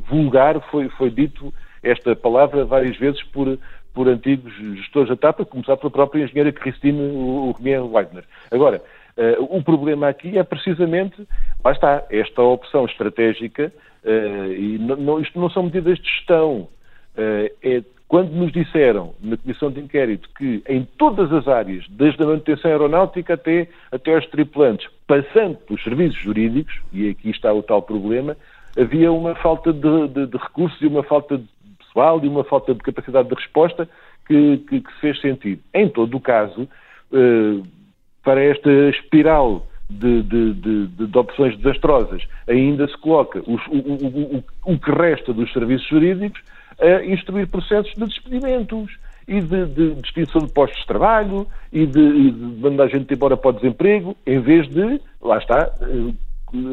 vulgar 0.10 0.60
foi, 0.70 0.90
foi 0.90 1.10
dito 1.10 1.54
esta 1.82 2.16
palavra 2.16 2.66
várias 2.66 2.98
vezes 2.98 3.24
por 3.24 3.58
por 3.94 4.08
antigos 4.08 4.54
gestores 4.78 5.10
da 5.10 5.16
TAP, 5.16 5.42
a 5.42 5.46
começar 5.46 5.76
pela 5.78 5.92
própria 5.92 6.24
engenheira 6.24 6.52
Christine 6.52 7.02
Urmier 7.02 7.84
Weidner. 7.84 8.24
Agora, 8.52 8.82
uh, 9.18 9.44
o 9.58 9.64
problema 9.64 10.08
aqui 10.08 10.38
é 10.38 10.44
precisamente, 10.44 11.28
lá 11.64 11.72
está, 11.72 12.06
esta 12.10 12.42
opção 12.42 12.86
estratégica, 12.86 13.74
uh, 14.06 14.54
e 14.54 14.78
não, 14.78 14.96
não, 14.96 15.20
isto 15.20 15.40
não 15.40 15.50
são 15.50 15.64
medidas 15.64 15.98
de 16.00 16.10
gestão, 16.10 16.70
uh, 17.18 17.52
é 17.62 17.84
quando 18.10 18.32
nos 18.32 18.52
disseram 18.52 19.14
na 19.22 19.38
Comissão 19.38 19.70
de 19.70 19.80
Inquérito 19.80 20.28
que 20.36 20.64
em 20.68 20.84
todas 20.98 21.32
as 21.32 21.48
áreas, 21.48 21.86
desde 21.88 22.22
a 22.24 22.26
manutenção 22.26 22.72
aeronáutica 22.72 23.36
até, 23.36 23.68
até 23.92 24.16
aos 24.16 24.26
tripulantes, 24.26 24.90
passando 25.06 25.58
pelos 25.58 25.84
serviços 25.84 26.20
jurídicos, 26.20 26.74
e 26.92 27.08
aqui 27.08 27.30
está 27.30 27.54
o 27.54 27.62
tal 27.62 27.84
problema, 27.84 28.36
havia 28.76 29.12
uma 29.12 29.36
falta 29.36 29.72
de, 29.72 30.08
de, 30.08 30.26
de 30.26 30.38
recursos 30.38 30.82
e 30.82 30.88
uma 30.88 31.04
falta 31.04 31.38
de 31.38 31.46
pessoal 31.78 32.20
e 32.24 32.28
uma 32.28 32.44
falta 32.44 32.74
de 32.74 32.80
capacidade 32.80 33.30
de 33.30 33.36
resposta 33.36 33.88
que, 34.28 34.58
que, 34.68 34.82
que 34.82 34.94
fez 35.00 35.22
sentir. 35.22 35.60
Em 35.72 35.88
todo 35.88 36.18
o 36.18 36.20
caso, 36.20 36.68
eh, 37.14 37.62
para 38.24 38.44
esta 38.44 38.72
espiral 38.90 39.68
de, 39.88 40.24
de, 40.24 40.54
de, 40.54 40.88
de, 40.88 41.18
opções 41.18 41.56
desastrosas, 41.58 42.24
ainda 42.48 42.88
se 42.88 42.98
coloca 42.98 43.40
os, 43.40 43.62
o, 43.68 43.78
o, 43.78 44.38
o, 44.38 44.74
o, 44.74 44.80
que 44.80 44.92
resta 44.92 45.32
dos 45.32 45.52
serviços 45.54 45.88
jurídicos 45.88 46.42
a 46.80 47.06
instruir 47.06 47.48
processos 47.48 47.94
de 47.94 48.06
despedimentos 48.06 48.98
e 49.28 49.42
de, 49.42 49.66
de, 49.68 49.96
de 49.96 50.02
de 50.02 50.54
postos 50.54 50.80
de 50.80 50.88
trabalho 50.88 51.48
e 51.72 51.86
de, 51.86 52.00
e 52.00 52.32
de 52.32 52.62
mandar 52.62 52.86
a 52.86 52.88
gente 52.88 53.14
embora 53.14 53.38
para 53.38 53.50
o 53.52 53.54
desemprego, 53.54 54.16
em 54.26 54.40
vez 54.40 54.68
de, 54.70 55.00
lá 55.22 55.38
está, 55.38 55.72
eh, 55.82 56.14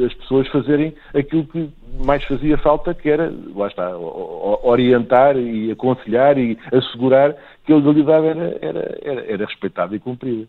as 0.07 0.15
pessoas 0.15 0.49
fazerem 0.49 0.95
aquilo 1.15 1.45
que 1.45 1.71
mais 2.05 2.25
fazia 2.25 2.57
falta, 2.59 2.95
que 2.95 3.11
era, 3.11 3.33
lá 3.55 3.67
está, 3.67 3.97
orientar 3.97 5.37
e 5.37 5.71
aconselhar 5.71 6.39
e 6.39 6.59
assegurar 6.73 7.35
que 7.67 7.73
a 7.73 7.77
legalidade 7.77 8.27
era, 8.27 8.59
era, 8.63 8.99
era, 9.03 9.33
era 9.33 9.45
respeitada 9.45 9.97
e 9.97 9.99
cumprida. 9.99 10.47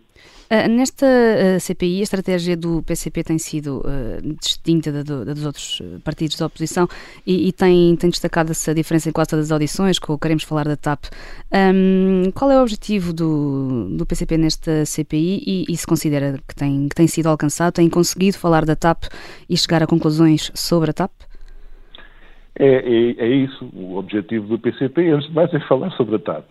Uh, 0.49 0.69
nesta 0.69 1.05
uh, 1.05 1.59
CPI, 1.59 1.99
a 1.99 2.03
estratégia 2.03 2.55
do 2.55 2.81
PCP 2.83 3.23
tem 3.23 3.37
sido 3.37 3.79
uh, 3.79 4.35
distinta 4.39 4.91
da, 4.91 5.03
do, 5.03 5.25
da, 5.25 5.33
dos 5.33 5.45
outros 5.45 5.81
partidos 6.05 6.37
da 6.37 6.45
oposição 6.45 6.87
e, 7.25 7.49
e 7.49 7.51
tem, 7.51 7.95
tem 7.97 8.09
destacado 8.09 8.51
essa 8.51 8.73
diferença 8.73 9.09
em 9.09 9.11
quase 9.11 9.31
todas 9.31 9.45
as 9.45 9.51
audições, 9.51 9.99
que 9.99 10.17
queremos 10.19 10.43
falar 10.43 10.65
da 10.65 10.77
TAP. 10.77 11.05
Um, 11.51 12.31
qual 12.31 12.51
é 12.51 12.57
o 12.57 12.61
objetivo 12.61 13.11
do, 13.11 13.89
do 13.97 14.05
PCP 14.05 14.37
nesta 14.37 14.85
CPI 14.85 15.43
e, 15.45 15.65
e, 15.69 15.75
se 15.75 15.87
considera 15.87 16.39
que 16.47 16.55
tem, 16.55 16.87
que 16.87 16.95
tem 16.95 17.07
sido 17.07 17.27
alcançado, 17.27 17.73
tem 17.73 17.89
conseguido 17.89 18.37
falar 18.37 18.63
da 18.63 18.75
TAP 18.75 19.05
e 19.49 19.57
chegar 19.57 19.81
a 19.81 19.87
conclusões 19.87 20.51
sobre 20.53 20.91
a 20.91 20.93
TAP? 20.93 21.11
É, 22.59 22.67
é, 22.67 23.25
é 23.25 23.27
isso. 23.27 23.69
O 23.73 23.97
objetivo 23.97 24.47
do 24.47 24.59
PCP, 24.59 25.09
antes 25.09 25.27
de 25.27 25.35
mais, 25.35 25.53
é 25.53 25.59
falar 25.67 25.91
sobre 25.91 26.15
a 26.15 26.19
TAP. 26.19 26.45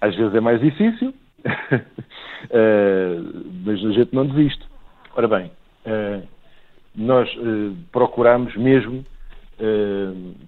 Às 0.00 0.14
vezes 0.14 0.34
é 0.34 0.40
mais 0.40 0.60
difícil, 0.60 1.08
uh, 1.08 1.14
mas 3.64 3.84
a 3.84 3.92
gente 3.92 4.14
não 4.14 4.26
desiste. 4.26 4.64
Ora 5.14 5.28
bem, 5.28 5.50
uh, 5.86 6.22
nós 6.94 7.28
uh, 7.36 7.74
procuramos 7.92 8.54
mesmo, 8.56 9.04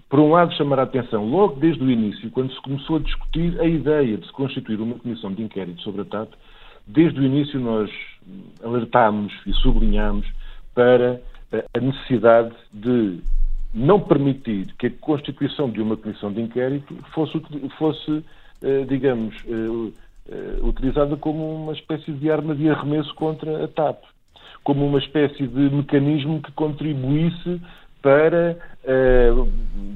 por 0.09 0.21
um 0.21 0.31
lado, 0.31 0.55
chamar 0.55 0.79
a 0.79 0.85
atenção, 0.85 1.27
logo 1.27 1.61
desde 1.61 1.85
o 1.85 1.91
início, 1.91 2.31
quando 2.31 2.51
se 2.51 2.61
começou 2.63 2.97
a 2.97 3.01
discutir 3.01 3.61
a 3.61 3.67
ideia 3.67 4.17
de 4.17 4.27
se 4.27 4.33
constituir 4.33 4.81
uma 4.81 4.99
comissão 4.99 5.31
de 5.35 5.43
inquérito 5.43 5.83
sobre 5.83 6.01
a 6.01 6.05
TAP, 6.07 6.31
desde 6.87 7.21
o 7.21 7.23
início 7.23 7.61
nós 7.61 7.91
alertámos 8.65 9.31
e 9.47 9.53
sublinhámos 9.53 10.27
para 10.75 11.21
a 11.75 11.81
necessidade 11.81 12.55
de 12.73 13.21
não 13.75 14.01
permitir 14.01 14.73
que 14.79 14.87
a 14.87 14.91
constituição 14.91 15.71
de 15.71 15.81
uma 15.81 15.97
comissão 15.97 16.33
de 16.33 16.41
inquérito 16.41 16.95
fosse, 17.13 17.41
fosse 17.79 18.25
digamos, 18.87 19.35
uh, 19.45 19.93
utilizada 20.63 21.17
como 21.17 21.55
uma 21.55 21.73
espécie 21.73 22.13
de 22.13 22.31
arma 22.31 22.55
de 22.55 22.69
arremesso 22.71 23.13
contra 23.15 23.65
a 23.65 23.69
TAP, 23.69 24.03
como 24.63 24.87
uma 24.87 24.99
espécie 24.99 25.47
de 25.47 25.71
mecanismo 25.71 26.41
que 26.41 26.53
contribuísse 26.53 27.61
para, 28.01 28.57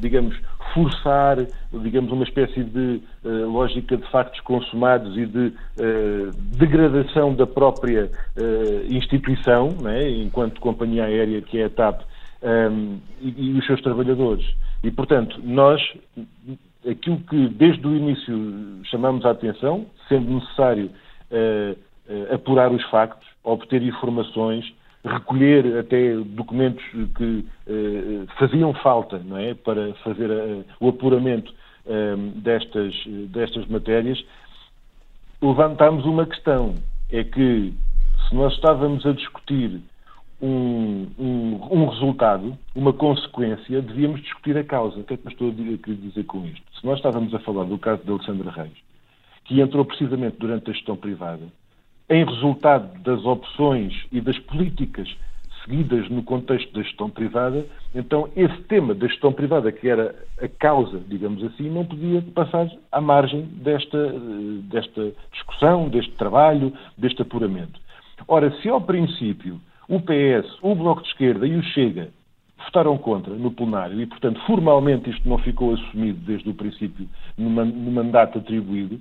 digamos, 0.01 0.37
forçar, 0.73 1.39
digamos, 1.73 2.13
uma 2.13 2.23
espécie 2.23 2.63
de 2.63 3.01
lógica 3.25 3.97
de 3.97 4.09
factos 4.11 4.41
consumados 4.43 5.17
e 5.17 5.27
de 5.27 5.53
degradação 6.57 7.35
da 7.35 7.47
própria 7.47 8.09
instituição, 8.89 9.71
né, 9.83 10.09
enquanto 10.09 10.61
companhia 10.61 11.05
aérea 11.05 11.43
que 11.43 11.59
é 11.59 11.65
a 11.65 11.71
TAP, 11.71 12.03
um, 12.43 12.99
e, 13.21 13.35
e, 13.37 13.59
os 13.59 13.67
seus 13.67 13.81
trabalhadores. 13.81 14.47
E, 14.83 14.91
portanto, 14.91 15.41
nós 15.43 15.81
aquilo 16.89 17.19
que 17.21 17.49
desde 17.49 17.87
o 17.87 17.95
início 17.95 18.81
chamamos 18.85 19.25
a 19.25 19.31
atenção, 19.31 19.87
sendo 20.09 20.35
necessário 20.35 20.91
uh, 21.31 21.73
uh, 22.09 22.35
apurar 22.35 22.71
os 22.71 22.83
factos, 22.85 23.27
obter 23.43 23.83
informações, 23.83 24.73
recolher 25.05 25.79
até 25.79 26.15
documentos 26.17 26.85
que 27.17 27.47
uh, 27.67 28.27
faziam 28.39 28.73
falta 28.75 29.19
não 29.19 29.37
é, 29.37 29.55
para 29.55 29.95
fazer 30.05 30.31
o 30.81 30.89
apuramento 30.89 31.55
destas, 32.43 32.93
destas 33.29 33.65
matérias, 33.67 34.21
levantámos 35.41 36.05
uma 36.05 36.27
questão. 36.27 36.75
É 37.13 37.23
que 37.23 37.73
se 38.29 38.35
nós 38.35 38.53
estávamos 38.55 39.07
a 39.07 39.13
discutir 39.13 39.81
um, 40.41 41.07
um, 41.19 41.61
um, 41.71 41.87
resultado, 41.87 42.57
uma 42.75 42.93
consequência, 42.93 43.81
devíamos 43.81 44.21
discutir 44.23 44.57
a 44.57 44.65
causa. 44.65 45.01
O 45.01 45.05
que 45.05 45.15
é 45.15 45.17
que 45.17 45.27
eu 45.27 45.33
estou 45.33 45.51
a 45.51 45.53
querer 45.53 45.97
dizer 45.97 46.25
com 46.25 46.45
isto? 46.47 46.63
Se 46.79 46.85
nós 46.85 46.99
estávamos 46.99 47.35
a 47.35 47.39
falar 47.41 47.65
do 47.65 47.79
caso 47.79 48.03
de 48.03 48.11
Alexandre 48.11 48.49
Reis, 48.49 48.77
que 49.45 49.61
entrou 49.61 49.85
precisamente 49.85 50.37
durante 50.39 50.71
a 50.71 50.75
gestão 50.75 50.97
privada, 50.97 51.45
em 52.09 52.25
resultado 52.25 52.99
das 53.03 53.25
opções 53.25 53.95
e 54.13 54.21
das 54.21 54.39
políticas 54.41 55.09
seguidas 55.65 56.09
no 56.09 56.23
contexto 56.23 56.73
da 56.73 56.83
gestão 56.83 57.11
privada, 57.11 57.67
então 57.93 58.29
esse 58.37 58.57
tema 58.63 58.95
da 58.95 59.09
gestão 59.09 59.33
privada, 59.33 59.73
que 59.73 59.89
era 59.89 60.15
a 60.41 60.47
causa, 60.47 61.01
digamos 61.09 61.43
assim, 61.43 61.69
não 61.69 61.85
podia 61.85 62.23
passar 62.23 62.71
à 62.93 63.01
margem 63.01 63.43
desta, 63.43 64.15
desta 64.63 65.13
discussão, 65.33 65.89
deste 65.89 66.13
trabalho, 66.13 66.73
deste 66.97 67.21
apuramento. 67.21 67.81
Ora, 68.29 68.51
se 68.61 68.69
ao 68.69 68.81
princípio 68.81 69.61
o 69.89 70.01
PS, 70.01 70.59
o 70.63 70.75
Bloco 70.75 71.03
de 71.03 71.09
Esquerda 71.09 71.47
e 71.47 71.57
o 71.57 71.63
Chega 71.63 72.11
votaram 72.65 72.99
contra 72.99 73.35
no 73.35 73.51
plenário 73.51 74.01
e, 74.01 74.07
portanto, 74.07 74.41
formalmente 74.47 75.11
isto 75.11 75.29
não 75.29 75.39
ficou 75.39 75.75
assumido 75.75 76.19
desde 76.27 76.49
o 76.49 76.55
princípio 76.55 77.09
no 77.39 77.51
mandato 77.51 78.39
atribuído, 78.39 79.01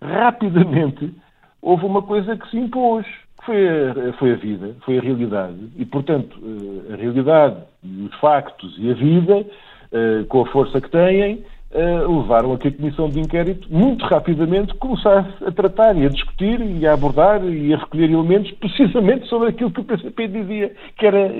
rapidamente 0.00 1.12
houve 1.60 1.84
uma 1.84 2.02
coisa 2.02 2.36
que 2.36 2.48
se 2.50 2.56
impôs, 2.56 3.04
que 3.38 3.44
foi 3.44 3.68
a, 3.68 4.12
foi 4.14 4.32
a 4.32 4.36
vida, 4.36 4.76
foi 4.84 4.98
a 4.98 5.02
realidade. 5.02 5.58
E, 5.76 5.84
portanto, 5.84 6.38
eh, 6.42 6.94
a 6.94 6.96
realidade 6.96 7.56
os 7.84 8.14
factos 8.20 8.76
e 8.78 8.90
a 8.90 8.94
vida, 8.94 9.44
eh, 9.92 10.24
com 10.28 10.42
a 10.42 10.46
força 10.46 10.80
que 10.80 10.90
têm, 10.90 11.44
eh, 11.72 12.00
levaram 12.06 12.52
a 12.52 12.58
que 12.58 12.68
a 12.68 12.72
Comissão 12.72 13.08
de 13.08 13.20
Inquérito, 13.20 13.68
muito 13.70 14.04
rapidamente, 14.04 14.74
começasse 14.74 15.44
a 15.44 15.50
tratar 15.50 15.96
e 15.96 16.06
a 16.06 16.08
discutir 16.08 16.60
e 16.60 16.86
a 16.86 16.92
abordar 16.92 17.44
e 17.44 17.74
a 17.74 17.78
recolher 17.78 18.10
elementos 18.10 18.50
precisamente 18.52 19.26
sobre 19.28 19.48
aquilo 19.48 19.70
que 19.70 19.80
o 19.80 19.84
PCP 19.84 20.28
dizia 20.28 20.72
que 20.96 21.06
era 21.06 21.30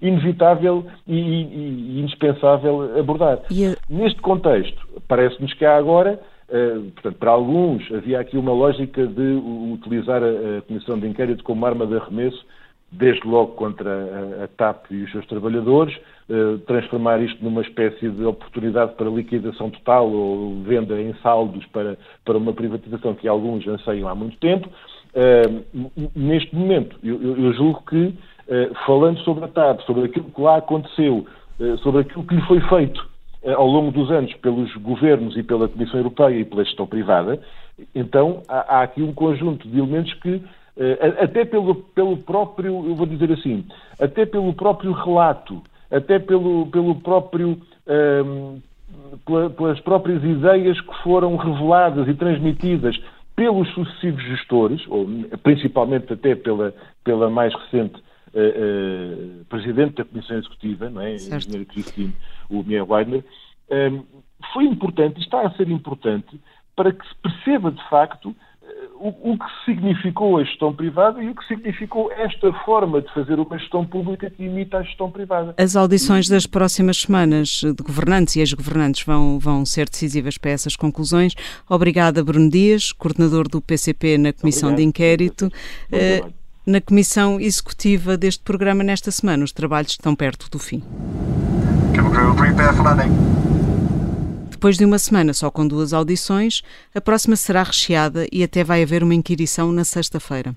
inevitável 0.00 0.86
e, 1.06 1.18
e, 1.18 1.96
e 1.96 2.00
indispensável 2.00 2.98
abordar. 2.98 3.40
Neste 3.88 4.20
contexto, 4.20 4.86
parece-nos 5.06 5.52
que 5.54 5.64
há 5.64 5.76
agora 5.76 6.18
eh, 6.48 6.78
portanto, 6.94 7.18
para 7.18 7.30
alguns 7.30 7.90
havia 7.90 8.20
aqui 8.20 8.36
uma 8.36 8.52
lógica 8.52 9.06
de 9.06 9.40
utilizar 9.72 10.22
a, 10.22 10.62
Comissão 10.62 10.98
de 10.98 11.08
Inquérito 11.08 11.42
como 11.42 11.64
arma 11.64 11.86
de 11.86 11.96
arremesso, 11.96 12.44
desde 12.92 13.26
logo 13.26 13.52
contra 13.52 14.44
a, 14.44 14.48
TAP 14.48 14.90
e 14.90 15.02
os 15.02 15.10
seus 15.10 15.26
trabalhadores, 15.26 15.96
eh, 15.96 16.00
transformar 16.66 17.20
isto 17.20 17.44
numa 17.44 17.60
espécie 17.60 18.08
de 18.08 18.24
oportunidade 18.24 18.94
para 18.94 19.10
liquidação 19.10 19.68
total 19.68 20.10
ou 20.10 20.62
venda 20.62 20.98
em 21.00 21.12
saldos 21.22 21.66
para, 21.66 21.98
para 22.24 22.38
uma 22.38 22.52
privatização 22.54 23.14
que 23.14 23.28
alguns 23.28 23.66
anseiam 23.68 24.08
há 24.08 24.14
muito 24.14 24.38
tempo. 24.38 24.68
Eh, 25.14 25.42
neste 26.16 26.56
momento, 26.56 26.96
eu, 27.02 27.20
eu 27.20 27.52
julgo 27.52 27.82
que, 27.88 28.14
falando 28.86 29.20
sobre 29.20 29.44
a 29.44 29.48
TAP, 29.48 29.82
sobre 29.82 30.04
aquilo 30.04 30.30
que 30.30 30.40
lá 30.40 30.56
aconteceu, 30.56 31.26
sobre 31.82 32.00
aquilo 32.00 32.24
que 32.24 32.34
lhe 32.34 32.42
foi 32.46 32.60
feito, 32.62 33.06
eh, 33.44 33.52
ao 33.52 33.66
longo 33.66 33.90
dos 33.90 34.10
anos 34.10 34.32
pelos 34.36 34.74
governos 34.76 35.36
e 35.36 35.42
pela 35.42 35.68
Comissão 35.68 36.00
Europeia 36.00 36.40
e 36.40 36.44
pela 36.46 36.64
gestão 36.64 36.86
privada, 36.86 37.38
então 37.94 38.42
há, 38.48 38.78
há 38.78 38.82
aqui 38.82 39.02
um 39.02 39.12
conjunto 39.12 39.68
de 39.68 39.78
elementos 39.78 40.14
que, 40.14 40.42
eh, 40.78 41.16
até 41.20 41.44
pelo, 41.44 41.74
pelo 41.74 42.16
próprio, 42.16 42.86
eu 42.86 42.94
vou 42.94 43.04
dizer 43.04 43.30
assim, 43.30 43.66
até 44.00 44.24
pelo 44.24 44.54
próprio 44.54 44.92
relato, 44.92 45.62
até 45.96 46.18
pelo, 46.18 46.66
pelo 46.66 46.94
próprio. 46.96 47.60
Um, 47.86 48.56
ehm, 48.56 48.62
pelas 49.56 49.80
próprias 49.80 50.22
ideias 50.22 50.80
que 50.80 51.02
foram 51.02 51.36
reveladas 51.36 52.08
e 52.08 52.14
transmitidas 52.14 52.98
pelos 53.36 53.68
sucessivos 53.74 54.22
gestores, 54.24 54.82
ou 54.88 55.06
principalmente 55.42 56.12
até 56.12 56.34
pela, 56.34 56.74
pela 57.02 57.28
mais 57.30 57.52
recente 57.54 57.96
uh, 58.34 59.40
uh, 59.40 59.44
presidente 59.46 59.96
da 59.96 60.04
Comissão 60.04 60.38
Executiva, 60.38 60.90
não 60.90 61.00
é? 61.00 61.12
a 61.12 61.14
engenheira 61.14 61.64
Cristine 61.64 62.14
o 62.48 62.62
Mier 62.62 62.88
Weidner, 62.88 63.24
um, 63.70 63.74
ehm, 63.74 64.02
foi 64.52 64.64
importante 64.64 65.20
está 65.20 65.40
a 65.40 65.50
ser 65.52 65.68
importante 65.68 66.38
para 66.76 66.92
que 66.92 67.06
se 67.06 67.14
perceba 67.16 67.70
de 67.70 67.88
facto 67.88 68.34
o, 68.94 69.32
o, 69.32 69.38
que 69.38 69.44
significou 69.64 70.38
a 70.38 70.44
gestão 70.44 70.72
privada 70.74 71.22
e 71.22 71.28
o 71.28 71.34
que 71.34 71.46
significou 71.46 72.10
esta 72.12 72.52
forma 72.64 73.02
de 73.02 73.12
fazer 73.12 73.38
uma 73.38 73.58
gestão 73.58 73.84
pública 73.84 74.30
que 74.30 74.44
imita 74.44 74.78
a 74.78 74.82
gestão 74.82 75.10
privada. 75.10 75.54
As 75.58 75.76
audições 75.76 76.28
das 76.28 76.46
próximas 76.46 76.98
semanas 76.98 77.62
de 77.62 77.82
governantes 77.82 78.36
e 78.36 78.40
ex-governantes 78.40 79.04
vão, 79.04 79.38
vão 79.38 79.64
ser 79.64 79.88
decisivas 79.88 80.38
para 80.38 80.52
essas 80.52 80.76
conclusões. 80.76 81.34
Obrigada, 81.68 82.24
Bruno 82.24 82.48
Dias, 82.48 82.92
coordenador 82.92 83.48
do 83.48 83.60
PCP 83.60 84.18
na 84.18 84.32
Comissão 84.32 84.70
Obrigado. 84.70 84.76
de 84.78 84.88
Inquérito. 84.88 85.46
Uh, 85.92 86.32
na 86.66 86.80
Comissão 86.80 87.38
Executiva 87.38 88.16
deste 88.16 88.42
programa 88.42 88.82
nesta 88.82 89.10
semana, 89.10 89.44
os 89.44 89.52
trabalhos 89.52 89.90
estão 89.92 90.14
perto 90.14 90.48
do 90.50 90.58
fim. 90.58 90.82
Depois 94.64 94.78
de 94.78 94.84
uma 94.86 94.98
semana 94.98 95.34
só 95.34 95.50
com 95.50 95.68
duas 95.68 95.92
audições, 95.92 96.62
a 96.94 96.98
próxima 96.98 97.36
será 97.36 97.62
recheada 97.62 98.26
e 98.32 98.42
até 98.42 98.64
vai 98.64 98.82
haver 98.82 99.02
uma 99.02 99.14
inquirição 99.14 99.70
na 99.70 99.84
sexta-feira. 99.84 100.56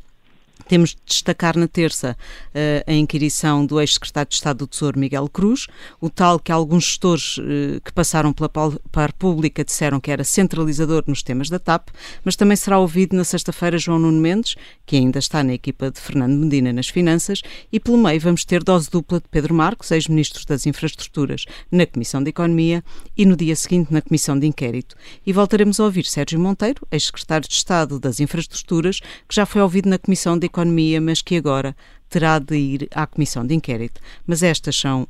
Temos 0.68 0.90
de 0.90 0.98
destacar 1.06 1.58
na 1.58 1.68
terça 1.68 2.18
uh, 2.50 2.92
a 2.92 2.94
inquirição 2.94 3.66
do 3.66 3.80
ex-secretário 3.80 4.30
de 4.30 4.36
Estado 4.36 4.58
do 4.58 4.68
Tesouro, 4.68 5.00
Miguel 5.00 5.30
Cruz, 5.30 5.68
o 6.02 6.10
tal 6.10 6.40
que 6.40 6.52
alguns 6.52 6.84
gestores 6.84 7.38
uh, 7.38 7.80
que 7.84 7.94
passaram 7.94 8.34
pela 8.34 8.50
par 8.92 9.14
pública 9.14 9.64
disseram 9.64 10.00
que 10.00 10.12
era 10.12 10.24
centralizador 10.24 11.04
nos 11.08 11.24
temas 11.24 11.50
da 11.50 11.58
TAP, 11.58 11.90
mas 12.24 12.36
também 12.36 12.58
será 12.58 12.80
ouvido 12.80 13.16
na 13.16 13.24
sexta-feira 13.24 13.78
João 13.78 14.00
Nuno 14.00 14.20
Mendes, 14.20 14.56
que 14.86 14.98
ainda 14.98 15.20
está 15.20 15.44
na 15.44 15.54
equipa 15.54 15.90
de 15.90 16.00
Fernando 16.00 16.34
Medina 16.34 16.74
nas 16.74 16.90
finanças, 16.90 17.42
e 17.72 17.80
pelo 17.80 17.98
meio 17.98 18.20
vamos 18.20 18.44
ter 18.44 18.62
dose 18.64 18.90
dupla 18.90 19.20
de 19.20 19.28
Pedro 19.30 19.54
Marcos, 19.54 19.92
ex-ministro 19.92 20.46
das 20.46 20.66
Infraestruturas, 20.66 21.46
na 21.72 21.86
Comissão 21.86 22.22
de 22.22 22.30
Economia 22.30 22.84
e 23.16 23.26
no 23.26 23.38
dia 23.38 23.56
seguinte 23.56 23.94
na 23.94 24.02
Comissão 24.02 24.38
de 24.38 24.46
Inquérito. 24.46 24.96
E 25.26 25.32
voltaremos 25.32 25.80
a 25.80 25.86
ouvir 25.86 26.06
Sérgio 26.06 26.40
Monteiro, 26.40 26.86
ex-secretário 26.92 27.48
de 27.48 27.56
Estado 27.56 28.00
das 28.00 28.20
Infraestruturas, 28.20 29.00
que 29.28 29.36
já 29.36 29.46
foi 29.46 29.62
ouvido 29.62 29.88
na 29.88 29.98
Comissão 29.98 30.38
de 30.38 30.46
Economia, 30.46 30.57
mas 31.02 31.22
que 31.22 31.36
agora 31.36 31.76
terá 32.10 32.40
de 32.40 32.56
ir 32.56 32.88
à 32.94 33.06
Comissão 33.06 33.46
de 33.46 33.54
Inquérito. 33.54 34.00
Mas 34.26 34.44
estas 34.44 34.76
são, 34.78 35.04
uh, 35.04 35.08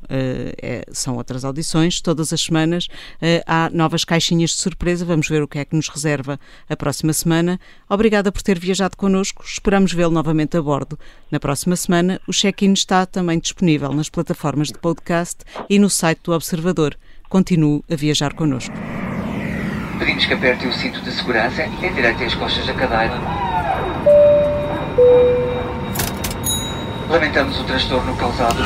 é, 0.61 0.85
são 0.91 1.15
outras 1.15 1.45
audições. 1.45 2.01
Todas 2.01 2.33
as 2.33 2.41
semanas 2.41 2.87
uh, 2.87 3.43
há 3.45 3.69
novas 3.71 4.03
caixinhas 4.03 4.51
de 4.51 4.57
surpresa. 4.57 5.05
Vamos 5.05 5.27
ver 5.27 5.41
o 5.41 5.47
que 5.47 5.59
é 5.59 5.65
que 5.65 5.75
nos 5.75 5.89
reserva 5.89 6.39
a 6.69 6.75
próxima 6.75 7.13
semana. 7.13 7.59
Obrigada 7.89 8.31
por 8.31 8.41
ter 8.41 8.59
viajado 8.59 8.97
connosco. 8.97 9.43
Esperamos 9.45 9.93
vê-lo 9.93 10.11
novamente 10.11 10.57
a 10.57 10.61
bordo. 10.61 10.97
Na 11.31 11.39
próxima 11.39 11.75
semana, 11.75 12.19
o 12.27 12.31
check-in 12.31 12.73
está 12.73 13.05
também 13.05 13.39
disponível 13.39 13.93
nas 13.93 14.09
plataformas 14.09 14.69
de 14.69 14.79
podcast 14.79 15.37
e 15.69 15.77
no 15.79 15.89
site 15.89 16.21
do 16.23 16.33
Observador. 16.33 16.97
Continue 17.29 17.83
a 17.91 17.95
viajar 17.95 18.33
connosco. 18.33 18.73
Pedimos 19.99 20.25
que 20.25 20.33
aperte 20.33 20.67
o 20.67 20.73
cinto 20.73 21.01
de 21.01 21.11
segurança 21.11 21.65
e 21.65 21.89
direite 21.93 22.23
as 22.23 22.35
costas 22.35 22.65
da 22.65 22.73
cadeira. 22.73 23.56
Lamentamos 27.09 27.59
o 27.59 27.63
transtorno 27.65 28.15
causado 28.15 28.63